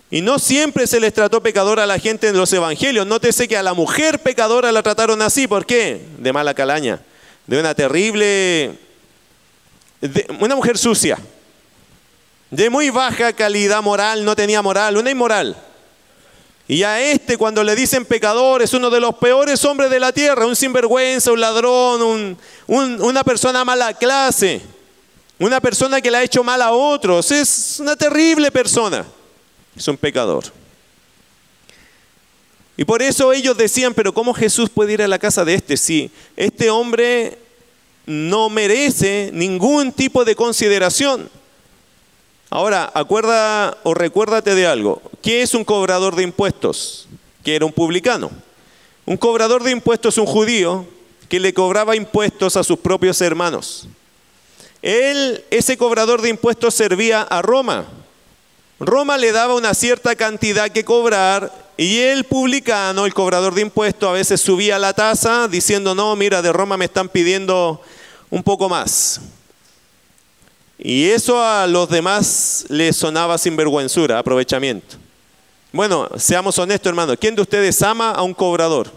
Y 0.10 0.22
no 0.22 0.40
siempre 0.40 0.88
se 0.88 1.00
les 1.00 1.14
trató 1.14 1.44
pecador 1.44 1.80
a 1.80 1.86
la 1.86 2.00
gente 2.00 2.30
en 2.30 2.38
los 2.38 2.52
evangelios. 2.54 3.06
Nótese 3.06 3.48
que 3.48 3.58
a 3.58 3.64
la 3.64 3.74
mujer 3.74 4.20
pecadora 4.20 4.72
la 4.72 4.82
trataron 4.82 5.22
así. 5.22 5.46
¿Por 5.46 5.66
qué? 5.66 6.02
De 6.18 6.34
mala 6.34 6.54
calaña. 6.54 7.02
De 7.48 7.60
una 7.60 7.76
terrible... 7.76 8.89
Una 10.40 10.56
mujer 10.56 10.78
sucia. 10.78 11.18
De 12.50 12.70
muy 12.70 12.90
baja 12.90 13.34
calidad 13.34 13.82
moral, 13.82 14.26
no 14.26 14.36
tenía 14.36 14.62
moral, 14.62 14.98
una 14.98 15.12
inmoral. 15.12 15.56
Y 16.68 16.84
a 16.84 17.02
este 17.02 17.36
cuando 17.36 17.64
le 17.64 17.76
dicen 17.76 18.06
pecador 18.06 18.62
es 18.62 18.74
uno 18.74 18.92
de 18.92 19.00
los 19.00 19.16
peores 19.16 19.66
hombres 19.66 19.90
de 19.90 20.00
la 20.00 20.12
tierra, 20.12 20.46
un 20.46 20.56
sinvergüenza, 20.56 21.32
un 21.32 21.42
ladrón, 21.42 22.38
una 22.68 23.24
persona 23.24 23.66
mala 23.66 23.94
clase, 23.96 24.62
una 25.40 25.60
persona 25.60 26.00
que 26.00 26.12
le 26.12 26.18
ha 26.18 26.24
hecho 26.24 26.44
mal 26.44 26.62
a 26.62 26.72
otros, 26.72 27.32
es 27.32 27.78
una 27.80 27.96
terrible 27.96 28.52
persona, 28.52 29.04
es 29.76 29.88
un 29.88 29.98
pecador. 29.98 30.44
Y 32.78 32.86
por 32.86 33.02
eso 33.02 33.34
ellos 33.34 33.58
decían, 33.58 33.96
pero 33.96 34.14
¿cómo 34.14 34.34
Jesús 34.34 34.70
puede 34.70 34.94
ir 34.94 35.02
a 35.02 35.08
la 35.08 35.18
casa 35.18 35.44
de 35.44 35.56
este 35.56 35.76
si 35.76 36.12
este 36.38 36.70
hombre 36.70 37.38
no 38.10 38.50
merece 38.50 39.30
ningún 39.32 39.92
tipo 39.92 40.26
de 40.26 40.36
consideración? 40.36 41.30
Ahora, 42.50 42.92
acuerda 42.96 43.78
o 43.84 43.94
recuérdate 43.94 44.56
de 44.56 44.66
algo. 44.66 45.00
¿Qué 45.22 45.44
es 45.44 45.54
un 45.54 45.64
cobrador 45.64 46.16
de 46.16 46.24
impuestos? 46.24 47.08
Que 47.44 47.56
era 47.56 47.68
un 47.68 47.72
publicano. 47.72 48.32
Un 49.06 49.16
cobrador 49.16 49.62
de 49.62 49.70
impuestos 49.70 50.16
es 50.16 50.18
un 50.18 50.26
judío 50.26 50.88
que 51.30 51.40
le 51.40 51.54
cobraba 51.54 51.96
impuestos 51.96 52.58
a 52.58 52.64
sus 52.64 52.80
propios 52.80 53.22
hermanos. 53.22 53.88
Él, 54.82 55.44
ese 55.52 55.78
cobrador 55.78 56.24
de 56.24 56.30
impuestos 56.30 56.74
servía 56.74 57.22
a 57.22 57.44
Roma. 57.44 57.86
Roma 58.80 59.20
le 59.20 59.32
daba 59.32 59.54
una 59.54 59.76
cierta 59.76 60.16
cantidad 60.16 60.72
que 60.72 60.84
cobrar 60.84 61.70
y 61.78 62.00
el 62.00 62.24
publicano, 62.24 63.06
el 63.06 63.14
cobrador 63.14 63.54
de 63.54 63.62
impuestos, 63.62 64.10
a 64.10 64.14
veces 64.14 64.42
subía 64.42 64.80
la 64.80 64.94
tasa 64.94 65.48
diciendo, 65.48 65.94
no, 65.94 66.16
mira, 66.16 66.42
de 66.42 66.52
Roma 66.52 66.76
me 66.76 66.86
están 66.86 67.08
pidiendo 67.08 67.82
un 68.30 68.44
poco 68.44 68.70
más. 68.70 69.22
Y 70.78 71.10
eso 71.10 71.44
a 71.44 71.68
los 71.68 71.90
demás 71.90 72.66
les 72.70 72.96
sonaba 72.96 73.38
sinvergüenzura, 73.38 74.18
aprovechamiento. 74.18 74.96
Bueno, 75.72 76.08
seamos 76.18 76.58
honestos, 76.58 76.90
hermano. 76.90 77.18
¿Quién 77.18 77.36
de 77.36 77.42
ustedes 77.42 77.82
ama 77.82 78.12
a 78.12 78.24
un 78.24 78.34
cobrador? 78.34 78.92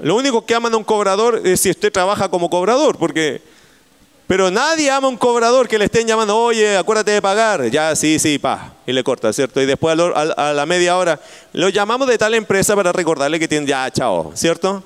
Lo 0.00 0.16
único 0.16 0.44
que 0.46 0.54
aman 0.54 0.72
a 0.72 0.76
un 0.76 0.84
cobrador 0.84 1.42
es 1.44 1.60
si 1.60 1.70
usted 1.70 1.92
trabaja 1.92 2.28
como 2.28 2.48
cobrador, 2.48 2.96
porque... 2.98 3.42
Pero 4.28 4.50
nadie 4.50 4.90
ama 4.90 5.08
a 5.08 5.10
un 5.10 5.18
cobrador 5.18 5.68
que 5.68 5.78
le 5.78 5.84
estén 5.86 6.06
llamando, 6.06 6.38
oye, 6.38 6.76
acuérdate 6.78 7.10
de 7.10 7.20
pagar. 7.20 7.68
Ya, 7.68 7.94
sí, 7.94 8.18
sí, 8.18 8.38
pa. 8.38 8.72
Y 8.86 8.92
le 8.92 9.04
corta, 9.04 9.30
¿cierto? 9.32 9.60
Y 9.60 9.66
después 9.66 9.98
a, 9.98 10.52
la 10.54 10.64
media 10.64 10.96
hora, 10.96 11.20
lo 11.52 11.68
llamamos 11.68 12.08
de 12.08 12.16
tal 12.16 12.32
empresa 12.32 12.74
para 12.74 12.92
recordarle 12.92 13.38
que 13.38 13.48
tiene, 13.48 13.66
ya, 13.66 13.90
chao, 13.90 14.32
¿cierto? 14.34 14.82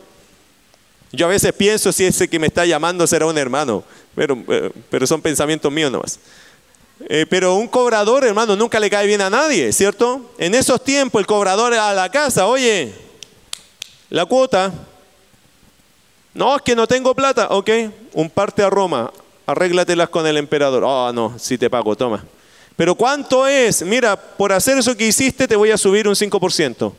Yo 1.16 1.26
a 1.26 1.30
veces 1.30 1.52
pienso 1.54 1.90
si 1.92 2.04
ese 2.04 2.28
que 2.28 2.38
me 2.38 2.46
está 2.46 2.66
llamando 2.66 3.06
será 3.06 3.26
un 3.26 3.38
hermano, 3.38 3.82
pero, 4.14 4.36
eh, 4.48 4.70
pero 4.90 5.06
son 5.06 5.22
pensamientos 5.22 5.72
míos 5.72 5.90
nomás. 5.90 6.18
Eh, 7.08 7.26
pero 7.28 7.54
un 7.54 7.68
cobrador, 7.68 8.24
hermano, 8.24 8.54
nunca 8.54 8.78
le 8.78 8.90
cae 8.90 9.06
bien 9.06 9.22
a 9.22 9.30
nadie, 9.30 9.72
¿cierto? 9.72 10.34
En 10.38 10.54
esos 10.54 10.84
tiempos 10.84 11.18
el 11.18 11.26
cobrador 11.26 11.72
a 11.74 11.94
la 11.94 12.10
casa, 12.10 12.46
oye, 12.46 12.94
la 14.10 14.26
cuota, 14.26 14.72
no, 16.34 16.54
es 16.54 16.62
que 16.62 16.76
no 16.76 16.86
tengo 16.86 17.14
plata, 17.14 17.48
ok, 17.48 17.70
un 18.12 18.28
parte 18.28 18.62
a 18.62 18.68
Roma, 18.68 19.10
arréglatelas 19.46 20.10
con 20.10 20.26
el 20.26 20.36
emperador. 20.36 20.84
Oh, 20.84 21.12
no, 21.12 21.38
si 21.38 21.56
te 21.56 21.70
pago, 21.70 21.96
toma. 21.96 22.24
Pero 22.76 22.94
¿cuánto 22.94 23.46
es? 23.46 23.82
Mira, 23.82 24.16
por 24.16 24.52
hacer 24.52 24.76
eso 24.76 24.94
que 24.94 25.06
hiciste 25.06 25.48
te 25.48 25.56
voy 25.56 25.70
a 25.70 25.78
subir 25.78 26.06
un 26.06 26.14
5%. 26.14 26.92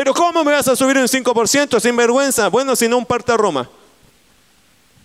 Pero 0.00 0.14
¿cómo 0.14 0.42
me 0.44 0.52
vas 0.52 0.66
a 0.66 0.74
subir 0.74 0.96
un 0.96 1.06
5% 1.06 1.78
sin 1.78 1.94
vergüenza? 1.94 2.48
Bueno, 2.48 2.74
si 2.74 2.88
no 2.88 2.96
un 2.96 3.06
a 3.06 3.36
Roma. 3.36 3.68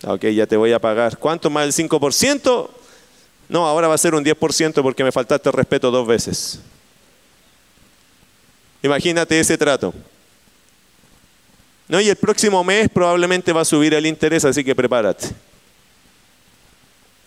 Ok, 0.06 0.28
ya 0.28 0.48
te 0.48 0.56
voy 0.56 0.72
a 0.72 0.80
pagar. 0.80 1.18
¿Cuánto 1.18 1.50
más 1.50 1.66
el 1.66 1.90
5%? 1.90 2.70
No, 3.50 3.68
ahora 3.68 3.90
va 3.90 3.96
a 3.96 3.98
ser 3.98 4.16
un 4.16 4.24
10% 4.24 4.82
porque 4.82 5.04
me 5.04 5.12
faltaste 5.12 5.52
respeto 5.52 5.92
dos 5.92 6.08
veces. 6.08 6.62
Imagínate 8.84 9.38
ese 9.38 9.58
trato. 9.58 9.94
No, 11.90 12.00
y 12.00 12.08
el 12.08 12.16
próximo 12.16 12.64
mes 12.64 12.88
probablemente 12.88 13.52
va 13.52 13.64
a 13.64 13.66
subir 13.66 13.94
el 13.96 14.06
interés, 14.06 14.46
así 14.46 14.64
que 14.64 14.74
prepárate. 14.74 15.28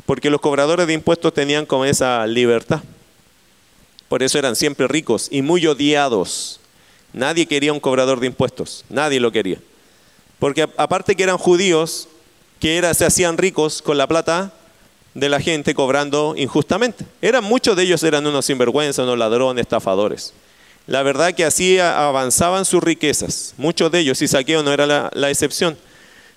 Porque 0.06 0.30
los 0.30 0.40
cobradores 0.40 0.86
de 0.86 0.94
impuestos 0.94 1.34
tenían 1.34 1.66
como 1.66 1.84
esa 1.84 2.26
libertad. 2.26 2.80
Por 4.08 4.22
eso 4.22 4.38
eran 4.38 4.56
siempre 4.56 4.88
ricos 4.88 5.28
y 5.30 5.42
muy 5.42 5.66
odiados. 5.66 6.57
Nadie 7.12 7.46
quería 7.46 7.72
un 7.72 7.80
cobrador 7.80 8.20
de 8.20 8.26
impuestos, 8.26 8.84
nadie 8.88 9.20
lo 9.20 9.32
quería. 9.32 9.58
Porque 10.38 10.68
aparte 10.76 11.16
que 11.16 11.22
eran 11.22 11.38
judíos, 11.38 12.08
que 12.60 12.76
era, 12.76 12.92
se 12.94 13.04
hacían 13.04 13.38
ricos 13.38 13.82
con 13.82 13.98
la 13.98 14.06
plata 14.06 14.52
de 15.14 15.28
la 15.28 15.40
gente 15.40 15.74
cobrando 15.74 16.34
injustamente. 16.36 17.04
Eran, 17.20 17.44
muchos 17.44 17.76
de 17.76 17.84
ellos 17.84 18.02
eran 18.02 18.26
unos 18.26 18.46
sinvergüenzas, 18.46 19.04
unos 19.04 19.18
ladrones, 19.18 19.62
estafadores. 19.62 20.32
La 20.86 21.02
verdad 21.02 21.34
que 21.34 21.44
así 21.44 21.78
avanzaban 21.78 22.64
sus 22.64 22.82
riquezas, 22.82 23.54
muchos 23.58 23.90
de 23.90 24.00
ellos, 24.00 24.22
y 24.22 24.28
Saqueo 24.28 24.62
no 24.62 24.72
era 24.72 24.86
la, 24.86 25.10
la 25.12 25.30
excepción. 25.30 25.76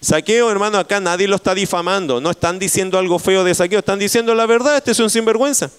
Saqueo, 0.01 0.49
hermano, 0.49 0.79
acá 0.79 0.99
nadie 0.99 1.27
lo 1.27 1.35
está 1.35 1.53
difamando, 1.53 2.19
no 2.19 2.31
están 2.31 2.57
diciendo 2.57 2.97
algo 2.97 3.19
feo 3.19 3.43
de 3.43 3.53
saqueo, 3.53 3.79
están 3.79 3.99
diciendo 3.99 4.33
la 4.33 4.47
verdad, 4.47 4.77
este 4.77 4.91
es 4.91 4.99
un 4.99 5.11
sinvergüenza. 5.11 5.69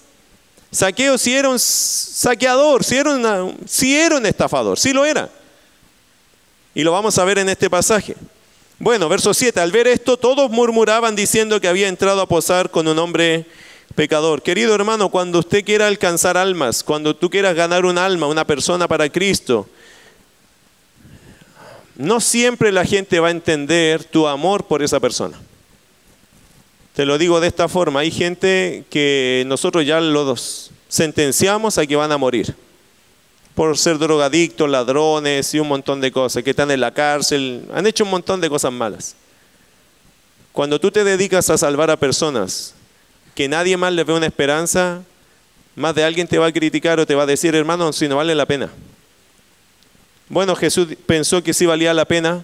Saqueo 0.73 1.19
si 1.19 1.35
era 1.35 1.49
un 1.49 1.59
saqueador, 1.59 2.83
si 2.83 2.97
era, 2.97 3.11
si 3.67 3.95
un 4.11 4.25
estafador, 4.25 4.79
sí 4.79 4.91
lo 4.91 5.05
era. 5.05 5.29
Y 6.73 6.81
lo 6.81 6.91
vamos 6.91 7.17
a 7.19 7.23
ver 7.23 7.37
en 7.37 7.47
este 7.47 7.69
pasaje. 7.69 8.15
Bueno, 8.79 9.07
verso 9.07 9.35
7, 9.35 9.59
al 9.59 9.71
ver 9.71 9.87
esto 9.87 10.17
todos 10.17 10.49
murmuraban 10.49 11.15
diciendo 11.15 11.61
que 11.61 11.67
había 11.67 11.87
entrado 11.87 12.21
a 12.21 12.27
posar 12.27 12.71
con 12.71 12.87
un 12.87 12.97
hombre 12.97 13.45
pecador. 13.93 14.41
Querido 14.41 14.73
hermano, 14.73 15.09
cuando 15.09 15.39
usted 15.39 15.63
quiera 15.63 15.85
alcanzar 15.85 16.37
almas, 16.37 16.83
cuando 16.83 17.15
tú 17.15 17.29
quieras 17.29 17.53
ganar 17.53 17.85
un 17.85 17.99
alma, 17.99 18.25
una 18.25 18.45
persona 18.47 18.87
para 18.87 19.07
Cristo, 19.09 19.69
no 21.95 22.19
siempre 22.19 22.71
la 22.71 22.83
gente 22.83 23.19
va 23.19 23.27
a 23.27 23.31
entender 23.31 24.03
tu 24.05 24.27
amor 24.27 24.65
por 24.65 24.81
esa 24.81 24.99
persona. 24.99 25.39
Te 26.93 27.05
lo 27.05 27.17
digo 27.17 27.39
de 27.39 27.47
esta 27.47 27.67
forma, 27.67 28.01
hay 28.01 28.11
gente 28.11 28.83
que 28.89 29.43
nosotros 29.47 29.85
ya 29.85 29.99
los 29.99 30.71
sentenciamos 30.87 31.77
a 31.77 31.87
que 31.87 31.95
van 31.95 32.11
a 32.11 32.17
morir 32.17 32.55
por 33.55 33.77
ser 33.77 33.97
drogadictos, 33.97 34.69
ladrones 34.69 35.53
y 35.53 35.59
un 35.59 35.67
montón 35.67 36.01
de 36.01 36.11
cosas, 36.11 36.43
que 36.43 36.51
están 36.51 36.71
en 36.71 36.79
la 36.79 36.91
cárcel, 36.91 37.65
han 37.73 37.85
hecho 37.85 38.03
un 38.03 38.09
montón 38.09 38.41
de 38.41 38.49
cosas 38.49 38.71
malas. 38.71 39.15
Cuando 40.51 40.79
tú 40.79 40.91
te 40.91 41.03
dedicas 41.03 41.49
a 41.49 41.57
salvar 41.57 41.89
a 41.89 41.97
personas 41.97 42.75
que 43.35 43.47
nadie 43.47 43.77
más 43.77 43.93
les 43.93 44.05
ve 44.05 44.13
una 44.13 44.27
esperanza, 44.27 45.01
más 45.75 45.95
de 45.95 46.03
alguien 46.03 46.27
te 46.27 46.37
va 46.37 46.47
a 46.47 46.51
criticar 46.51 46.99
o 46.99 47.05
te 47.05 47.15
va 47.15 47.23
a 47.23 47.27
decir, 47.27 47.55
hermano, 47.55 47.91
si 47.93 48.07
no 48.07 48.17
vale 48.17 48.35
la 48.35 48.45
pena. 48.45 48.69
Bueno, 50.29 50.55
Jesús 50.55 50.89
pensó 51.05 51.43
que 51.43 51.53
sí 51.53 51.65
valía 51.65 51.93
la 51.93 52.05
pena 52.05 52.43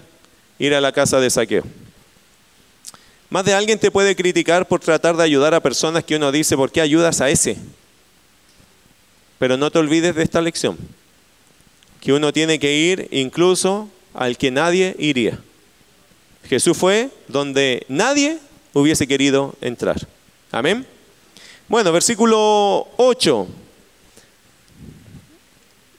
ir 0.58 0.74
a 0.74 0.82
la 0.82 0.92
casa 0.92 1.20
de 1.20 1.30
saqueo. 1.30 1.64
Más 3.30 3.46
de 3.46 3.54
alguien 3.54 3.78
te 3.78 3.92
puede 3.92 4.16
criticar 4.16 4.68
por 4.68 4.80
tratar 4.80 5.16
de 5.16 5.24
ayudar 5.24 5.54
a 5.54 5.62
personas 5.62 6.04
que 6.04 6.16
uno 6.16 6.32
dice, 6.32 6.58
¿por 6.58 6.72
qué 6.72 6.82
ayudas 6.82 7.22
a 7.22 7.30
ese? 7.30 7.58
Pero 9.38 9.56
no 9.56 9.70
te 9.70 9.78
olvides 9.78 10.16
de 10.16 10.24
esta 10.24 10.42
lección, 10.42 10.78
que 12.02 12.12
uno 12.12 12.34
tiene 12.34 12.58
que 12.58 12.76
ir 12.76 13.08
incluso 13.12 13.88
al 14.16 14.38
que 14.38 14.50
nadie 14.50 14.96
iría. 14.98 15.40
Jesús 16.46 16.76
fue 16.76 17.12
donde 17.28 17.86
nadie 17.88 18.40
hubiese 18.74 19.08
querido 19.08 19.54
entrar. 19.62 20.08
Amén. 20.52 20.86
Bueno, 21.68 21.92
versículo 21.92 22.88
8. 22.98 23.48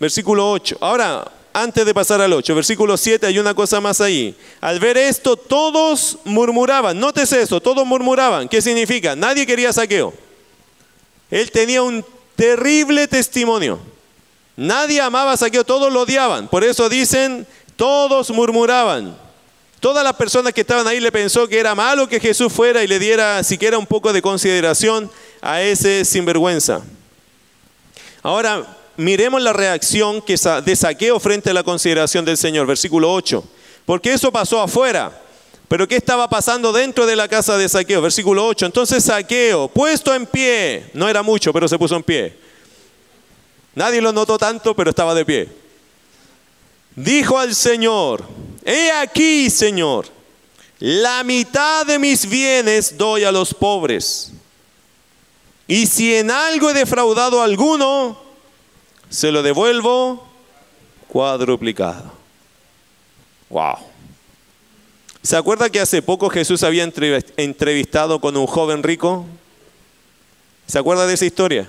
Versículo 0.00 0.50
8. 0.50 0.78
Ahora, 0.80 1.30
antes 1.62 1.84
de 1.84 1.94
pasar 1.94 2.20
al 2.20 2.32
8, 2.32 2.54
versículo 2.54 2.96
7, 2.96 3.26
hay 3.26 3.38
una 3.38 3.54
cosa 3.54 3.80
más 3.80 4.00
ahí. 4.00 4.34
Al 4.60 4.80
ver 4.80 4.96
esto, 4.96 5.36
todos 5.36 6.18
murmuraban. 6.24 6.98
Nótese 6.98 7.42
eso, 7.42 7.60
todos 7.60 7.86
murmuraban. 7.86 8.48
¿Qué 8.48 8.60
significa? 8.62 9.16
Nadie 9.16 9.46
quería 9.46 9.72
saqueo. 9.72 10.12
Él 11.30 11.50
tenía 11.50 11.82
un 11.82 12.04
terrible 12.36 13.06
testimonio. 13.06 13.78
Nadie 14.56 15.00
amaba 15.00 15.32
a 15.32 15.36
saqueo, 15.36 15.64
todos 15.64 15.92
lo 15.92 16.02
odiaban. 16.02 16.48
Por 16.48 16.64
eso 16.64 16.88
dicen, 16.88 17.46
todos 17.76 18.30
murmuraban. 18.30 19.16
Todas 19.80 20.04
las 20.04 20.14
personas 20.14 20.52
que 20.52 20.60
estaban 20.60 20.86
ahí 20.86 21.00
le 21.00 21.10
pensó 21.10 21.48
que 21.48 21.58
era 21.58 21.74
malo 21.74 22.06
que 22.06 22.20
Jesús 22.20 22.52
fuera 22.52 22.82
y 22.82 22.86
le 22.86 22.98
diera 22.98 23.42
siquiera 23.42 23.78
un 23.78 23.86
poco 23.86 24.12
de 24.12 24.20
consideración 24.20 25.10
a 25.40 25.62
ese 25.62 26.04
sinvergüenza. 26.04 26.82
Ahora, 28.22 28.76
miremos 28.96 29.42
la 29.42 29.52
reacción 29.52 30.22
de 30.26 30.76
saqueo 30.76 31.18
frente 31.20 31.50
a 31.50 31.54
la 31.54 31.62
consideración 31.62 32.24
del 32.24 32.36
Señor, 32.36 32.66
versículo 32.66 33.12
8. 33.12 33.44
Porque 33.86 34.12
eso 34.12 34.30
pasó 34.30 34.60
afuera. 34.60 35.12
Pero 35.68 35.86
¿qué 35.86 35.96
estaba 35.96 36.28
pasando 36.28 36.72
dentro 36.72 37.06
de 37.06 37.14
la 37.14 37.28
casa 37.28 37.56
de 37.56 37.68
saqueo? 37.68 38.02
Versículo 38.02 38.46
8. 38.46 38.66
Entonces 38.66 39.04
saqueo, 39.04 39.68
puesto 39.68 40.12
en 40.14 40.26
pie, 40.26 40.90
no 40.94 41.08
era 41.08 41.22
mucho, 41.22 41.52
pero 41.52 41.68
se 41.68 41.78
puso 41.78 41.96
en 41.96 42.02
pie. 42.02 42.36
Nadie 43.74 44.00
lo 44.00 44.12
notó 44.12 44.36
tanto, 44.36 44.74
pero 44.74 44.90
estaba 44.90 45.14
de 45.14 45.24
pie. 45.24 45.48
Dijo 46.96 47.38
al 47.38 47.54
Señor, 47.54 48.24
He 48.64 48.90
aquí, 48.92 49.48
Señor, 49.48 50.06
la 50.80 51.22
mitad 51.24 51.86
de 51.86 51.98
mis 51.98 52.28
bienes 52.28 52.96
doy 52.96 53.24
a 53.24 53.32
los 53.32 53.54
pobres. 53.54 54.32
Y 55.66 55.86
si 55.86 56.14
en 56.14 56.30
algo 56.30 56.70
he 56.70 56.74
defraudado 56.74 57.40
a 57.40 57.44
alguno, 57.44 58.20
se 59.10 59.30
lo 59.30 59.42
devuelvo 59.42 60.26
cuadruplicado. 61.08 62.10
Wow. 63.50 63.76
¿Se 65.22 65.36
acuerda 65.36 65.68
que 65.68 65.80
hace 65.80 66.00
poco 66.00 66.30
Jesús 66.30 66.62
había 66.62 66.90
entrevistado 67.36 68.18
con 68.22 68.38
un 68.38 68.46
joven 68.46 68.82
rico? 68.82 69.26
¿Se 70.66 70.78
acuerda 70.78 71.06
de 71.06 71.12
esa 71.12 71.26
historia? 71.26 71.68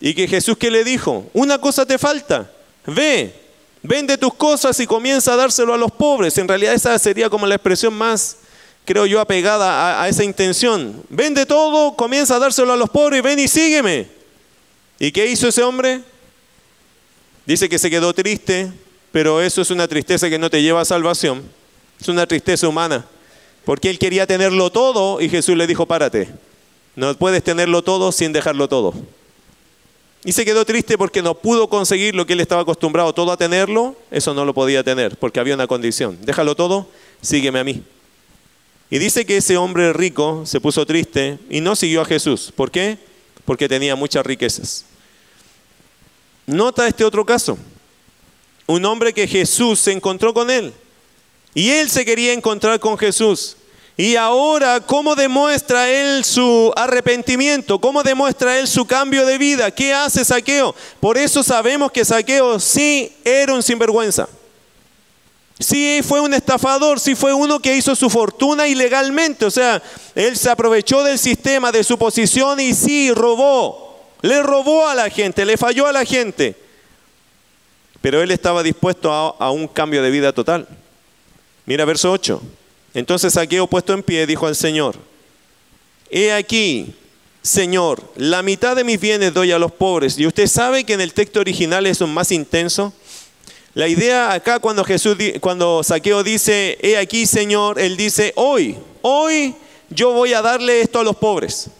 Y 0.00 0.14
que 0.14 0.26
Jesús 0.26 0.56
que 0.56 0.70
le 0.70 0.84
dijo, 0.84 1.26
una 1.34 1.58
cosa 1.60 1.84
te 1.84 1.98
falta, 1.98 2.50
ve, 2.86 3.34
Vende 3.82 4.18
tus 4.18 4.34
cosas 4.34 4.78
y 4.80 4.86
comienza 4.86 5.32
a 5.32 5.36
dárselo 5.36 5.72
a 5.72 5.78
los 5.78 5.92
pobres. 5.92 6.36
En 6.38 6.48
realidad 6.48 6.74
esa 6.74 6.98
sería 6.98 7.30
como 7.30 7.46
la 7.46 7.54
expresión 7.54 7.94
más, 7.94 8.38
creo 8.84 9.06
yo, 9.06 9.20
apegada 9.20 10.02
a, 10.02 10.08
esa 10.08 10.24
intención. 10.24 11.02
Vende 11.08 11.46
todo, 11.46 11.94
comienza 11.94 12.36
a 12.36 12.38
dárselo 12.38 12.72
a 12.72 12.76
los 12.76 12.90
pobres, 12.90 13.22
ven 13.22 13.38
y 13.38 13.46
sígueme. 13.48 14.08
¿Y 14.98 15.12
qué 15.12 15.26
hizo 15.26 15.48
ese 15.48 15.62
hombre? 15.62 16.02
Dice 17.48 17.70
que 17.70 17.78
se 17.78 17.88
quedó 17.88 18.12
triste, 18.12 18.70
pero 19.10 19.40
eso 19.40 19.62
es 19.62 19.70
una 19.70 19.88
tristeza 19.88 20.28
que 20.28 20.38
no 20.38 20.50
te 20.50 20.60
lleva 20.60 20.82
a 20.82 20.84
salvación. 20.84 21.42
Es 21.98 22.06
una 22.08 22.26
tristeza 22.26 22.68
humana. 22.68 23.06
Porque 23.64 23.88
él 23.88 23.98
quería 23.98 24.26
tenerlo 24.26 24.68
todo 24.68 25.18
y 25.18 25.30
Jesús 25.30 25.56
le 25.56 25.66
dijo, 25.66 25.86
párate. 25.86 26.28
No 26.94 27.14
puedes 27.14 27.42
tenerlo 27.42 27.80
todo 27.80 28.12
sin 28.12 28.34
dejarlo 28.34 28.68
todo. 28.68 28.92
Y 30.26 30.32
se 30.32 30.44
quedó 30.44 30.66
triste 30.66 30.98
porque 30.98 31.22
no 31.22 31.32
pudo 31.36 31.70
conseguir 31.70 32.14
lo 32.14 32.26
que 32.26 32.34
él 32.34 32.40
estaba 32.40 32.60
acostumbrado 32.60 33.14
todo 33.14 33.32
a 33.32 33.38
tenerlo, 33.38 33.96
eso 34.10 34.34
no 34.34 34.44
lo 34.44 34.52
podía 34.52 34.84
tener, 34.84 35.16
porque 35.16 35.40
había 35.40 35.54
una 35.54 35.66
condición. 35.66 36.18
Déjalo 36.20 36.54
todo, 36.54 36.86
sígueme 37.22 37.60
a 37.60 37.64
mí. 37.64 37.82
Y 38.90 38.98
dice 38.98 39.24
que 39.24 39.38
ese 39.38 39.56
hombre 39.56 39.94
rico 39.94 40.42
se 40.44 40.60
puso 40.60 40.84
triste 40.84 41.38
y 41.48 41.62
no 41.62 41.76
siguió 41.76 42.02
a 42.02 42.04
Jesús. 42.04 42.52
¿Por 42.54 42.70
qué? 42.70 42.98
Porque 43.46 43.70
tenía 43.70 43.96
muchas 43.96 44.26
riquezas. 44.26 44.84
Nota 46.48 46.88
este 46.88 47.04
otro 47.04 47.26
caso. 47.26 47.58
Un 48.66 48.82
hombre 48.86 49.12
que 49.12 49.28
Jesús 49.28 49.80
se 49.80 49.92
encontró 49.92 50.32
con 50.32 50.50
él. 50.50 50.72
Y 51.52 51.68
él 51.68 51.90
se 51.90 52.06
quería 52.06 52.32
encontrar 52.32 52.80
con 52.80 52.96
Jesús. 52.96 53.58
Y 53.98 54.16
ahora, 54.16 54.80
¿cómo 54.80 55.14
demuestra 55.14 55.90
él 55.90 56.24
su 56.24 56.72
arrepentimiento? 56.74 57.78
¿Cómo 57.78 58.02
demuestra 58.02 58.58
él 58.58 58.66
su 58.66 58.86
cambio 58.86 59.26
de 59.26 59.36
vida? 59.36 59.70
¿Qué 59.70 59.92
hace 59.92 60.24
Saqueo? 60.24 60.74
Por 61.00 61.18
eso 61.18 61.42
sabemos 61.42 61.92
que 61.92 62.02
Saqueo 62.02 62.58
sí 62.58 63.12
era 63.24 63.52
un 63.52 63.62
sinvergüenza. 63.62 64.26
Sí 65.58 66.00
fue 66.02 66.22
un 66.22 66.32
estafador, 66.32 66.98
sí 66.98 67.14
fue 67.14 67.34
uno 67.34 67.60
que 67.60 67.76
hizo 67.76 67.94
su 67.94 68.08
fortuna 68.08 68.66
ilegalmente. 68.66 69.44
O 69.44 69.50
sea, 69.50 69.82
él 70.14 70.34
se 70.38 70.48
aprovechó 70.48 71.02
del 71.02 71.18
sistema, 71.18 71.70
de 71.72 71.84
su 71.84 71.98
posición 71.98 72.58
y 72.58 72.72
sí 72.72 73.12
robó. 73.12 73.87
Le 74.22 74.42
robó 74.42 74.88
a 74.88 74.94
la 74.94 75.10
gente, 75.10 75.44
le 75.44 75.56
falló 75.56 75.86
a 75.86 75.92
la 75.92 76.04
gente. 76.04 76.56
Pero 78.00 78.22
él 78.22 78.30
estaba 78.30 78.62
dispuesto 78.62 79.12
a, 79.12 79.50
un 79.50 79.66
cambio 79.68 80.02
de 80.02 80.10
vida 80.10 80.32
total. 80.32 80.68
Mira 81.66 81.84
verso 81.84 82.10
8. 82.12 82.40
Entonces 82.94 83.32
Saqueo 83.32 83.66
puesto 83.66 83.92
en 83.92 84.02
pie 84.02 84.26
dijo 84.26 84.46
al 84.46 84.56
Señor, 84.56 84.96
he 86.10 86.32
aquí, 86.32 86.94
Señor, 87.42 88.02
la 88.16 88.42
mitad 88.42 88.74
de 88.76 88.84
mis 88.84 88.98
bienes 88.98 89.34
doy 89.34 89.52
a 89.52 89.58
los 89.58 89.72
pobres. 89.72 90.18
Y 90.18 90.26
usted 90.26 90.46
sabe 90.46 90.84
que 90.84 90.94
en 90.94 91.00
el 91.00 91.12
texto 91.12 91.40
original 91.40 91.86
es 91.86 92.00
más 92.00 92.32
intenso. 92.32 92.92
La 93.74 93.88
idea 93.88 94.32
acá 94.32 94.58
cuando 94.58 94.84
Jesús, 94.84 95.16
cuando 95.40 95.82
Saqueo 95.82 96.22
dice, 96.22 96.78
he 96.80 96.96
aquí, 96.96 97.26
Señor, 97.26 97.78
él 97.78 97.96
dice, 97.96 98.32
hoy, 98.36 98.76
hoy 99.02 99.54
yo 99.90 100.12
voy 100.12 100.32
a 100.32 100.42
darle 100.42 100.80
esto 100.80 101.00
a 101.00 101.04
los 101.04 101.16
pobres. 101.16 101.70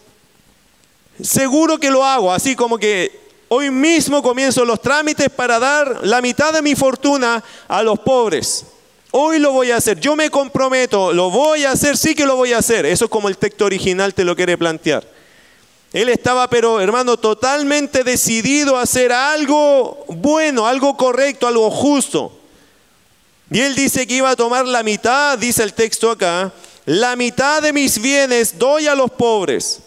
Seguro 1.21 1.77
que 1.77 1.91
lo 1.91 2.03
hago, 2.03 2.31
así 2.31 2.55
como 2.55 2.77
que 2.77 3.19
hoy 3.49 3.71
mismo 3.71 4.21
comienzo 4.21 4.63
los 4.63 4.81
trámites 4.81 5.29
para 5.29 5.59
dar 5.59 6.05
la 6.05 6.21
mitad 6.21 6.53
de 6.53 6.61
mi 6.61 6.75
fortuna 6.75 7.43
a 7.67 7.83
los 7.83 7.99
pobres. 7.99 8.65
Hoy 9.11 9.39
lo 9.39 9.51
voy 9.51 9.71
a 9.71 9.77
hacer, 9.77 9.99
yo 9.99 10.15
me 10.15 10.29
comprometo, 10.29 11.11
lo 11.11 11.31
voy 11.31 11.65
a 11.65 11.71
hacer, 11.71 11.97
sí 11.97 12.13
que 12.13 12.25
lo 12.25 12.35
voy 12.35 12.53
a 12.53 12.59
hacer. 12.59 12.85
Eso 12.85 13.05
es 13.05 13.11
como 13.11 13.27
el 13.27 13.37
texto 13.37 13.65
original 13.65 14.13
te 14.13 14.23
lo 14.23 14.35
quiere 14.35 14.57
plantear. 14.57 15.05
Él 15.91 16.09
estaba, 16.09 16.47
pero 16.47 16.79
hermano, 16.79 17.17
totalmente 17.17 18.03
decidido 18.03 18.77
a 18.77 18.83
hacer 18.83 19.11
algo 19.11 20.05
bueno, 20.07 20.67
algo 20.67 20.95
correcto, 20.95 21.47
algo 21.47 21.71
justo. 21.71 22.31
Y 23.49 23.59
él 23.59 23.73
dice 23.73 24.05
que 24.05 24.13
iba 24.13 24.29
a 24.29 24.35
tomar 24.35 24.67
la 24.67 24.83
mitad, 24.83 25.39
dice 25.39 25.63
el 25.63 25.73
texto 25.73 26.11
acá, 26.11 26.53
la 26.85 27.15
mitad 27.15 27.63
de 27.63 27.73
mis 27.73 27.99
bienes 27.99 28.59
doy 28.59 28.85
a 28.85 28.93
los 28.93 29.09
pobres. 29.09 29.81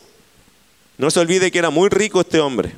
No 0.99 1.11
se 1.11 1.21
olvide 1.21 1.51
que 1.51 1.59
era 1.59 1.71
muy 1.71 1.89
rico 1.89 2.21
este 2.21 2.41
hombre. 2.41 2.73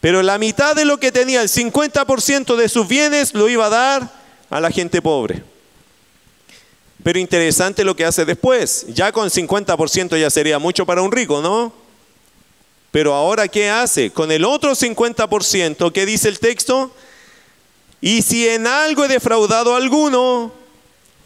Pero 0.00 0.22
la 0.22 0.38
mitad 0.38 0.76
de 0.76 0.84
lo 0.84 0.98
que 0.98 1.10
tenía, 1.10 1.42
el 1.42 1.48
50% 1.48 2.56
de 2.56 2.68
sus 2.68 2.86
bienes, 2.86 3.34
lo 3.34 3.48
iba 3.48 3.66
a 3.66 3.70
dar 3.70 4.12
a 4.50 4.60
la 4.60 4.70
gente 4.70 5.02
pobre. 5.02 5.42
Pero 7.02 7.18
interesante 7.18 7.84
lo 7.84 7.96
que 7.96 8.04
hace 8.04 8.24
después. 8.24 8.86
Ya 8.88 9.12
con 9.12 9.28
50% 9.28 10.18
ya 10.18 10.30
sería 10.30 10.58
mucho 10.58 10.86
para 10.86 11.02
un 11.02 11.10
rico, 11.10 11.40
¿no? 11.40 11.72
Pero 12.90 13.14
ahora, 13.14 13.48
¿qué 13.48 13.68
hace? 13.70 14.10
Con 14.10 14.32
el 14.32 14.44
otro 14.44 14.72
50%, 14.74 15.92
¿qué 15.92 16.06
dice 16.06 16.28
el 16.28 16.38
texto? 16.38 16.90
Y 18.00 18.22
si 18.22 18.48
en 18.48 18.66
algo 18.66 19.04
he 19.04 19.08
defraudado 19.08 19.74
a 19.74 19.76
alguno, 19.76 20.52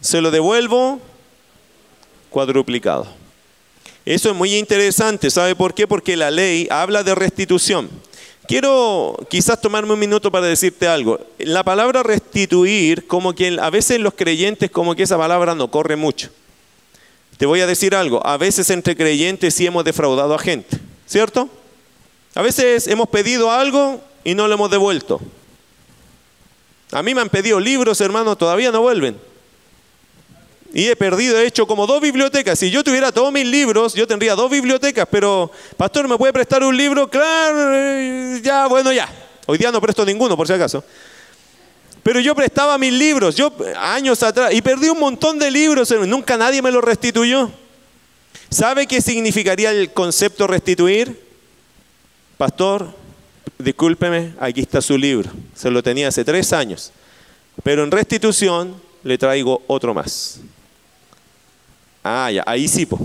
se 0.01 0.19
lo 0.19 0.31
devuelvo 0.31 0.99
cuadruplicado. 2.29 3.22
Eso 4.05 4.29
es 4.29 4.35
muy 4.35 4.55
interesante, 4.55 5.31
¿sabe 5.31 5.55
por 5.55 5.73
qué? 5.73 5.87
Porque 5.87 6.17
la 6.17 6.29
ley 6.29 6.67
habla 6.69 7.03
de 7.03 7.15
restitución. 7.15 7.89
Quiero 8.47 9.17
quizás 9.29 9.61
tomarme 9.61 9.93
un 9.93 9.99
minuto 9.99 10.29
para 10.29 10.47
decirte 10.47 10.87
algo. 10.87 11.19
La 11.39 11.63
palabra 11.63 12.03
restituir, 12.03 13.07
como 13.07 13.33
que 13.33 13.57
a 13.61 13.69
veces 13.69 13.99
los 14.01 14.13
creyentes, 14.13 14.69
como 14.69 14.95
que 14.95 15.03
esa 15.03 15.17
palabra 15.17 15.55
no 15.55 15.71
corre 15.71 15.95
mucho. 15.95 16.29
Te 17.37 17.45
voy 17.45 17.61
a 17.61 17.67
decir 17.67 17.95
algo, 17.95 18.25
a 18.25 18.37
veces 18.37 18.69
entre 18.69 18.95
creyentes 18.95 19.53
sí 19.53 19.65
hemos 19.65 19.85
defraudado 19.85 20.35
a 20.35 20.39
gente, 20.39 20.77
¿cierto? 21.05 21.49
A 22.35 22.41
veces 22.41 22.87
hemos 22.87 23.07
pedido 23.09 23.51
algo 23.51 24.01
y 24.23 24.35
no 24.35 24.47
lo 24.47 24.53
hemos 24.55 24.69
devuelto. 24.69 25.21
A 26.91 27.01
mí 27.01 27.15
me 27.15 27.21
han 27.21 27.29
pedido 27.29 27.59
libros, 27.59 28.01
hermanos, 28.01 28.37
todavía 28.37 28.71
no 28.71 28.81
vuelven. 28.81 29.17
Y 30.73 30.87
he 30.87 30.95
perdido, 30.95 31.37
he 31.37 31.45
hecho 31.45 31.67
como 31.67 31.85
dos 31.85 32.01
bibliotecas. 32.01 32.57
Si 32.57 32.71
yo 32.71 32.83
tuviera 32.83 33.11
todos 33.11 33.31
mis 33.31 33.45
libros, 33.45 33.93
yo 33.93 34.07
tendría 34.07 34.33
dos 34.33 34.49
bibliotecas, 34.49 35.07
pero, 35.09 35.51
pastor, 35.77 36.07
¿me 36.07 36.17
puede 36.17 36.33
prestar 36.33 36.63
un 36.63 36.75
libro? 36.75 37.07
Claro, 37.07 37.75
eh, 37.75 38.41
ya, 38.43 38.65
bueno, 38.65 38.91
ya. 38.91 39.07
Hoy 39.45 39.59
día 39.59 39.71
no 39.71 39.79
presto 39.79 40.03
ninguno, 40.03 40.35
por 40.35 40.47
si 40.47 40.53
acaso. 40.53 40.83
Pero 42.01 42.19
yo 42.19 42.33
prestaba 42.33 42.77
mis 42.79 42.91
libros, 42.91 43.35
yo 43.35 43.53
años 43.77 44.23
atrás, 44.23 44.51
y 44.51 44.63
perdí 44.63 44.89
un 44.89 44.99
montón 44.99 45.37
de 45.37 45.51
libros, 45.51 45.93
nunca 46.07 46.37
nadie 46.37 46.61
me 46.61 46.71
los 46.71 46.83
restituyó. 46.83 47.51
¿Sabe 48.49 48.87
qué 48.87 48.99
significaría 48.99 49.71
el 49.71 49.93
concepto 49.93 50.47
restituir? 50.47 51.21
Pastor, 52.37 52.93
discúlpeme, 53.59 54.33
aquí 54.39 54.61
está 54.61 54.81
su 54.81 54.97
libro. 54.97 55.29
Se 55.55 55.69
lo 55.69 55.83
tenía 55.83 56.07
hace 56.07 56.25
tres 56.25 56.51
años. 56.51 56.91
Pero 57.63 57.83
en 57.83 57.91
restitución 57.91 58.75
le 59.03 59.17
traigo 59.17 59.61
otro 59.67 59.93
más. 59.93 60.41
Ah, 62.03 62.29
ya, 62.31 62.43
ahí 62.45 62.67
sí, 62.67 62.85
po. 62.85 62.99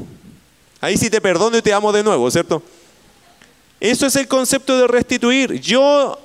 Ahí 0.80 0.96
sí 0.96 1.08
te 1.10 1.20
perdono 1.20 1.56
y 1.56 1.62
te 1.62 1.72
amo 1.72 1.92
de 1.92 2.02
nuevo, 2.02 2.30
¿cierto? 2.30 2.62
Eso 3.80 4.06
es 4.06 4.16
el 4.16 4.26
concepto 4.26 4.76
de 4.76 4.86
restituir. 4.86 5.60
Yo 5.60 6.18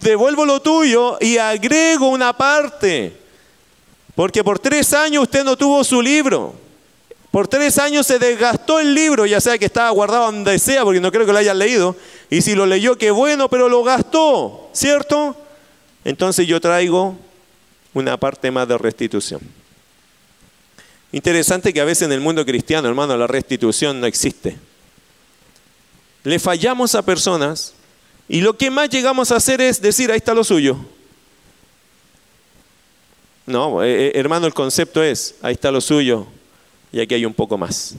devuelvo 0.00 0.44
lo 0.44 0.60
tuyo 0.60 1.18
y 1.20 1.38
agrego 1.38 2.08
una 2.08 2.36
parte. 2.36 3.16
Porque 4.14 4.42
por 4.42 4.58
tres 4.58 4.92
años 4.92 5.22
usted 5.22 5.44
no 5.44 5.56
tuvo 5.56 5.82
su 5.84 6.02
libro. 6.02 6.54
Por 7.30 7.46
tres 7.46 7.78
años 7.78 8.06
se 8.06 8.18
desgastó 8.18 8.80
el 8.80 8.92
libro, 8.92 9.24
ya 9.24 9.40
sea 9.40 9.56
que 9.56 9.66
estaba 9.66 9.90
guardado 9.90 10.26
donde 10.26 10.58
sea, 10.58 10.82
porque 10.82 11.00
no 11.00 11.12
creo 11.12 11.24
que 11.26 11.32
lo 11.32 11.38
hayan 11.38 11.58
leído. 11.58 11.94
Y 12.28 12.42
si 12.42 12.56
lo 12.56 12.66
leyó, 12.66 12.98
qué 12.98 13.12
bueno, 13.12 13.48
pero 13.48 13.68
lo 13.68 13.84
gastó, 13.84 14.68
¿cierto? 14.72 15.36
Entonces 16.04 16.48
yo 16.48 16.60
traigo 16.60 17.16
una 17.94 18.16
parte 18.16 18.50
más 18.50 18.66
de 18.66 18.78
restitución. 18.78 19.40
Interesante 21.12 21.72
que 21.72 21.80
a 21.80 21.84
veces 21.84 22.02
en 22.02 22.12
el 22.12 22.20
mundo 22.20 22.44
cristiano, 22.44 22.88
hermano, 22.88 23.16
la 23.16 23.26
restitución 23.26 24.00
no 24.00 24.06
existe. 24.06 24.56
Le 26.22 26.38
fallamos 26.38 26.94
a 26.94 27.02
personas 27.02 27.74
y 28.28 28.42
lo 28.42 28.56
que 28.56 28.70
más 28.70 28.90
llegamos 28.90 29.32
a 29.32 29.36
hacer 29.36 29.60
es 29.60 29.80
decir, 29.80 30.10
ahí 30.10 30.18
está 30.18 30.34
lo 30.34 30.44
suyo. 30.44 30.76
No, 33.46 33.82
eh, 33.82 34.06
eh, 34.06 34.12
hermano, 34.14 34.46
el 34.46 34.54
concepto 34.54 35.02
es, 35.02 35.34
ahí 35.42 35.54
está 35.54 35.72
lo 35.72 35.80
suyo 35.80 36.26
y 36.92 37.00
aquí 37.00 37.14
hay 37.14 37.24
un 37.24 37.34
poco 37.34 37.58
más. 37.58 37.96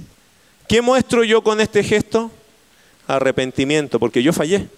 ¿Qué 0.69 0.81
muestro 0.81 1.25
yo 1.25 1.43
con 1.43 1.59
este 1.59 1.83
gesto? 1.83 2.31
Arrepentimiento, 3.07 3.99
porque 3.99 4.23
yo 4.23 4.31
fallé. 4.31 4.69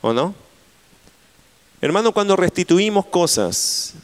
¿O 0.00 0.12
no? 0.12 0.34
Hermano, 1.80 2.10
cuando 2.10 2.34
restituimos 2.34 3.06
cosas, 3.06 3.94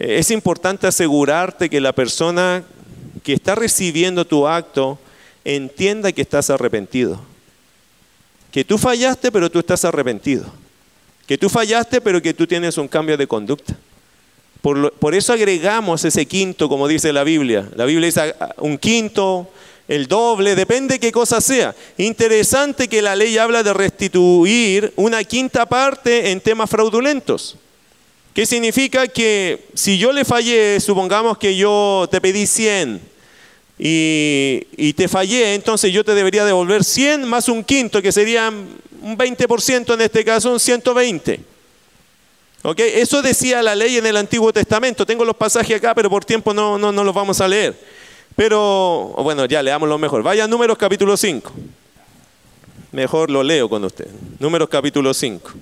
es 0.00 0.30
importante 0.30 0.86
asegurarte 0.86 1.68
que 1.68 1.78
la 1.78 1.92
persona 1.92 2.64
que 3.22 3.34
está 3.34 3.54
recibiendo 3.54 4.24
tu 4.24 4.48
acto 4.48 4.98
entienda 5.44 6.10
que 6.10 6.22
estás 6.22 6.48
arrepentido. 6.48 7.20
Que 8.50 8.64
tú 8.64 8.78
fallaste, 8.78 9.30
pero 9.30 9.50
tú 9.50 9.58
estás 9.58 9.84
arrepentido. 9.84 10.46
Que 11.26 11.36
tú 11.36 11.50
fallaste, 11.50 12.00
pero 12.00 12.22
que 12.22 12.32
tú 12.32 12.46
tienes 12.46 12.78
un 12.78 12.88
cambio 12.88 13.18
de 13.18 13.26
conducta. 13.26 13.76
Por, 14.62 15.14
eso 15.14 15.34
agregamos 15.34 16.04
ese 16.04 16.24
quinto, 16.24 16.68
como 16.68 16.88
dice 16.88 17.12
la 17.12 17.22
Biblia. 17.22 17.68
La 17.76 17.84
Biblia 17.84 18.06
dice 18.06 18.34
ah, 18.40 18.54
un 18.58 18.78
quinto, 18.78 19.50
el 19.86 20.06
doble, 20.06 20.54
depende 20.54 20.98
qué 20.98 21.12
cosa 21.12 21.42
sea. 21.42 21.74
Interesante 21.98 22.88
que 22.88 23.02
la 23.02 23.16
ley 23.16 23.36
habla 23.36 23.62
de 23.62 23.74
restituir 23.74 24.94
una 24.96 25.24
quinta 25.24 25.66
parte 25.66 26.30
en 26.30 26.40
temas 26.40 26.70
fraudulentos. 26.70 27.56
¿Qué 28.34 28.46
significa? 28.46 29.08
Que 29.08 29.66
si 29.74 29.98
yo 29.98 30.12
le 30.12 30.24
fallé, 30.24 30.78
supongamos 30.80 31.36
que 31.38 31.56
yo 31.56 32.08
te 32.10 32.20
pedí 32.20 32.46
100 32.46 33.00
y, 33.82 34.92
te 34.92 35.08
fallé, 35.08 35.54
entonces 35.54 35.92
yo 35.92 36.04
te 36.04 36.14
debería 36.14 36.44
devolver 36.44 36.84
100 36.84 37.26
más 37.26 37.48
un 37.48 37.64
quinto, 37.64 38.02
que 38.02 38.12
sería 38.12 38.48
un 38.48 39.16
20% 39.16 39.94
en 39.94 40.00
este 40.02 40.24
caso, 40.24 40.52
un 40.52 40.60
120. 40.60 41.40
¿Ok? 42.62 42.78
Eso 42.78 43.22
decía 43.22 43.62
la 43.62 43.74
ley 43.74 43.96
en 43.96 44.06
el 44.06 44.18
Antiguo 44.18 44.52
Testamento. 44.52 45.06
Tengo 45.06 45.24
los 45.24 45.34
pasajes 45.34 45.78
acá, 45.78 45.94
pero 45.94 46.10
por 46.10 46.24
tiempo 46.26 46.52
no, 46.52 46.78
no, 46.78 46.92
no 46.92 47.02
los 47.02 47.14
vamos 47.14 47.40
a 47.40 47.48
leer. 47.48 47.74
Pero, 48.36 49.14
bueno, 49.18 49.46
ya 49.46 49.62
leamos 49.62 49.88
lo 49.88 49.96
mejor. 49.96 50.22
Vaya 50.22 50.44
a 50.44 50.48
Números 50.48 50.76
capítulo 50.76 51.16
5. 51.16 51.50
Mejor 52.92 53.30
lo 53.30 53.42
leo 53.42 53.68
con 53.68 53.82
usted. 53.84 54.08
Números 54.38 54.68
capítulo 54.68 55.14
5. 55.14 55.52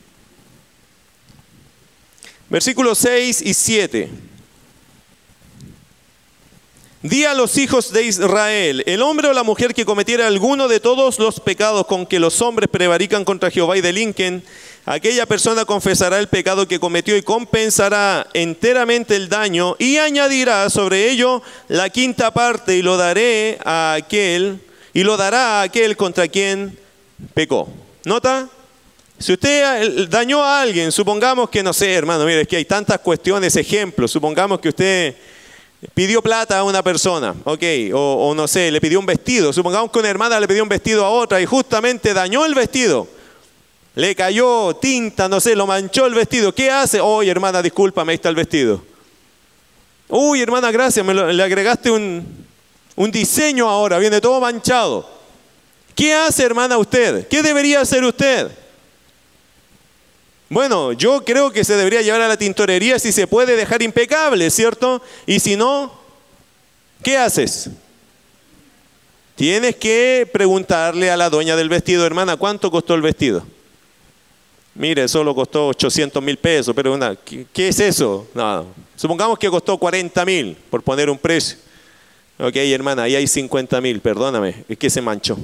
Versículos 2.51 2.99
6 2.99 3.43
y 3.43 3.55
7. 3.55 4.11
Di 7.03 7.25
a 7.25 7.35
los 7.35 7.57
hijos 7.59 7.93
de 7.93 8.05
Israel, 8.05 8.83
el 8.87 9.03
hombre 9.03 9.29
o 9.29 9.33
la 9.33 9.45
mujer 9.45 9.73
que 9.73 9.85
cometiera 9.85 10.27
alguno 10.27 10.67
de 10.67 10.81
todos 10.81 11.21
los 11.21 11.39
pecados 11.39 11.87
con 11.87 12.07
que 12.07 12.19
los 12.19 12.43
hombres 12.43 12.69
prevarican 12.69 13.25
contra 13.25 13.53
Jehová 13.53 13.77
y 13.77 13.83
delinquen, 13.83 14.43
aquella 14.85 15.25
persona 15.25 15.65
confesará 15.65 16.19
el 16.19 16.27
pecado 16.27 16.67
que 16.67 16.81
cometió 16.81 17.17
y 17.17 17.23
compensará 17.23 18.27
enteramente 18.33 19.15
el 19.15 19.29
daño 19.29 19.77
y 19.79 19.99
añadirá 19.99 20.69
sobre 20.71 21.09
ello 21.09 21.41
la 21.69 21.89
quinta 21.91 22.33
parte 22.33 22.77
y 22.77 22.83
lo 22.83 22.97
daré 22.97 23.59
a 23.65 23.93
aquel 23.93 24.61
y 24.93 25.05
lo 25.05 25.17
dará 25.17 25.61
a 25.61 25.63
aquel 25.63 25.97
contra 25.97 26.27
quien 26.27 26.77
pecó. 27.33 27.69
¿Nota? 28.05 28.49
Si 29.19 29.33
usted 29.33 30.09
dañó 30.09 30.45
a 30.45 30.63
alguien, 30.63 30.93
supongamos 30.93 31.51
que, 31.51 31.61
no 31.63 31.73
sé, 31.73 31.93
hermano, 31.93 32.25
mire, 32.25 32.43
es 32.43 32.49
que 32.49 32.57
hay 32.57 32.65
tantas 32.65 33.01
cuestiones, 33.01 33.57
ejemplos, 33.57 34.13
supongamos 34.13 34.61
que 34.61 34.69
usted 34.69 35.17
pidió 35.93 36.23
plata 36.23 36.59
a 36.59 36.63
una 36.63 36.85
persona, 36.85 37.35
ok, 37.45 37.63
o, 37.95 38.33
no 38.37 38.47
sé, 38.47 38.71
le 38.71 38.81
pidió 38.81 39.01
un 39.01 39.07
vestido, 39.07 39.53
supongamos 39.53 39.91
que 39.91 39.99
una 39.99 40.09
hermana 40.09 40.39
le 40.39 40.47
pidió 40.47 40.63
un 40.63 40.69
vestido 40.69 41.05
a 41.05 41.11
otra 41.11 41.41
y 41.41 41.47
justamente 41.47 42.15
dañó 42.15 42.47
el 42.47 42.55
vestido, 42.55 43.09
le 43.97 44.15
cayó 44.15 44.77
tinta, 44.77 45.29
no 45.29 45.41
sé, 45.41 45.57
lo 45.57 45.67
manchó 45.67 46.07
el 46.07 46.15
vestido, 46.15 46.55
¿qué 46.55 46.71
hace? 46.71 47.01
Oye, 47.01 47.31
hermana, 47.31 47.61
discúlpame, 47.61 48.13
ahí 48.13 48.17
está 48.17 48.29
el 48.29 48.37
vestido. 48.37 48.83
Uy, 50.09 50.41
hermana, 50.41 50.71
gracias, 50.71 51.05
me 51.05 51.13
le 51.13 51.43
agregaste 51.43 51.91
un, 51.91 52.25
un 52.95 53.11
diseño 53.11 53.69
ahora, 53.69 53.99
viene 53.99 54.21
todo 54.21 54.41
manchado. 54.41 55.09
¿Qué 55.97 56.15
hace, 56.15 56.45
hermana, 56.45 56.79
usted? 56.79 57.27
¿Qué 57.27 57.43
debería 57.43 57.81
hacer 57.81 58.05
usted? 58.05 58.49
Bueno, 60.49 60.93
yo 60.93 61.25
creo 61.25 61.51
que 61.51 61.65
se 61.65 61.77
debería 61.77 62.01
llevar 62.01 62.23
a 62.23 62.29
la 62.29 62.39
tintorería 62.39 62.99
si 62.99 63.13
se 63.13 63.27
puede 63.27 63.55
dejar 63.55 63.83
impecable, 63.83 64.51
¿cierto? 64.51 65.03
Y 65.27 65.41
si 65.41 65.57
no, 65.57 65.93
¿qué 67.03 67.19
haces? 67.19 67.71
Tienes 69.35 69.77
que 69.77 70.29
preguntarle 70.33 71.11
a 71.11 71.17
la 71.17 71.29
dueña 71.31 71.55
del 71.55 71.69
vestido, 71.69 72.05
hermana, 72.07 72.37
¿cuánto 72.37 72.71
costó 72.71 72.95
el 72.95 73.03
vestido? 73.03 73.45
Mire, 74.75 75.07
solo 75.07 75.35
costó 75.35 75.69
800 75.69 76.23
mil 76.23 76.39
pesos, 76.39 76.75
pero 76.75 76.95
una, 76.95 77.15
¿qué, 77.17 77.69
es 77.69 77.79
eso? 77.81 78.27
No, 78.33 78.67
supongamos 78.97 79.39
que 79.39 79.51
costó 79.51 79.77
40 79.77 80.25
mil, 80.25 80.57
por 80.71 80.83
poner 80.83 81.11
un 81.11 81.19
precio. 81.19 81.59
Ok, 82.39 82.57
hermana, 82.57 83.03
ahí 83.03 83.17
hay 83.17 83.27
50 83.27 83.81
mil, 83.81 84.01
perdóname, 84.01 84.65
es 84.69 84.79
que 84.79 84.89
se 84.89 85.03
manchó. 85.03 85.37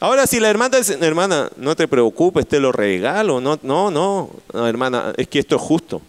Ahora, 0.00 0.26
si 0.26 0.38
la 0.38 0.48
hermana 0.48 0.78
dice, 0.78 0.96
hermana, 1.00 1.50
no 1.56 1.74
te 1.74 1.88
preocupes, 1.88 2.46
te 2.46 2.60
lo 2.60 2.70
regalo. 2.70 3.40
No, 3.40 3.58
no, 3.62 3.90
no, 3.90 4.30
hermana, 4.66 5.12
es 5.16 5.26
que 5.26 5.40
esto 5.40 5.56
es 5.56 5.62
justo. 5.62 6.00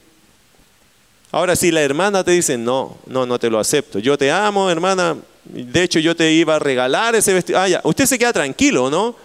Ahora, 1.32 1.56
si 1.56 1.72
la 1.72 1.82
hermana 1.82 2.24
te 2.24 2.32
dice, 2.32 2.58
no, 2.58 2.98
no, 3.08 3.26
no 3.26 3.40
te 3.40 3.50
lo 3.50 3.60
acepto. 3.60 4.00
Yo 4.00 4.18
te 4.18 4.32
amo, 4.32 4.70
hermana. 4.70 5.18
De 5.44 5.84
hecho, 5.84 6.00
yo 6.00 6.16
te 6.16 6.32
iba 6.32 6.56
a 6.56 6.60
regalar 6.60 7.16
ese 7.16 7.34
vestido. 7.34 7.60
Ah, 7.60 7.82
usted 7.84 8.06
se 8.06 8.20
queda 8.20 8.34
tranquilo, 8.34 8.90
¿no? 8.90 9.16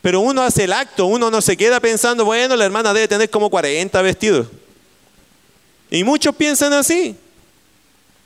Pero 0.00 0.20
uno 0.20 0.42
hace 0.42 0.64
el 0.64 0.72
acto, 0.72 1.06
uno 1.06 1.30
no 1.30 1.40
se 1.40 1.56
queda 1.56 1.80
pensando, 1.80 2.24
bueno, 2.24 2.56
la 2.56 2.64
hermana 2.64 2.94
debe 2.94 3.08
tener 3.08 3.28
como 3.28 3.50
40 3.50 4.00
vestidos. 4.02 4.46
Y 5.90 6.04
muchos 6.04 6.34
piensan 6.34 6.72
así. 6.72 7.16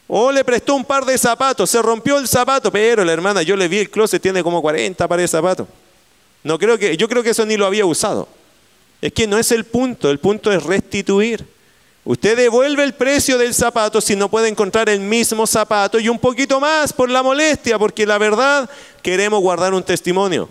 O 0.07 0.31
le 0.31 0.45
prestó 0.45 0.75
un 0.75 0.85
par 0.85 1.05
de 1.05 1.17
zapatos, 1.17 1.71
se 1.71 1.81
rompió 1.81 2.19
el 2.19 2.27
zapato, 2.27 2.71
pero 2.71 3.05
la 3.05 3.13
hermana, 3.13 3.43
yo 3.43 3.57
le 3.57 3.69
vi 3.69 3.79
el 3.79 3.91
closet, 3.91 4.21
tiene 4.21 4.43
como 4.43 4.61
40 4.61 5.07
pares 5.07 5.25
de 5.25 5.29
zapatos. 5.29 5.69
No 6.43 6.59
creo 6.59 6.79
que, 6.79 6.97
yo 6.97 7.09
creo 7.09 7.23
que 7.23 7.31
eso 7.31 7.45
ni 7.47 7.57
lo 7.57 7.67
había 7.67 7.87
usado. 7.87 8.29
Es 9.01 9.13
que 9.13 9.27
no 9.27 9.39
es 9.39 9.51
el 9.53 9.65
punto, 9.65 10.11
el 10.11 10.19
punto 10.19 10.53
es 10.53 10.63
restituir. 10.63 11.45
Usted 12.05 12.37
devuelve 12.37 12.83
el 12.83 12.95
precio 12.95 13.37
del 13.39 13.55
zapato 13.55 14.01
si 14.01 14.17
no 14.17 14.31
puede 14.31 14.49
encontrar 14.49 14.89
el 14.89 15.01
mismo 15.01 15.47
zapato 15.47 15.99
y 16.01 16.09
un 16.09 16.19
poquito 16.19 16.59
más 16.59 16.93
por 16.93 17.11
la 17.11 17.23
molestia, 17.23 17.79
porque 17.79 18.07
la 18.07 18.19
verdad 18.19 18.69
queremos 19.03 19.41
guardar 19.41 19.75
un 19.75 19.83
testimonio. 19.83 20.49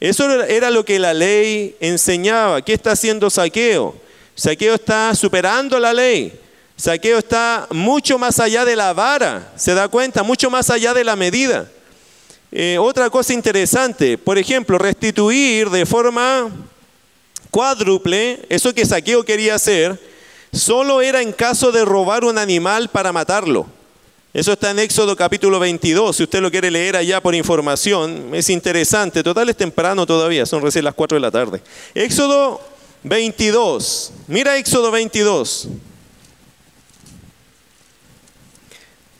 Eso 0.00 0.42
era 0.44 0.70
lo 0.70 0.84
que 0.84 0.98
la 0.98 1.14
ley 1.14 1.76
enseñaba. 1.80 2.62
¿Qué 2.62 2.72
está 2.72 2.92
haciendo 2.92 3.30
Saqueo? 3.30 3.94
Saqueo 4.34 4.74
está 4.74 5.14
superando 5.14 5.78
la 5.78 5.92
ley. 5.92 6.32
Saqueo 6.76 7.18
está 7.18 7.68
mucho 7.70 8.18
más 8.18 8.40
allá 8.40 8.64
de 8.64 8.74
la 8.74 8.92
vara, 8.92 9.52
se 9.56 9.74
da 9.74 9.86
cuenta, 9.88 10.22
mucho 10.22 10.50
más 10.50 10.70
allá 10.70 10.92
de 10.92 11.04
la 11.04 11.14
medida. 11.14 11.70
Eh, 12.56 12.78
otra 12.78 13.10
cosa 13.10 13.32
interesante, 13.32 14.16
por 14.16 14.38
ejemplo, 14.38 14.78
restituir 14.78 15.68
de 15.70 15.84
forma 15.84 16.52
cuádruple, 17.50 18.42
eso 18.48 18.72
que 18.72 18.86
Saqueo 18.86 19.24
quería 19.24 19.56
hacer, 19.56 20.00
solo 20.52 21.00
era 21.02 21.20
en 21.20 21.32
caso 21.32 21.72
de 21.72 21.84
robar 21.84 22.24
un 22.24 22.38
animal 22.38 22.88
para 22.90 23.12
matarlo. 23.12 23.66
Eso 24.32 24.52
está 24.52 24.70
en 24.70 24.78
Éxodo 24.78 25.16
capítulo 25.16 25.58
22, 25.58 26.14
si 26.14 26.22
usted 26.22 26.40
lo 26.40 26.48
quiere 26.52 26.70
leer 26.70 26.94
allá 26.94 27.20
por 27.20 27.34
información, 27.34 28.30
es 28.32 28.48
interesante, 28.48 29.24
total 29.24 29.48
es 29.48 29.56
temprano 29.56 30.06
todavía, 30.06 30.46
son 30.46 30.62
recién 30.62 30.84
las 30.84 30.94
4 30.94 31.16
de 31.16 31.20
la 31.20 31.32
tarde. 31.32 31.60
Éxodo 31.92 32.60
22, 33.02 34.12
mira 34.28 34.56
Éxodo 34.56 34.92
22. 34.92 35.70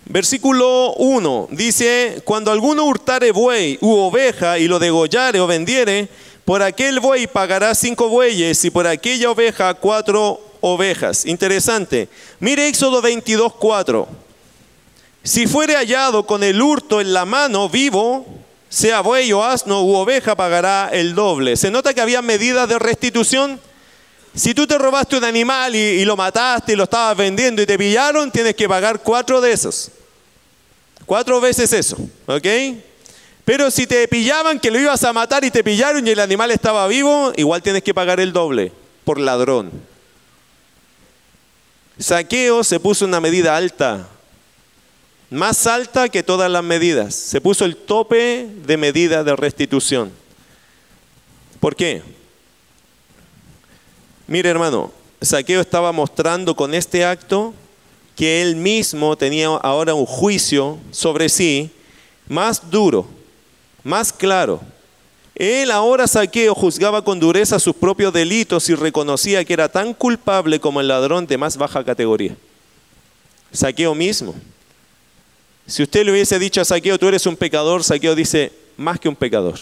Versículo 0.06 0.92
1 0.94 1.48
dice, 1.50 2.20
cuando 2.24 2.50
alguno 2.50 2.84
hurtare 2.84 3.32
buey 3.32 3.78
u 3.80 3.90
oveja 3.94 4.58
y 4.58 4.68
lo 4.68 4.78
degollare 4.78 5.40
o 5.40 5.46
vendiere, 5.46 6.08
por 6.44 6.62
aquel 6.62 7.00
buey 7.00 7.26
pagará 7.26 7.74
cinco 7.74 8.08
bueyes 8.08 8.64
y 8.64 8.70
por 8.70 8.86
aquella 8.86 9.30
oveja 9.30 9.72
cuatro 9.74 10.40
ovejas. 10.60 11.24
Interesante. 11.24 12.08
Mire 12.38 12.68
Éxodo 12.68 13.00
22, 13.00 13.54
4. 13.54 14.06
Si 15.22 15.46
fuere 15.46 15.74
hallado 15.74 16.26
con 16.26 16.42
el 16.42 16.60
hurto 16.60 17.00
en 17.00 17.14
la 17.14 17.24
mano 17.24 17.70
vivo, 17.70 18.26
sea 18.68 19.00
buey 19.00 19.32
o 19.32 19.42
asno 19.42 19.84
u 19.84 19.94
oveja, 19.94 20.36
pagará 20.36 20.90
el 20.92 21.14
doble. 21.14 21.56
¿Se 21.56 21.70
nota 21.70 21.94
que 21.94 22.02
había 22.02 22.20
medidas 22.20 22.68
de 22.68 22.78
restitución? 22.78 23.58
Si 24.34 24.52
tú 24.52 24.66
te 24.66 24.76
robaste 24.78 25.16
un 25.16 25.24
animal 25.24 25.76
y, 25.76 26.04
lo 26.04 26.16
mataste 26.16 26.72
y 26.72 26.76
lo 26.76 26.84
estabas 26.84 27.16
vendiendo 27.16 27.62
y 27.62 27.66
te 27.66 27.78
pillaron, 27.78 28.32
tienes 28.32 28.56
que 28.56 28.68
pagar 28.68 29.00
cuatro 29.00 29.40
de 29.40 29.52
esos. 29.52 29.92
Cuatro 31.06 31.40
veces 31.40 31.72
eso, 31.72 31.96
¿ok? 32.26 32.46
Pero 33.44 33.70
si 33.70 33.86
te 33.86 34.08
pillaban 34.08 34.58
que 34.58 34.70
lo 34.70 34.80
ibas 34.80 35.04
a 35.04 35.12
matar 35.12 35.44
y 35.44 35.50
te 35.50 35.62
pillaron 35.62 36.06
y 36.06 36.10
el 36.10 36.18
animal 36.18 36.50
estaba 36.50 36.88
vivo, 36.88 37.32
igual 37.36 37.62
tienes 37.62 37.82
que 37.82 37.94
pagar 37.94 38.18
el 38.18 38.32
doble 38.32 38.72
por 39.04 39.20
ladrón. 39.20 39.70
Saqueo 41.98 42.64
se 42.64 42.80
puso 42.80 43.04
una 43.04 43.20
medida 43.20 43.56
alta, 43.56 44.08
más 45.30 45.66
alta 45.66 46.08
que 46.08 46.24
todas 46.24 46.50
las 46.50 46.64
medidas. 46.64 47.14
Se 47.14 47.40
puso 47.40 47.64
el 47.64 47.76
tope 47.76 48.48
de 48.66 48.76
medida 48.76 49.22
de 49.22 49.36
restitución. 49.36 50.10
¿Por 51.60 51.76
qué? 51.76 52.02
Mire 54.26 54.48
hermano, 54.48 54.90
Saqueo 55.20 55.60
estaba 55.60 55.92
mostrando 55.92 56.56
con 56.56 56.74
este 56.74 57.04
acto 57.04 57.52
que 58.16 58.42
él 58.42 58.56
mismo 58.56 59.16
tenía 59.16 59.48
ahora 59.48 59.94
un 59.94 60.06
juicio 60.06 60.78
sobre 60.90 61.28
sí 61.28 61.70
más 62.26 62.70
duro, 62.70 63.06
más 63.82 64.12
claro. 64.12 64.60
Él 65.34 65.70
ahora 65.70 66.06
Saqueo 66.06 66.54
juzgaba 66.54 67.04
con 67.04 67.18
dureza 67.18 67.58
sus 67.58 67.74
propios 67.74 68.12
delitos 68.12 68.68
y 68.70 68.74
reconocía 68.74 69.44
que 69.44 69.52
era 69.52 69.68
tan 69.68 69.92
culpable 69.92 70.60
como 70.60 70.80
el 70.80 70.88
ladrón 70.88 71.26
de 71.26 71.36
más 71.36 71.56
baja 71.56 71.84
categoría. 71.84 72.36
Saqueo 73.52 73.94
mismo. 73.94 74.34
Si 75.66 75.82
usted 75.82 76.04
le 76.04 76.12
hubiese 76.12 76.38
dicho 76.38 76.60
a 76.60 76.64
Saqueo, 76.64 76.98
tú 76.98 77.08
eres 77.08 77.26
un 77.26 77.36
pecador, 77.36 77.82
Saqueo 77.82 78.14
dice, 78.14 78.52
más 78.76 79.00
que 79.00 79.08
un 79.08 79.16
pecador. 79.16 79.58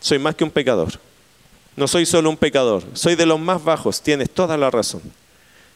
Soy 0.00 0.18
más 0.18 0.34
que 0.34 0.44
un 0.44 0.50
pecador. 0.50 1.00
No 1.78 1.86
soy 1.86 2.06
solo 2.06 2.28
un 2.28 2.36
pecador, 2.36 2.82
soy 2.94 3.14
de 3.14 3.24
los 3.24 3.38
más 3.38 3.62
bajos, 3.62 4.02
tienes 4.02 4.28
toda 4.28 4.56
la 4.56 4.68
razón. 4.68 5.00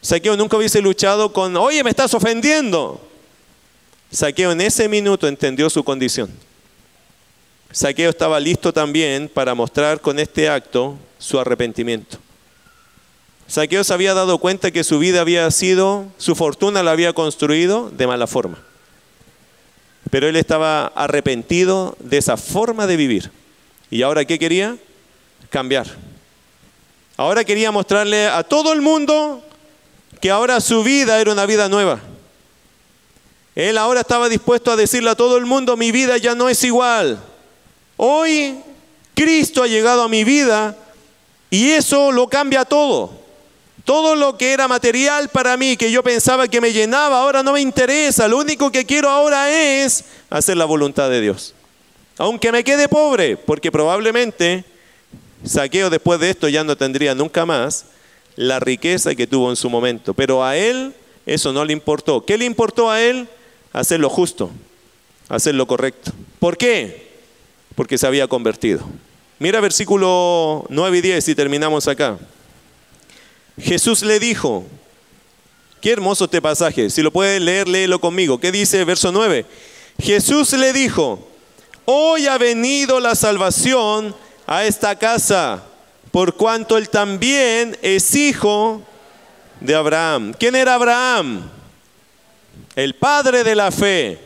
Saqueo 0.00 0.36
nunca 0.36 0.56
hubiese 0.56 0.82
luchado 0.82 1.32
con, 1.32 1.56
oye, 1.56 1.84
me 1.84 1.90
estás 1.90 2.12
ofendiendo. 2.12 3.00
Saqueo 4.10 4.50
en 4.50 4.62
ese 4.62 4.88
minuto 4.88 5.28
entendió 5.28 5.70
su 5.70 5.84
condición. 5.84 6.28
Saqueo 7.70 8.10
estaba 8.10 8.40
listo 8.40 8.72
también 8.72 9.30
para 9.32 9.54
mostrar 9.54 10.00
con 10.00 10.18
este 10.18 10.48
acto 10.48 10.98
su 11.20 11.38
arrepentimiento. 11.38 12.18
Saqueo 13.46 13.84
se 13.84 13.94
había 13.94 14.12
dado 14.12 14.38
cuenta 14.38 14.72
que 14.72 14.82
su 14.82 14.98
vida 14.98 15.20
había 15.20 15.48
sido, 15.52 16.06
su 16.18 16.34
fortuna 16.34 16.82
la 16.82 16.90
había 16.90 17.12
construido 17.12 17.90
de 17.90 18.08
mala 18.08 18.26
forma. 18.26 18.58
Pero 20.10 20.26
él 20.26 20.34
estaba 20.34 20.86
arrepentido 20.96 21.96
de 22.00 22.18
esa 22.18 22.36
forma 22.36 22.88
de 22.88 22.96
vivir. 22.96 23.30
¿Y 23.88 24.02
ahora 24.02 24.24
qué 24.24 24.40
quería? 24.40 24.78
Cambiar. 25.52 25.86
Ahora 27.16 27.44
quería 27.44 27.70
mostrarle 27.70 28.26
a 28.26 28.42
todo 28.42 28.72
el 28.72 28.80
mundo 28.80 29.44
que 30.20 30.30
ahora 30.30 30.60
su 30.60 30.82
vida 30.82 31.20
era 31.20 31.30
una 31.30 31.46
vida 31.46 31.68
nueva. 31.68 32.00
Él 33.54 33.76
ahora 33.76 34.00
estaba 34.00 34.30
dispuesto 34.30 34.72
a 34.72 34.76
decirle 34.76 35.10
a 35.10 35.14
todo 35.14 35.36
el 35.36 35.44
mundo, 35.44 35.76
mi 35.76 35.92
vida 35.92 36.16
ya 36.16 36.34
no 36.34 36.48
es 36.48 36.64
igual. 36.64 37.22
Hoy 37.98 38.58
Cristo 39.14 39.62
ha 39.62 39.66
llegado 39.66 40.02
a 40.02 40.08
mi 40.08 40.24
vida 40.24 40.74
y 41.50 41.70
eso 41.70 42.10
lo 42.10 42.28
cambia 42.28 42.64
todo. 42.64 43.20
Todo 43.84 44.14
lo 44.14 44.38
que 44.38 44.52
era 44.52 44.68
material 44.68 45.28
para 45.28 45.56
mí, 45.58 45.76
que 45.76 45.90
yo 45.90 46.02
pensaba 46.02 46.48
que 46.48 46.62
me 46.62 46.72
llenaba, 46.72 47.20
ahora 47.20 47.42
no 47.42 47.52
me 47.52 47.60
interesa. 47.60 48.26
Lo 48.26 48.38
único 48.38 48.72
que 48.72 48.86
quiero 48.86 49.10
ahora 49.10 49.50
es 49.50 50.04
hacer 50.30 50.56
la 50.56 50.64
voluntad 50.64 51.10
de 51.10 51.20
Dios. 51.20 51.54
Aunque 52.16 52.52
me 52.52 52.64
quede 52.64 52.88
pobre, 52.88 53.36
porque 53.36 53.70
probablemente 53.70 54.64
Saqueo 55.44 55.90
después 55.90 56.20
de 56.20 56.30
esto 56.30 56.48
ya 56.48 56.64
no 56.64 56.76
tendría 56.76 57.14
nunca 57.14 57.44
más 57.44 57.86
la 58.36 58.60
riqueza 58.60 59.14
que 59.14 59.26
tuvo 59.26 59.50
en 59.50 59.56
su 59.56 59.68
momento. 59.68 60.14
Pero 60.14 60.44
a 60.44 60.56
él 60.56 60.94
eso 61.26 61.52
no 61.52 61.64
le 61.64 61.72
importó. 61.72 62.24
¿Qué 62.24 62.38
le 62.38 62.44
importó 62.44 62.90
a 62.90 63.00
él? 63.00 63.28
Hacer 63.72 64.00
lo 64.00 64.10
justo, 64.10 64.50
hacer 65.28 65.54
lo 65.54 65.66
correcto. 65.66 66.12
¿Por 66.38 66.56
qué? 66.56 67.10
Porque 67.74 67.96
se 67.96 68.06
había 68.06 68.28
convertido. 68.28 68.80
Mira 69.38 69.60
versículo 69.60 70.64
9 70.68 70.98
y 70.98 71.00
10 71.00 71.28
y 71.28 71.34
terminamos 71.34 71.88
acá. 71.88 72.18
Jesús 73.58 74.02
le 74.02 74.18
dijo, 74.20 74.64
qué 75.80 75.90
hermoso 75.90 76.24
este 76.24 76.40
pasaje, 76.40 76.90
si 76.90 77.02
lo 77.02 77.10
puede 77.10 77.40
leer, 77.40 77.68
léelo 77.68 78.00
conmigo. 78.00 78.38
¿Qué 78.38 78.52
dice 78.52 78.84
verso 78.84 79.10
9? 79.10 79.44
Jesús 80.00 80.52
le 80.52 80.72
dijo, 80.72 81.26
hoy 81.86 82.26
ha 82.26 82.38
venido 82.38 83.00
la 83.00 83.14
salvación 83.14 84.14
a 84.52 84.66
esta 84.66 84.98
casa, 84.98 85.62
por 86.10 86.34
cuanto 86.34 86.76
él 86.76 86.90
también 86.90 87.74
es 87.80 88.14
hijo 88.14 88.82
de 89.60 89.74
Abraham. 89.74 90.34
¿Quién 90.38 90.54
era 90.54 90.74
Abraham? 90.74 91.48
El 92.76 92.94
padre 92.96 93.44
de 93.44 93.54
la 93.54 93.70
fe. 93.70 94.18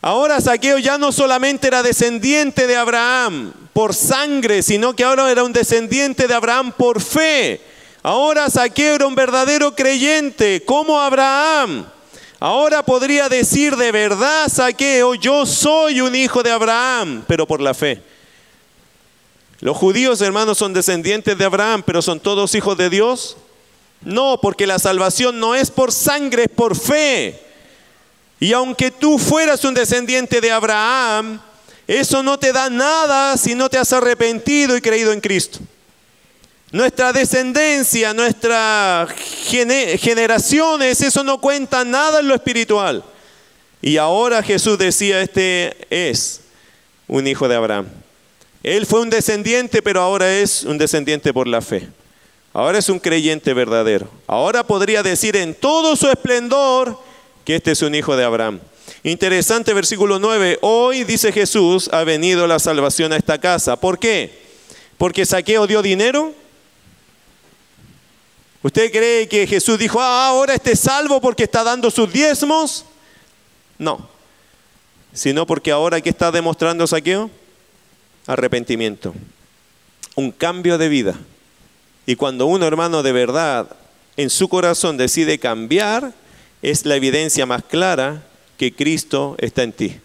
Ahora 0.00 0.40
Saqueo 0.40 0.78
ya 0.78 0.96
no 0.96 1.12
solamente 1.12 1.68
era 1.68 1.82
descendiente 1.82 2.66
de 2.66 2.74
Abraham 2.74 3.52
por 3.74 3.94
sangre, 3.94 4.62
sino 4.62 4.96
que 4.96 5.04
ahora 5.04 5.30
era 5.30 5.44
un 5.44 5.52
descendiente 5.52 6.26
de 6.26 6.32
Abraham 6.32 6.72
por 6.72 7.02
fe. 7.02 7.60
Ahora 8.02 8.48
Saqueo 8.48 8.94
era 8.94 9.06
un 9.06 9.14
verdadero 9.14 9.74
creyente, 9.76 10.64
como 10.64 10.98
Abraham. 10.98 11.84
Ahora 12.38 12.82
podría 12.82 13.28
decir 13.28 13.76
de 13.76 13.92
verdad 13.92 14.48
Saqueo, 14.48 15.16
yo 15.16 15.44
soy 15.44 16.00
un 16.00 16.14
hijo 16.14 16.42
de 16.42 16.50
Abraham, 16.50 17.24
pero 17.28 17.46
por 17.46 17.60
la 17.60 17.74
fe. 17.74 18.09
Los 19.60 19.76
judíos, 19.76 20.20
hermanos, 20.22 20.56
son 20.56 20.72
descendientes 20.72 21.36
de 21.36 21.44
Abraham, 21.44 21.82
pero 21.84 22.00
son 22.00 22.18
todos 22.18 22.54
hijos 22.54 22.78
de 22.78 22.88
Dios. 22.88 23.36
No, 24.02 24.38
porque 24.40 24.66
la 24.66 24.78
salvación 24.78 25.38
no 25.38 25.54
es 25.54 25.70
por 25.70 25.92
sangre, 25.92 26.44
es 26.44 26.48
por 26.48 26.74
fe. 26.76 27.38
Y 28.38 28.54
aunque 28.54 28.90
tú 28.90 29.18
fueras 29.18 29.62
un 29.64 29.74
descendiente 29.74 30.40
de 30.40 30.50
Abraham, 30.50 31.40
eso 31.86 32.22
no 32.22 32.38
te 32.38 32.52
da 32.52 32.70
nada 32.70 33.36
si 33.36 33.54
no 33.54 33.68
te 33.68 33.76
has 33.76 33.92
arrepentido 33.92 34.76
y 34.76 34.80
creído 34.80 35.12
en 35.12 35.20
Cristo. 35.20 35.58
Nuestra 36.72 37.12
descendencia, 37.12 38.14
nuestras 38.14 39.10
generaciones, 39.10 41.00
eso 41.02 41.22
no 41.22 41.40
cuenta 41.40 41.84
nada 41.84 42.20
en 42.20 42.28
lo 42.28 42.34
espiritual. 42.34 43.04
Y 43.82 43.98
ahora 43.98 44.42
Jesús 44.42 44.78
decía, 44.78 45.20
este 45.20 45.76
es 45.90 46.40
un 47.08 47.26
hijo 47.26 47.46
de 47.48 47.56
Abraham. 47.56 47.99
Él 48.62 48.86
fue 48.86 49.00
un 49.00 49.10
descendiente, 49.10 49.80
pero 49.80 50.00
ahora 50.02 50.38
es 50.38 50.64
un 50.64 50.76
descendiente 50.76 51.32
por 51.32 51.48
la 51.48 51.62
fe. 51.62 51.88
Ahora 52.52 52.78
es 52.78 52.88
un 52.88 52.98
creyente 52.98 53.54
verdadero. 53.54 54.10
Ahora 54.26 54.66
podría 54.66 55.02
decir 55.02 55.36
en 55.36 55.54
todo 55.54 55.96
su 55.96 56.08
esplendor 56.08 56.98
que 57.44 57.56
este 57.56 57.70
es 57.70 57.82
un 57.82 57.94
hijo 57.94 58.16
de 58.16 58.24
Abraham. 58.24 58.60
Interesante 59.02 59.72
versículo 59.72 60.18
9. 60.18 60.58
Hoy, 60.60 61.04
dice 61.04 61.32
Jesús, 61.32 61.88
ha 61.92 62.04
venido 62.04 62.46
la 62.46 62.58
salvación 62.58 63.12
a 63.12 63.16
esta 63.16 63.38
casa. 63.38 63.76
¿Por 63.76 63.98
qué? 63.98 64.38
¿Porque 64.98 65.24
Saqueo 65.24 65.66
dio 65.66 65.80
dinero? 65.80 66.34
¿Usted 68.62 68.92
cree 68.92 69.26
que 69.26 69.46
Jesús 69.46 69.78
dijo, 69.78 70.00
ah, 70.00 70.28
ahora 70.28 70.54
este 70.54 70.76
salvo 70.76 71.20
porque 71.20 71.44
está 71.44 71.64
dando 71.64 71.90
sus 71.90 72.12
diezmos? 72.12 72.84
No. 73.78 74.06
Sino 75.14 75.46
porque 75.46 75.70
ahora 75.70 76.00
¿qué 76.00 76.10
está 76.10 76.30
demostrando 76.30 76.86
Saqueo? 76.86 77.30
Arrepentimiento. 78.26 79.14
Un 80.14 80.30
cambio 80.32 80.78
de 80.78 80.88
vida. 80.88 81.14
Y 82.06 82.16
cuando 82.16 82.46
un 82.46 82.62
hermano 82.62 83.02
de 83.02 83.12
verdad 83.12 83.76
en 84.16 84.30
su 84.30 84.48
corazón 84.48 84.96
decide 84.96 85.38
cambiar, 85.38 86.12
es 86.62 86.84
la 86.84 86.96
evidencia 86.96 87.46
más 87.46 87.64
clara 87.64 88.22
que 88.56 88.74
Cristo 88.74 89.36
está 89.38 89.62
en 89.62 89.72
ti. 89.72 89.96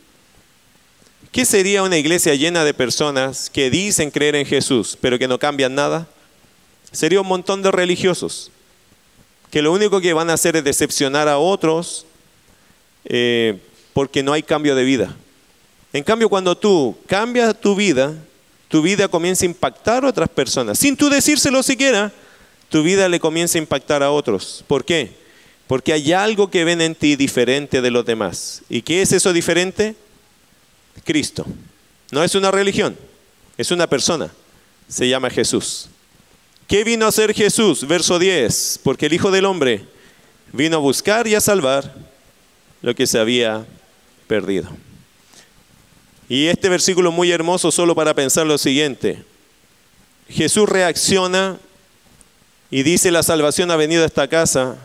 ¿Qué 1.32 1.44
sería 1.44 1.84
una 1.84 1.98
iglesia 1.98 2.34
llena 2.36 2.64
de 2.64 2.74
personas 2.74 3.50
que 3.50 3.70
dicen 3.70 4.10
creer 4.12 4.36
en 4.36 4.46
Jesús, 4.46 4.98
pero 5.02 5.20
que 5.20 5.28
no 5.28 5.38
cambian 5.38 5.76
nada? 5.76 6.08
Sería 6.94 7.20
un 7.20 7.28
montón 7.28 7.62
de 7.62 7.72
religiosos, 7.72 8.52
que 9.52 9.62
lo 9.62 9.74
único 9.74 10.00
que 10.00 10.14
van 10.14 10.30
a 10.30 10.34
hacer 10.34 10.56
es 10.56 10.64
decepcionar 10.64 11.28
a 11.28 11.38
otros 11.38 12.06
eh, 13.04 13.60
porque 13.92 14.24
no 14.24 14.32
hay 14.32 14.44
cambio 14.44 14.76
de 14.76 14.84
vida. 14.86 15.16
En 15.96 16.04
cambio, 16.04 16.28
cuando 16.28 16.58
tú 16.58 16.94
cambias 17.08 17.58
tu 17.58 17.74
vida, 17.74 18.14
tu 18.68 18.82
vida 18.82 19.08
comienza 19.08 19.46
a 19.46 19.48
impactar 19.48 20.04
a 20.04 20.10
otras 20.10 20.28
personas, 20.28 20.78
sin 20.78 20.98
tú 20.98 21.10
decírselo 21.10 21.64
siquiera, 21.64 22.12
tu 22.68 22.84
vida 22.84 23.08
le 23.08 23.18
comienza 23.18 23.58
a 23.58 23.62
impactar 23.62 24.04
a 24.04 24.12
otros. 24.12 24.62
¿Por 24.68 24.84
qué? 24.84 25.14
Porque 25.68 25.94
hay 25.94 26.12
algo 26.12 26.52
que 26.52 26.66
ven 26.66 26.82
en 26.82 26.96
ti 26.96 27.16
diferente 27.16 27.82
de 27.82 27.92
los 27.92 28.06
demás. 28.06 28.62
¿Y 28.68 28.82
qué 28.82 29.02
es 29.02 29.14
eso 29.14 29.32
diferente? 29.32 29.96
Cristo. 31.06 31.46
No 32.12 32.26
es 32.26 32.36
una 32.36 32.52
religión, 32.52 32.98
es 33.58 33.72
una 33.72 33.88
persona. 33.88 34.30
Se 34.90 35.08
llama 35.08 35.30
Jesús. 35.30 35.88
¿Qué 36.68 36.84
vino 36.84 37.06
a 37.06 37.10
hacer 37.10 37.34
Jesús? 37.34 37.88
Verso 37.88 38.20
10. 38.20 38.82
Porque 38.84 39.06
el 39.06 39.14
Hijo 39.14 39.32
del 39.32 39.46
Hombre 39.46 39.86
vino 40.52 40.76
a 40.76 40.80
buscar 40.82 41.26
y 41.26 41.36
a 41.36 41.40
salvar 41.40 41.96
lo 42.82 42.94
que 42.94 43.08
se 43.08 43.18
había 43.18 43.66
perdido. 44.28 44.70
Y 46.28 46.48
este 46.48 46.70
versículo 46.70 47.12
muy 47.12 47.32
hermoso 47.32 47.72
solo 47.72 47.94
para 47.94 48.14
pensar 48.14 48.48
lo 48.48 48.58
siguiente. 48.58 49.24
Jesús 50.28 50.68
reacciona 50.68 51.58
y 52.72 52.84
dice 52.84 53.12
la 53.12 53.22
salvación 53.22 53.70
ha 53.70 53.76
venido 53.76 54.04
a 54.04 54.08
esta 54.08 54.28
casa 54.28 54.78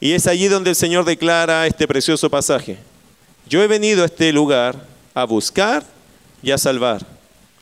y 0.00 0.12
es 0.12 0.26
allí 0.26 0.48
donde 0.48 0.70
el 0.70 0.76
Señor 0.76 1.04
declara 1.04 1.66
este 1.66 1.88
precioso 1.88 2.30
pasaje. 2.30 2.78
Yo 3.48 3.62
he 3.62 3.66
venido 3.66 4.02
a 4.02 4.06
este 4.06 4.32
lugar 4.32 4.86
a 5.14 5.24
buscar 5.24 5.84
y 6.42 6.50
a 6.50 6.58
salvar 6.58 7.04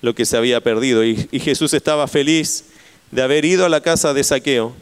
lo 0.02 0.14
que 0.14 0.26
se 0.26 0.36
había 0.36 0.60
perdido. 0.60 1.04
Y, 1.04 1.16
Jesús 1.40 1.72
estaba 1.72 2.06
feliz 2.08 2.64
de 3.10 3.22
haber 3.22 3.44
ido 3.44 3.64
a 3.64 3.68
la 3.68 3.80
casa 3.80 4.12
de 4.12 4.24
Saqueo, 4.24 4.74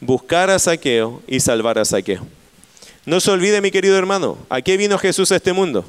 buscar 0.00 0.50
a 0.50 0.58
Saqueo 0.58 1.22
y 1.26 1.40
salvar 1.40 1.78
a 1.78 1.84
Saqueo. 1.84 2.26
No 3.06 3.20
se 3.20 3.30
olvide, 3.30 3.60
mi 3.60 3.70
querido 3.70 3.96
hermano, 3.96 4.38
¿a 4.48 4.60
qué 4.60 4.76
vino 4.76 4.98
Jesús 4.98 5.30
a 5.32 5.36
este 5.36 5.52
mundo? 5.52 5.84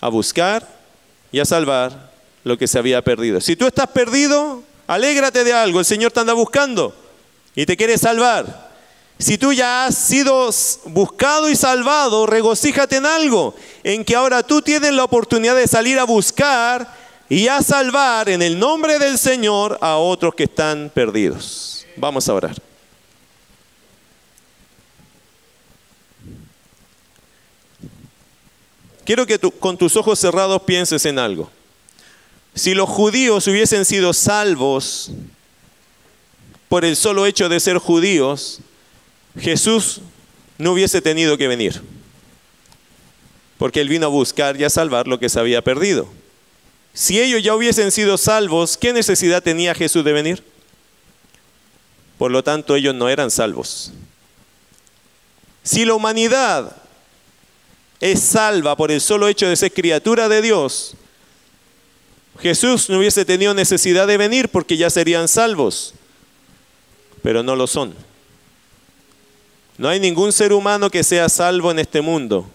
A 0.00 0.08
buscar 0.08 0.66
y 1.32 1.40
a 1.40 1.44
salvar 1.44 2.10
lo 2.44 2.56
que 2.56 2.68
se 2.68 2.78
había 2.78 3.02
perdido. 3.02 3.40
Si 3.40 3.56
tú 3.56 3.66
estás 3.66 3.88
perdido, 3.88 4.62
alégrate 4.86 5.44
de 5.44 5.52
algo, 5.52 5.80
el 5.80 5.84
Señor 5.84 6.12
te 6.12 6.20
anda 6.20 6.32
buscando 6.32 6.94
y 7.54 7.66
te 7.66 7.76
quiere 7.76 7.98
salvar. 7.98 8.66
Si 9.18 9.38
tú 9.38 9.52
ya 9.52 9.86
has 9.86 9.96
sido 9.96 10.50
buscado 10.86 11.48
y 11.48 11.56
salvado, 11.56 12.26
regocíjate 12.26 12.96
en 12.96 13.06
algo, 13.06 13.54
en 13.82 14.04
que 14.04 14.14
ahora 14.14 14.42
tú 14.42 14.60
tienes 14.60 14.92
la 14.92 15.04
oportunidad 15.04 15.56
de 15.56 15.66
salir 15.66 15.98
a 15.98 16.04
buscar 16.04 16.94
y 17.28 17.48
a 17.48 17.62
salvar 17.62 18.28
en 18.28 18.42
el 18.42 18.58
nombre 18.58 18.98
del 18.98 19.18
Señor 19.18 19.78
a 19.80 19.96
otros 19.96 20.34
que 20.34 20.44
están 20.44 20.90
perdidos. 20.94 21.86
Vamos 21.96 22.28
a 22.28 22.34
orar. 22.34 22.56
Quiero 29.06 29.24
que 29.24 29.38
tú, 29.38 29.52
con 29.52 29.78
tus 29.78 29.94
ojos 29.94 30.18
cerrados 30.18 30.62
pienses 30.62 31.06
en 31.06 31.20
algo. 31.20 31.48
Si 32.56 32.74
los 32.74 32.88
judíos 32.88 33.46
hubiesen 33.46 33.84
sido 33.84 34.12
salvos 34.12 35.12
por 36.68 36.84
el 36.84 36.96
solo 36.96 37.24
hecho 37.24 37.48
de 37.48 37.60
ser 37.60 37.78
judíos, 37.78 38.58
Jesús 39.38 40.00
no 40.58 40.72
hubiese 40.72 41.00
tenido 41.00 41.38
que 41.38 41.46
venir, 41.46 41.80
porque 43.58 43.80
Él 43.80 43.88
vino 43.88 44.06
a 44.06 44.10
buscar 44.10 44.60
y 44.60 44.64
a 44.64 44.70
salvar 44.70 45.06
lo 45.06 45.20
que 45.20 45.28
se 45.28 45.38
había 45.38 45.62
perdido. 45.62 46.08
Si 46.92 47.20
ellos 47.20 47.44
ya 47.44 47.54
hubiesen 47.54 47.92
sido 47.92 48.18
salvos, 48.18 48.76
¿qué 48.76 48.92
necesidad 48.92 49.40
tenía 49.40 49.72
Jesús 49.74 50.04
de 50.04 50.12
venir? 50.12 50.42
Por 52.18 52.32
lo 52.32 52.42
tanto, 52.42 52.74
ellos 52.74 52.94
no 52.94 53.08
eran 53.08 53.30
salvos. 53.30 53.92
Si 55.62 55.84
la 55.84 55.94
humanidad 55.94 56.76
es 58.00 58.20
salva 58.20 58.76
por 58.76 58.90
el 58.90 59.00
solo 59.00 59.28
hecho 59.28 59.48
de 59.48 59.56
ser 59.56 59.72
criatura 59.72 60.28
de 60.28 60.42
Dios, 60.42 60.96
Jesús 62.40 62.88
no 62.90 62.98
hubiese 62.98 63.24
tenido 63.24 63.54
necesidad 63.54 64.06
de 64.06 64.16
venir 64.16 64.48
porque 64.48 64.76
ya 64.76 64.90
serían 64.90 65.28
salvos, 65.28 65.94
pero 67.22 67.42
no 67.42 67.56
lo 67.56 67.66
son. 67.66 67.94
No 69.78 69.88
hay 69.88 70.00
ningún 70.00 70.32
ser 70.32 70.52
humano 70.52 70.90
que 70.90 71.04
sea 71.04 71.28
salvo 71.28 71.70
en 71.70 71.78
este 71.78 72.00
mundo, 72.00 72.48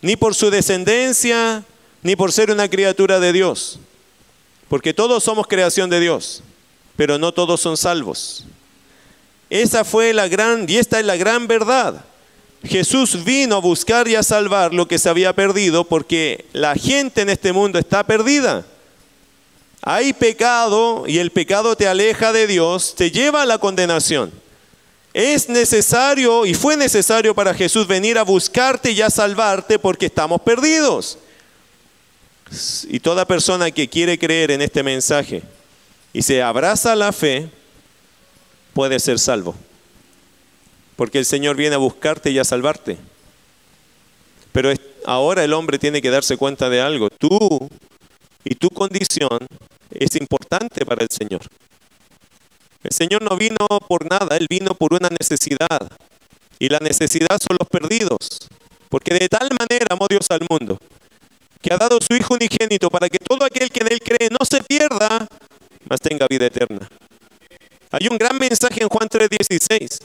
ni 0.00 0.16
por 0.16 0.34
su 0.34 0.50
descendencia, 0.50 1.64
ni 2.02 2.16
por 2.16 2.32
ser 2.32 2.50
una 2.50 2.68
criatura 2.68 3.20
de 3.20 3.32
Dios, 3.32 3.78
porque 4.68 4.94
todos 4.94 5.24
somos 5.24 5.46
creación 5.46 5.90
de 5.90 6.00
Dios, 6.00 6.42
pero 6.96 7.18
no 7.18 7.32
todos 7.32 7.60
son 7.60 7.76
salvos. 7.76 8.44
Esa 9.48 9.84
fue 9.84 10.12
la 10.12 10.28
gran, 10.28 10.68
y 10.68 10.76
esta 10.76 10.98
es 10.98 11.06
la 11.06 11.16
gran 11.16 11.46
verdad. 11.46 12.04
Jesús 12.64 13.24
vino 13.24 13.56
a 13.56 13.60
buscar 13.60 14.08
y 14.08 14.14
a 14.14 14.22
salvar 14.22 14.74
lo 14.74 14.88
que 14.88 14.98
se 14.98 15.08
había 15.08 15.34
perdido 15.34 15.84
porque 15.84 16.44
la 16.52 16.74
gente 16.74 17.22
en 17.22 17.30
este 17.30 17.52
mundo 17.52 17.78
está 17.78 18.04
perdida. 18.04 18.64
Hay 19.82 20.12
pecado 20.12 21.04
y 21.06 21.18
el 21.18 21.30
pecado 21.30 21.76
te 21.76 21.86
aleja 21.86 22.32
de 22.32 22.46
Dios, 22.46 22.94
te 22.96 23.10
lleva 23.10 23.42
a 23.42 23.46
la 23.46 23.58
condenación. 23.58 24.32
Es 25.14 25.48
necesario 25.48 26.44
y 26.44 26.54
fue 26.54 26.76
necesario 26.76 27.34
para 27.34 27.54
Jesús 27.54 27.86
venir 27.86 28.18
a 28.18 28.22
buscarte 28.22 28.90
y 28.90 29.00
a 29.00 29.10
salvarte 29.10 29.78
porque 29.78 30.06
estamos 30.06 30.40
perdidos. 30.40 31.18
Y 32.88 33.00
toda 33.00 33.26
persona 33.26 33.70
que 33.70 33.88
quiere 33.88 34.18
creer 34.18 34.50
en 34.50 34.62
este 34.62 34.82
mensaje 34.82 35.42
y 36.12 36.22
se 36.22 36.42
abraza 36.42 36.94
la 36.94 37.12
fe, 37.12 37.48
puede 38.72 38.98
ser 39.00 39.18
salvo. 39.18 39.54
Porque 40.96 41.18
el 41.18 41.26
Señor 41.26 41.56
viene 41.56 41.74
a 41.74 41.78
buscarte 41.78 42.30
y 42.30 42.38
a 42.38 42.44
salvarte. 42.44 42.96
Pero 44.52 44.72
ahora 45.04 45.44
el 45.44 45.52
hombre 45.52 45.78
tiene 45.78 46.00
que 46.00 46.10
darse 46.10 46.36
cuenta 46.36 46.70
de 46.70 46.80
algo. 46.80 47.10
Tú 47.10 47.68
y 48.44 48.54
tu 48.54 48.70
condición 48.70 49.46
es 49.90 50.16
importante 50.16 50.84
para 50.86 51.02
el 51.02 51.10
Señor. 51.10 51.42
El 52.82 52.92
Señor 52.92 53.22
no 53.22 53.36
vino 53.36 53.56
por 53.86 54.08
nada, 54.08 54.36
Él 54.36 54.46
vino 54.48 54.74
por 54.74 54.94
una 54.94 55.08
necesidad. 55.08 55.90
Y 56.58 56.68
la 56.68 56.78
necesidad 56.78 57.38
son 57.38 57.58
los 57.60 57.68
perdidos. 57.68 58.48
Porque 58.88 59.12
de 59.14 59.28
tal 59.28 59.50
manera 59.58 59.86
amó 59.90 60.06
Dios 60.08 60.26
al 60.30 60.46
mundo, 60.48 60.78
que 61.60 61.72
ha 61.72 61.76
dado 61.76 61.98
su 62.00 62.14
Hijo 62.14 62.34
unigénito 62.34 62.88
para 62.88 63.08
que 63.08 63.18
todo 63.18 63.44
aquel 63.44 63.70
que 63.70 63.80
en 63.80 63.92
Él 63.92 64.00
cree 64.00 64.30
no 64.30 64.44
se 64.48 64.62
pierda, 64.62 65.28
mas 65.88 66.00
tenga 66.00 66.26
vida 66.28 66.46
eterna. 66.46 66.88
Hay 67.90 68.08
un 68.08 68.16
gran 68.16 68.38
mensaje 68.38 68.82
en 68.82 68.88
Juan 68.88 69.08
3:16. 69.08 69.98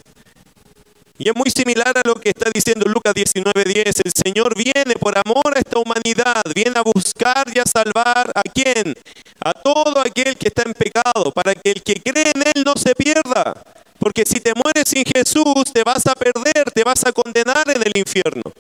Y 1.24 1.30
es 1.30 1.36
muy 1.36 1.52
similar 1.52 1.96
a 1.96 2.02
lo 2.04 2.16
que 2.16 2.30
está 2.30 2.50
diciendo 2.52 2.90
Lucas 2.90 3.14
19:10. 3.14 4.02
El 4.04 4.12
Señor 4.12 4.56
viene 4.56 4.96
por 5.00 5.16
amor 5.16 5.56
a 5.56 5.60
esta 5.60 5.78
humanidad, 5.78 6.42
viene 6.56 6.74
a 6.76 6.82
buscar 6.82 7.46
y 7.54 7.60
a 7.60 7.64
salvar 7.64 8.32
a 8.34 8.42
quién? 8.42 8.96
A 9.40 9.54
todo 9.54 10.00
aquel 10.00 10.36
que 10.36 10.48
está 10.48 10.64
en 10.64 10.74
pecado, 10.74 11.32
para 11.32 11.54
que 11.54 11.74
el 11.74 11.84
que 11.84 11.94
cree 12.02 12.32
en 12.34 12.42
Él 12.42 12.64
no 12.66 12.74
se 12.76 12.96
pierda. 12.96 13.54
Porque 14.00 14.26
si 14.26 14.40
te 14.40 14.54
mueres 14.56 14.90
sin 14.90 15.06
Jesús, 15.06 15.72
te 15.72 15.84
vas 15.84 16.08
a 16.08 16.16
perder, 16.16 16.72
te 16.74 16.84
vas 16.84 17.06
a 17.06 17.12
condenar 17.12 17.70
en 17.70 17.84
el 17.84 17.96
infierno. 17.96 18.52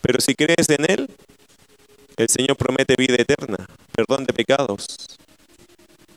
Pero 0.00 0.18
si 0.18 0.34
crees 0.34 0.70
en 0.70 0.90
Él, 0.90 1.10
el 2.16 2.28
Señor 2.30 2.56
promete 2.56 2.96
vida 2.96 3.16
eterna, 3.16 3.68
perdón 3.92 4.24
de 4.24 4.32
pecados, 4.32 5.18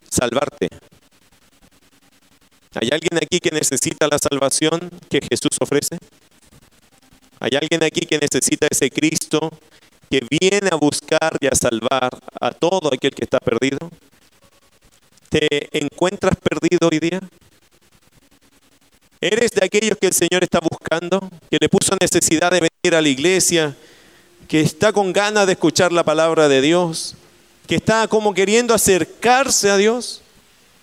salvarte. 0.10 0.70
¿Hay 2.80 2.90
alguien 2.92 3.18
aquí 3.18 3.40
que 3.40 3.50
necesita 3.50 4.08
la 4.08 4.20
salvación 4.20 4.92
que 5.10 5.20
Jesús 5.22 5.58
ofrece? 5.60 5.98
¿Hay 7.40 7.52
alguien 7.60 7.84
aquí 7.84 8.02
que 8.02 8.20
necesita 8.20 8.68
ese 8.70 8.92
Cristo 8.92 9.52
que 10.10 10.22
viene 10.30 10.70
a 10.72 10.76
buscar 10.76 11.38
y 11.40 11.48
a 11.48 11.56
salvar 11.56 12.10
a 12.40 12.52
todo 12.52 12.94
aquel 12.94 13.14
que 13.16 13.24
está 13.24 13.40
perdido? 13.40 13.90
¿Te 15.30 15.70
encuentras 15.78 16.36
perdido 16.38 16.90
hoy 16.92 17.00
día? 17.00 17.20
¿Eres 19.22 19.52
de 19.52 19.66
aquellos 19.66 19.98
que 19.98 20.08
el 20.08 20.14
Señor 20.14 20.44
está 20.44 20.60
buscando? 20.60 21.30
¿Que 21.50 21.58
le 21.60 21.70
puso 21.70 21.96
necesidad 22.00 22.52
de 22.52 22.60
venir 22.60 22.96
a 22.96 23.02
la 23.02 23.10
iglesia? 23.10 23.76
¿Que 24.48 24.62
está 24.62 24.94
con 24.94 25.12
ganas 25.14 25.48
de 25.48 25.54
escuchar 25.54 25.92
la 25.92 26.04
palabra 26.04 26.48
de 26.48 26.62
Dios? 26.62 27.16
¿Que 27.68 27.76
está 27.76 28.08
como 28.08 28.34
queriendo 28.34 28.74
acercarse 28.74 29.70
a 29.70 29.78
Dios? 29.78 30.22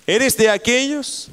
¿Eres 0.06 0.36
de 0.36 0.50
aquellos? 0.50 1.30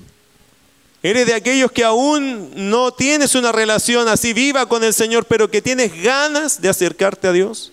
¿Eres 1.04 1.26
de 1.26 1.34
aquellos 1.34 1.72
que 1.72 1.84
aún 1.84 2.52
no 2.70 2.92
tienes 2.94 3.34
una 3.34 3.52
relación 3.52 4.08
así 4.08 4.34
viva 4.34 4.68
con 4.68 4.84
el 4.84 4.94
Señor, 4.94 5.26
pero 5.26 5.50
que 5.50 5.62
tienes 5.62 6.00
ganas 6.04 6.62
de 6.62 6.70
acercarte 6.70 7.28
a 7.28 7.32
Dios? 7.32 7.72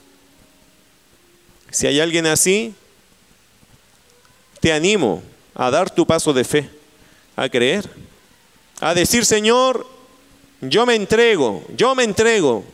Si 1.71 1.87
hay 1.87 2.01
alguien 2.01 2.27
así, 2.27 2.75
te 4.61 4.73
animo 4.73 5.23
a 5.55 5.71
dar 5.71 5.91
tu 5.91 6.07
paso 6.07 6.33
de 6.33 6.45
fe, 6.45 6.71
a 7.37 7.49
creer, 7.49 7.89
a 8.81 8.95
decir, 8.95 9.27
Señor, 9.27 9.87
yo 10.61 10.87
me 10.87 10.95
entrego, 10.95 11.65
yo 11.77 11.95
me 11.95 12.05
entrego. 12.05 12.65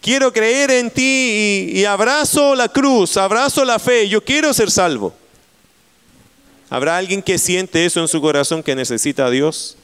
Quiero 0.00 0.32
creer 0.32 0.70
en 0.70 0.90
ti 0.90 1.72
y, 1.74 1.84
abrazo 1.84 2.54
la 2.54 2.68
cruz, 2.68 3.16
abrazo 3.16 3.64
la 3.64 3.78
fe, 3.78 4.08
yo 4.08 4.24
quiero 4.24 4.54
ser 4.54 4.70
salvo. 4.70 5.14
¿Habrá 6.70 6.96
alguien 6.96 7.20
que 7.20 7.36
siente 7.36 7.84
eso 7.84 8.00
en 8.00 8.08
su 8.08 8.20
corazón, 8.20 8.62
que 8.62 8.76
necesita 8.76 9.26
a 9.26 9.30
Dios, 9.30 9.76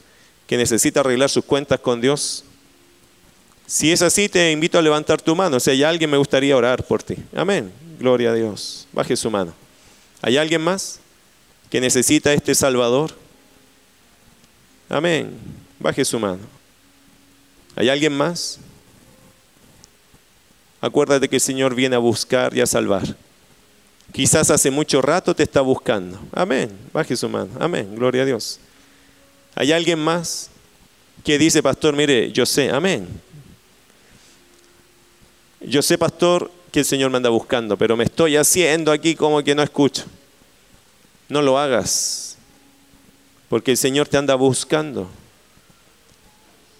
que 0.47 0.55
necesita 0.55 1.01
arreglar 1.01 1.29
sus 1.29 1.43
cuentas 1.43 1.81
con 1.81 1.99
Dios? 1.99 2.45
Si 3.67 3.91
es 3.91 4.01
así, 4.01 4.29
te 4.29 4.49
invito 4.53 4.79
a 4.79 4.81
levantar 4.81 5.21
tu 5.21 5.35
mano. 5.35 5.59
Si 5.59 5.69
hay 5.69 5.83
alguien, 5.83 6.09
me 6.09 6.15
gustaría 6.15 6.55
orar 6.55 6.85
por 6.85 7.03
ti. 7.03 7.17
Amén. 7.35 7.69
Gloria 7.99 8.31
a 8.31 8.33
Dios. 8.33 8.87
Baje 8.93 9.17
su 9.17 9.29
mano. 9.29 9.53
¿Hay 10.21 10.37
alguien 10.37 10.61
más 10.61 11.01
que 11.69 11.81
necesita 11.81 12.31
este 12.31 12.55
Salvador? 12.55 13.11
Amén. 14.87 15.37
Baje 15.79 16.05
su 16.05 16.17
mano. 16.17 16.39
¿Hay 17.75 17.89
alguien 17.89 18.13
más? 18.13 18.59
Acuérdate 20.79 21.27
que 21.27 21.35
el 21.35 21.41
Señor 21.41 21.75
viene 21.75 21.97
a 21.97 21.99
buscar 21.99 22.55
y 22.55 22.61
a 22.61 22.65
salvar. 22.65 23.03
Quizás 24.17 24.49
hace 24.49 24.71
mucho 24.71 24.99
rato 24.99 25.35
te 25.35 25.43
está 25.43 25.61
buscando. 25.61 26.19
Amén. 26.31 26.75
Baje 26.91 27.15
su 27.15 27.29
mano. 27.29 27.51
Amén. 27.59 27.95
Gloria 27.95 28.23
a 28.23 28.25
Dios. 28.25 28.59
¿Hay 29.53 29.71
alguien 29.71 29.99
más 29.99 30.49
que 31.23 31.37
dice, 31.37 31.61
pastor, 31.61 31.95
mire, 31.95 32.31
yo 32.31 32.43
sé, 32.43 32.71
amén. 32.71 33.07
Yo 35.61 35.83
sé, 35.83 35.99
pastor, 35.99 36.49
que 36.71 36.79
el 36.79 36.85
Señor 36.85 37.11
me 37.11 37.17
anda 37.17 37.29
buscando, 37.29 37.77
pero 37.77 37.95
me 37.95 38.05
estoy 38.05 38.37
haciendo 38.37 38.91
aquí 38.91 39.13
como 39.13 39.43
que 39.43 39.53
no 39.53 39.61
escucho. 39.61 40.05
No 41.29 41.43
lo 41.43 41.59
hagas, 41.59 42.37
porque 43.49 43.69
el 43.69 43.77
Señor 43.77 44.07
te 44.07 44.17
anda 44.17 44.33
buscando. 44.33 45.07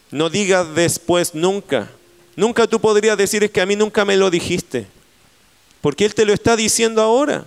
No 0.10 0.32
digas 0.32 0.74
después 0.74 1.36
nunca. 1.36 1.88
Nunca 2.36 2.66
tú 2.66 2.82
podrías 2.82 3.16
decir 3.16 3.44
es 3.44 3.52
que 3.52 3.62
a 3.62 3.68
mí 3.68 3.76
nunca 3.76 4.06
me 4.06 4.18
lo 4.18 4.32
dijiste, 4.32 4.88
porque 5.82 6.06
Él 6.06 6.16
te 6.16 6.26
lo 6.26 6.34
está 6.34 6.56
diciendo 6.56 7.02
ahora. 7.02 7.46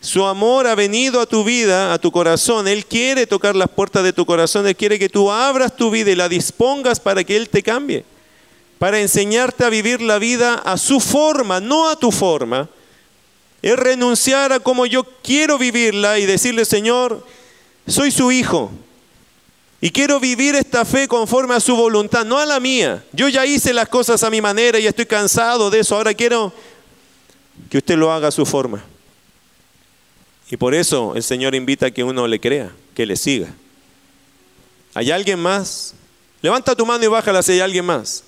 Su 0.00 0.24
amor 0.24 0.66
ha 0.66 0.74
venido 0.74 1.20
a 1.20 1.26
tu 1.26 1.44
vida, 1.44 1.92
a 1.92 1.98
tu 1.98 2.10
corazón. 2.10 2.66
Él 2.66 2.86
quiere 2.86 3.26
tocar 3.26 3.54
las 3.54 3.68
puertas 3.68 4.02
de 4.02 4.14
tu 4.14 4.24
corazón. 4.24 4.66
Él 4.66 4.74
quiere 4.74 4.98
que 4.98 5.10
tú 5.10 5.30
abras 5.30 5.76
tu 5.76 5.90
vida 5.90 6.10
y 6.10 6.16
la 6.16 6.28
dispongas 6.28 6.98
para 6.98 7.22
que 7.22 7.36
Él 7.36 7.48
te 7.50 7.62
cambie 7.62 8.04
para 8.80 8.98
enseñarte 8.98 9.62
a 9.62 9.68
vivir 9.68 10.00
la 10.00 10.18
vida 10.18 10.54
a 10.54 10.78
su 10.78 11.00
forma, 11.00 11.60
no 11.60 11.90
a 11.90 11.96
tu 11.96 12.10
forma. 12.10 12.66
Es 13.60 13.76
renunciar 13.76 14.54
a 14.54 14.60
como 14.60 14.86
yo 14.86 15.04
quiero 15.22 15.58
vivirla 15.58 16.18
y 16.18 16.24
decirle, 16.24 16.64
Señor, 16.64 17.26
soy 17.86 18.10
su 18.10 18.32
hijo. 18.32 18.70
Y 19.82 19.90
quiero 19.90 20.18
vivir 20.18 20.54
esta 20.54 20.86
fe 20.86 21.08
conforme 21.08 21.56
a 21.56 21.60
su 21.60 21.76
voluntad, 21.76 22.24
no 22.24 22.38
a 22.38 22.46
la 22.46 22.58
mía. 22.58 23.04
Yo 23.12 23.28
ya 23.28 23.44
hice 23.44 23.74
las 23.74 23.86
cosas 23.86 24.22
a 24.22 24.30
mi 24.30 24.40
manera 24.40 24.78
y 24.78 24.86
estoy 24.86 25.04
cansado 25.04 25.68
de 25.68 25.80
eso. 25.80 25.94
Ahora 25.94 26.14
quiero 26.14 26.50
que 27.68 27.78
usted 27.78 27.96
lo 27.96 28.12
haga 28.12 28.28
a 28.28 28.32
su 28.32 28.46
forma. 28.46 28.82
Y 30.50 30.56
por 30.56 30.74
eso 30.74 31.14
el 31.14 31.22
Señor 31.22 31.54
invita 31.54 31.86
a 31.86 31.90
que 31.90 32.02
uno 32.02 32.26
le 32.26 32.40
crea, 32.40 32.70
que 32.94 33.06
le 33.06 33.16
siga. 33.16 33.48
¿Hay 34.94 35.10
alguien 35.10 35.38
más? 35.38 35.94
Levanta 36.42 36.74
tu 36.74 36.86
mano 36.86 37.04
y 37.04 37.08
bájala 37.08 37.42
si 37.42 37.52
hay 37.52 37.60
alguien 37.60 37.84
más 37.84 38.24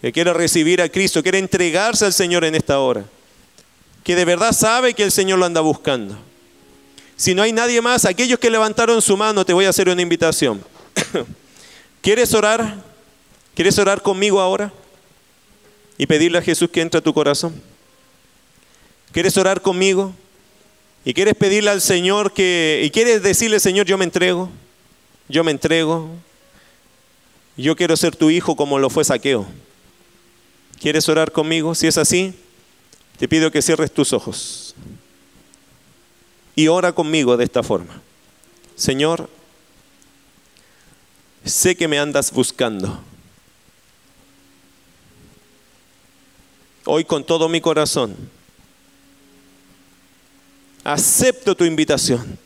que 0.00 0.12
quiere 0.12 0.32
recibir 0.32 0.80
a 0.80 0.88
Cristo, 0.88 1.22
quiere 1.22 1.38
entregarse 1.38 2.04
al 2.04 2.12
Señor 2.12 2.44
en 2.44 2.54
esta 2.54 2.78
hora, 2.78 3.04
que 4.04 4.14
de 4.14 4.24
verdad 4.24 4.52
sabe 4.52 4.94
que 4.94 5.02
el 5.02 5.12
Señor 5.12 5.38
lo 5.38 5.46
anda 5.46 5.60
buscando. 5.60 6.16
Si 7.16 7.34
no 7.34 7.42
hay 7.42 7.52
nadie 7.52 7.80
más, 7.80 8.04
aquellos 8.04 8.38
que 8.38 8.48
levantaron 8.48 9.02
su 9.02 9.16
mano, 9.16 9.44
te 9.44 9.52
voy 9.52 9.64
a 9.64 9.70
hacer 9.70 9.88
una 9.88 10.00
invitación. 10.00 10.62
¿Quieres 12.00 12.32
orar? 12.32 12.76
¿Quieres 13.54 13.76
orar 13.78 14.02
conmigo 14.02 14.40
ahora? 14.40 14.72
Y 15.96 16.06
pedirle 16.06 16.38
a 16.38 16.42
Jesús 16.42 16.70
que 16.70 16.80
entre 16.80 16.98
a 16.98 17.02
tu 17.02 17.12
corazón. 17.12 17.60
¿Quieres 19.12 19.36
orar 19.36 19.62
conmigo? 19.62 20.12
Y 21.04 21.14
quieres 21.14 21.34
pedirle 21.34 21.70
al 21.70 21.80
Señor 21.80 22.32
que, 22.32 22.82
y 22.84 22.90
quieres 22.90 23.22
decirle, 23.22 23.60
Señor, 23.60 23.86
yo 23.86 23.96
me 23.96 24.04
entrego, 24.04 24.50
yo 25.28 25.42
me 25.44 25.50
entrego, 25.50 26.10
yo 27.56 27.76
quiero 27.76 27.96
ser 27.96 28.14
tu 28.14 28.30
hijo 28.30 28.56
como 28.56 28.78
lo 28.78 28.90
fue 28.90 29.04
Saqueo. 29.04 29.46
¿Quieres 30.80 31.08
orar 31.08 31.32
conmigo? 31.32 31.74
Si 31.74 31.86
es 31.86 31.96
así, 31.98 32.34
te 33.18 33.26
pido 33.26 33.50
que 33.50 33.62
cierres 33.62 33.92
tus 33.92 34.12
ojos 34.12 34.74
y 36.54 36.68
ora 36.68 36.92
conmigo 36.92 37.36
de 37.36 37.44
esta 37.44 37.62
forma. 37.62 38.02
Señor, 38.76 39.30
sé 41.44 41.76
que 41.76 41.88
me 41.88 41.98
andas 41.98 42.32
buscando. 42.32 43.00
Hoy 46.84 47.04
con 47.04 47.24
todo 47.24 47.48
mi 47.48 47.60
corazón 47.60 48.16
acepto 50.88 51.54
tu 51.54 51.64
invitación. 51.64 52.38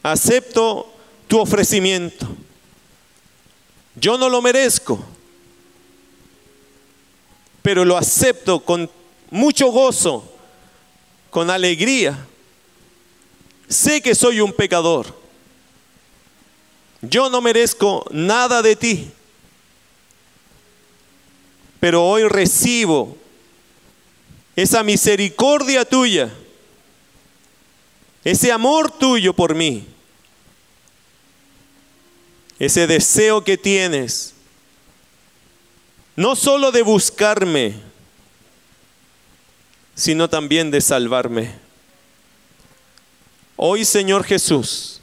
Acepto 0.00 0.92
tu 1.26 1.40
ofrecimiento. 1.40 2.28
Yo 3.96 4.16
no 4.18 4.28
lo 4.28 4.40
merezco, 4.40 5.04
pero 7.60 7.84
lo 7.84 7.96
acepto 7.96 8.60
con 8.60 8.88
mucho 9.30 9.72
gozo, 9.72 10.32
con 11.30 11.50
alegría. 11.50 12.16
Sé 13.68 14.00
que 14.00 14.14
soy 14.14 14.40
un 14.40 14.52
pecador. 14.52 15.06
Yo 17.02 17.28
no 17.30 17.40
merezco 17.40 18.06
nada 18.12 18.62
de 18.62 18.76
ti, 18.76 19.10
pero 21.80 22.04
hoy 22.04 22.22
recibo 22.28 23.25
esa 24.56 24.82
misericordia 24.82 25.84
tuya, 25.84 26.32
ese 28.24 28.50
amor 28.50 28.90
tuyo 28.90 29.32
por 29.32 29.54
mí 29.54 29.86
ese 32.58 32.86
deseo 32.86 33.44
que 33.44 33.58
tienes, 33.58 34.34
no 36.14 36.34
solo 36.34 36.72
de 36.72 36.82
buscarme, 36.82 37.74
sino 39.94 40.28
también 40.28 40.70
de 40.70 40.80
salvarme. 40.80 41.54
Hoy, 43.56 43.84
Señor 43.84 44.24
Jesús, 44.24 45.00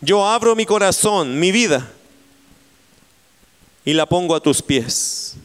yo 0.00 0.26
abro 0.26 0.54
mi 0.54 0.66
corazón, 0.66 1.38
mi 1.38 1.52
vida, 1.52 1.90
y 3.84 3.94
la 3.94 4.06
pongo 4.06 4.34
a 4.34 4.40
tus 4.40 4.60
pies. 4.60 5.36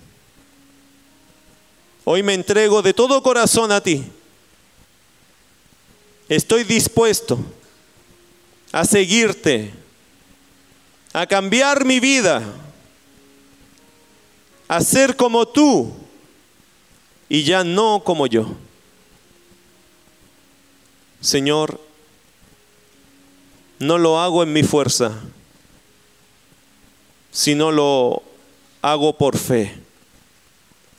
Hoy 2.04 2.24
me 2.24 2.34
entrego 2.34 2.82
de 2.82 2.93
todo 2.93 3.22
corazón 3.22 3.72
a 3.72 3.82
ti. 3.82 4.04
Estoy 6.28 6.64
dispuesto 6.64 7.38
a 8.72 8.86
seguirte, 8.86 9.74
a 11.14 11.28
cambiar 11.28 11.86
mi 11.86 11.99
vida, 11.99 12.41
a 14.68 14.82
ser 14.82 15.16
como 15.16 15.47
tú 15.47 15.91
y 17.28 17.43
ya 17.43 17.64
no 17.64 18.02
como 18.04 18.28
yo. 18.28 18.47
Señor, 21.20 21.80
no 23.78 23.97
lo 23.97 24.20
hago 24.20 24.41
en 24.41 24.54
mi 24.54 24.64
fuerza, 24.64 25.20
sino 27.32 27.72
lo 27.72 28.24
hago 28.82 29.18
por 29.18 29.38
fe 29.38 29.76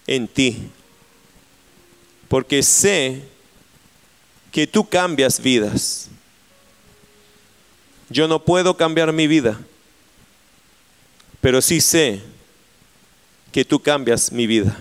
en 0.07 0.29
ti, 0.29 0.71
porque 2.33 2.63
sé 2.63 3.23
que 4.51 4.67
tú 4.67 4.89
cambias 4.89 5.39
vidas 5.39 6.09
yo 8.13 8.29
no 8.29 8.45
puedo 8.45 8.77
cambiar 8.77 9.13
mi 9.13 9.27
vida, 9.27 9.59
pero 11.41 11.63
sí 11.63 11.81
sé 11.81 12.23
que 13.51 13.65
tú 13.65 13.81
cambias 13.81 14.31
mi 14.31 14.47
vida. 14.47 14.77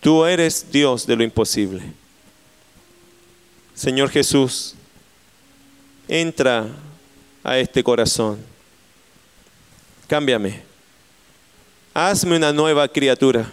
Tú 0.00 0.24
eres 0.24 0.70
Dios 0.70 1.06
de 1.06 1.16
lo 1.16 1.24
imposible. 1.24 1.82
Señor 3.74 4.10
Jesús, 4.10 4.74
entra 6.06 6.66
a 7.42 7.58
este 7.58 7.82
corazón. 7.82 8.38
Cámbiame. 10.06 10.62
Hazme 11.94 12.36
una 12.36 12.52
nueva 12.52 12.86
criatura. 12.86 13.50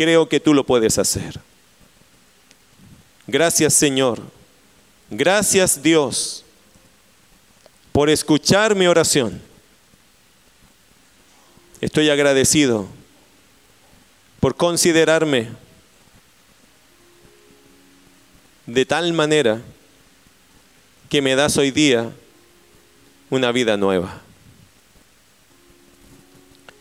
Creo 0.00 0.30
que 0.30 0.40
tú 0.40 0.54
lo 0.54 0.64
puedes 0.64 0.96
hacer. 0.96 1.38
Gracias 3.26 3.74
Señor. 3.74 4.22
Gracias 5.10 5.82
Dios 5.82 6.42
por 7.92 8.08
escuchar 8.08 8.74
mi 8.74 8.86
oración. 8.86 9.42
Estoy 11.82 12.08
agradecido 12.08 12.88
por 14.40 14.56
considerarme 14.56 15.50
de 18.64 18.86
tal 18.86 19.12
manera 19.12 19.60
que 21.10 21.20
me 21.20 21.36
das 21.36 21.58
hoy 21.58 21.72
día 21.72 22.10
una 23.28 23.52
vida 23.52 23.76
nueva. 23.76 24.22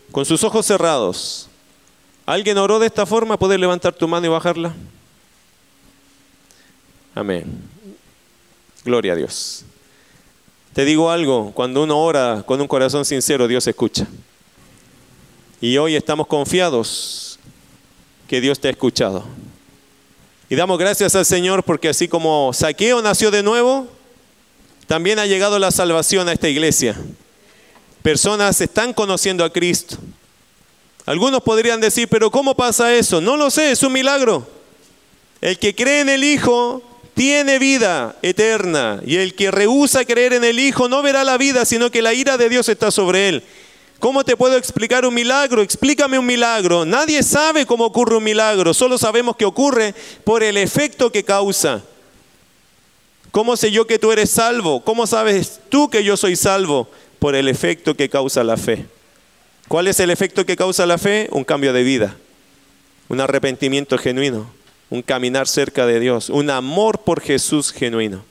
Con 0.10 0.24
sus 0.24 0.42
ojos 0.46 0.66
cerrados, 0.66 1.49
¿alguien 2.30 2.58
oró 2.58 2.80
de 2.80 2.88
esta 2.88 3.06
forma? 3.06 3.38
¿Puedes 3.38 3.60
levantar 3.60 3.94
tu 3.94 4.08
mano 4.08 4.28
y 4.28 4.30
bajarla? 4.30 4.74
Amén. 7.16 7.46
Gloria 8.86 9.14
a 9.14 9.16
Dios. 9.16 9.66
Te 10.74 10.86
digo 10.86 11.10
algo, 11.10 11.52
cuando 11.54 11.84
uno 11.84 11.98
ora 11.98 12.44
con 12.46 12.62
un 12.62 12.68
corazón 12.68 13.04
sincero, 13.04 13.48
Dios 13.48 13.66
escucha. 13.68 14.08
Y 15.60 15.78
hoy 15.78 15.96
estamos 15.96 16.28
confiados 16.28 17.40
que 18.28 18.40
Dios 18.40 18.60
te 18.60 18.68
ha 18.68 18.72
escuchado. 18.72 19.26
Y 20.50 20.56
damos 20.56 20.78
gracias 20.78 21.16
al 21.16 21.26
Señor 21.26 21.64
porque 21.64 21.90
así 21.90 22.08
como 22.08 22.54
Saqueo 22.54 23.02
nació 23.02 23.32
de 23.32 23.44
nuevo, 23.44 23.88
también 24.86 25.20
ha 25.20 25.26
llegado 25.26 25.58
la 25.60 25.72
salvación 25.72 26.30
a 26.30 26.34
esta 26.34 26.48
iglesia. 26.48 26.96
Personas 28.04 28.62
están 28.62 28.94
conociendo 28.94 29.44
a 29.44 29.52
Cristo. 29.52 29.98
Algunos 31.10 31.42
podrían 31.42 31.82
decir, 31.82 32.08
pero 32.08 32.30
¿cómo 32.30 32.56
pasa 32.56 32.94
eso? 32.94 33.20
No 33.20 33.36
lo 33.36 33.50
sé, 33.50 33.72
es 33.72 33.82
un 33.82 33.92
milagro. 33.92 34.46
El 35.42 35.58
que 35.58 35.74
cree 35.74 36.02
en 36.02 36.10
el 36.10 36.24
Hijo 36.24 36.84
tiene 37.16 37.58
vida 37.58 38.16
eterna 38.22 39.02
y 39.04 39.16
el 39.16 39.34
que 39.34 39.50
rehúsa 39.50 40.06
creer 40.06 40.34
en 40.34 40.44
el 40.44 40.60
Hijo 40.60 40.88
no 40.88 41.02
verá 41.02 41.24
la 41.24 41.40
vida, 41.40 41.66
sino 41.66 41.90
que 41.90 42.04
la 42.04 42.14
ira 42.14 42.38
de 42.38 42.48
Dios 42.48 42.70
está 42.70 42.92
sobre 42.92 43.28
él. 43.28 43.44
¿Cómo 43.98 44.24
te 44.24 44.38
puedo 44.38 44.56
explicar 44.56 45.04
un 45.04 45.16
milagro? 45.16 45.64
Explícame 45.64 46.20
un 46.20 46.28
milagro. 46.28 46.86
Nadie 46.86 47.24
sabe 47.24 47.66
cómo 47.66 47.86
ocurre 47.86 48.16
un 48.16 48.24
milagro, 48.24 48.76
solo 48.76 49.00
sabemos 49.00 49.36
que 49.36 49.46
ocurre 49.46 49.96
por 50.24 50.44
el 50.44 50.58
efecto 50.58 51.12
que 51.12 51.24
causa. 51.24 51.82
¿Cómo 53.32 53.58
sé 53.58 53.72
yo 53.72 53.88
que 53.88 53.98
tú 53.98 54.12
eres 54.12 54.30
salvo? 54.30 54.84
¿Cómo 54.84 55.08
sabes 55.08 55.60
tú 55.70 55.90
que 55.90 56.04
yo 56.04 56.16
soy 56.18 56.36
salvo? 56.36 56.88
Por 57.18 57.34
el 57.34 57.48
efecto 57.48 57.96
que 57.96 58.10
causa 58.10 58.44
la 58.44 58.58
fe. 58.58 58.86
¿Cuál 59.70 59.88
es 59.88 60.02
el 60.02 60.10
efecto 60.10 60.46
que 60.46 60.58
causa 60.58 60.86
la 60.86 60.98
fe? 60.98 61.30
Un 61.32 61.46
cambio 61.46 61.72
de 61.72 61.84
vida, 61.84 62.18
un 63.08 63.22
arrepentimiento 63.22 63.98
genuino, 63.98 64.52
un 64.90 65.02
caminar 65.02 65.48
cerca 65.48 65.86
de 65.86 66.02
Dios, 66.02 66.30
un 66.30 66.50
amor 66.50 67.00
por 67.00 67.22
Jesús 67.22 67.72
genuino. 67.72 68.26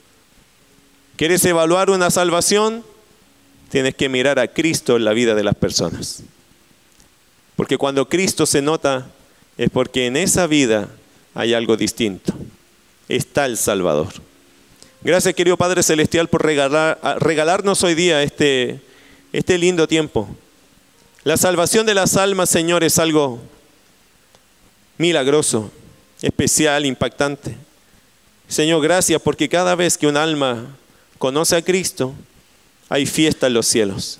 ¿Quieres 1.17 1.43
evaluar 1.47 1.89
una 1.89 2.11
salvación? 2.11 2.85
tienes 3.69 3.95
que 3.95 4.09
mirar 4.09 4.39
a 4.39 4.49
Cristo 4.49 4.97
en 4.97 5.05
la 5.05 5.13
vida 5.13 5.35
de 5.35 5.45
las 5.45 5.55
personas. 5.55 6.23
Porque 7.57 7.79
cuando 7.79 8.09
Cristo 8.09 8.47
se 8.47 8.63
nota 8.63 9.07
es 9.57 9.71
porque 9.71 10.07
en 10.07 10.17
esa 10.17 10.47
vida 10.47 10.89
hay 11.35 11.55
algo 11.55 11.77
distinto. 11.77 12.33
Está 13.09 13.47
el 13.47 13.57
Salvador. 13.57 14.09
Gracias 15.03 15.35
querido 15.35 15.57
Padre 15.57 15.83
Celestial 15.83 16.29
por 16.29 16.45
regalar, 16.45 16.99
regalarnos 17.21 17.83
hoy 17.83 17.95
día 17.95 18.23
este, 18.23 18.81
este 19.33 19.59
lindo 19.59 19.87
tiempo. 19.87 20.29
La 21.29 21.37
salvación 21.37 21.85
de 21.85 21.93
las 21.93 22.17
almas, 22.17 22.49
Señor, 22.49 22.83
es 22.83 22.99
algo 22.99 23.39
milagroso, 24.97 25.71
especial, 26.23 26.87
impactante. 26.87 27.55
Señor, 28.49 28.81
gracias 28.81 29.21
porque 29.21 29.47
cada 29.47 29.75
vez 29.75 29.99
que 29.99 30.07
un 30.07 30.17
alma 30.17 30.75
conoce 31.19 31.55
a 31.57 31.61
Cristo, 31.61 32.15
hay 32.89 33.05
fiesta 33.05 33.47
en 33.47 33.53
los 33.53 33.67
cielos. 33.67 34.19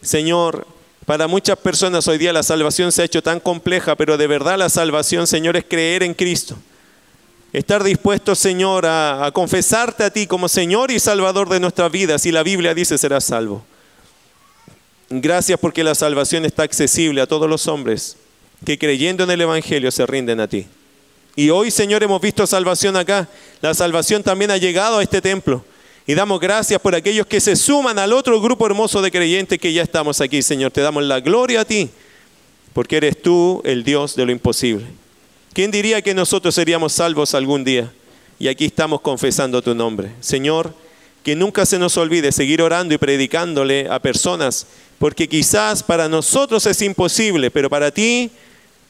Señor, 0.00 0.64
para 1.06 1.26
muchas 1.26 1.58
personas 1.58 2.06
hoy 2.06 2.18
día 2.18 2.32
la 2.32 2.44
salvación 2.44 2.92
se 2.92 3.02
ha 3.02 3.06
hecho 3.06 3.20
tan 3.20 3.40
compleja, 3.40 3.96
pero 3.96 4.16
de 4.16 4.28
verdad 4.28 4.58
la 4.58 4.68
salvación, 4.68 5.26
Señor, 5.26 5.56
es 5.56 5.64
creer 5.64 6.04
en 6.04 6.14
Cristo. 6.14 6.56
Estar 7.52 7.82
dispuesto, 7.82 8.36
Señor, 8.36 8.86
a, 8.86 9.28
confesarte 9.34 10.04
a 10.04 10.10
ti 10.12 10.28
como 10.28 10.48
Señor 10.48 10.92
y 10.92 11.00
Salvador 11.00 11.48
de 11.48 11.58
nuestras 11.58 11.90
vidas. 11.90 12.26
Y 12.26 12.30
la 12.30 12.44
Biblia 12.44 12.74
dice 12.74 12.96
serás 12.96 13.24
salvo. 13.24 13.64
Gracias 15.10 15.58
porque 15.58 15.82
la 15.82 15.94
salvación 15.94 16.44
está 16.44 16.64
accesible 16.64 17.20
a 17.20 17.26
todos 17.26 17.48
los 17.48 17.66
hombres 17.66 18.16
que 18.64 18.78
creyendo 18.78 19.24
en 19.24 19.30
el 19.30 19.40
Evangelio 19.40 19.90
se 19.90 20.06
rinden 20.06 20.40
a 20.40 20.48
ti. 20.48 20.66
Y 21.36 21.50
hoy, 21.50 21.70
Señor, 21.70 22.02
hemos 22.02 22.20
visto 22.20 22.46
salvación 22.46 22.96
acá. 22.96 23.28
La 23.60 23.72
salvación 23.72 24.22
también 24.22 24.50
ha 24.50 24.56
llegado 24.56 24.98
a 24.98 25.02
este 25.02 25.22
templo. 25.22 25.64
Y 26.06 26.14
damos 26.14 26.40
gracias 26.40 26.80
por 26.80 26.94
aquellos 26.94 27.26
que 27.26 27.40
se 27.40 27.54
suman 27.54 27.98
al 27.98 28.12
otro 28.12 28.40
grupo 28.40 28.66
hermoso 28.66 29.00
de 29.00 29.10
creyentes 29.10 29.58
que 29.58 29.72
ya 29.72 29.82
estamos 29.82 30.20
aquí, 30.20 30.42
Señor. 30.42 30.72
Te 30.72 30.80
damos 30.80 31.04
la 31.04 31.20
gloria 31.20 31.60
a 31.60 31.64
ti, 31.64 31.90
porque 32.72 32.96
eres 32.96 33.22
tú 33.22 33.62
el 33.64 33.84
Dios 33.84 34.16
de 34.16 34.26
lo 34.26 34.32
imposible. 34.32 34.86
¿Quién 35.52 35.70
diría 35.70 36.02
que 36.02 36.14
nosotros 36.14 36.54
seríamos 36.54 36.92
salvos 36.92 37.34
algún 37.34 37.62
día? 37.62 37.92
Y 38.38 38.48
aquí 38.48 38.64
estamos 38.64 39.00
confesando 39.00 39.62
tu 39.62 39.74
nombre. 39.74 40.12
Señor, 40.20 40.74
que 41.28 41.36
nunca 41.36 41.66
se 41.66 41.78
nos 41.78 41.98
olvide 41.98 42.32
seguir 42.32 42.62
orando 42.62 42.94
y 42.94 42.96
predicándole 42.96 43.86
a 43.90 43.98
personas, 43.98 44.66
porque 44.98 45.28
quizás 45.28 45.82
para 45.82 46.08
nosotros 46.08 46.64
es 46.64 46.80
imposible, 46.80 47.50
pero 47.50 47.68
para 47.68 47.90
ti 47.90 48.30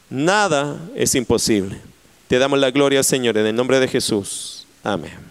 nada 0.08 0.78
es 0.94 1.16
imposible. 1.16 1.80
Te 2.28 2.38
damos 2.38 2.60
la 2.60 2.70
gloria, 2.70 3.02
Señor, 3.02 3.38
en 3.38 3.46
el 3.46 3.56
nombre 3.56 3.80
de 3.80 3.88
Jesús. 3.88 4.68
Amén. 4.84 5.27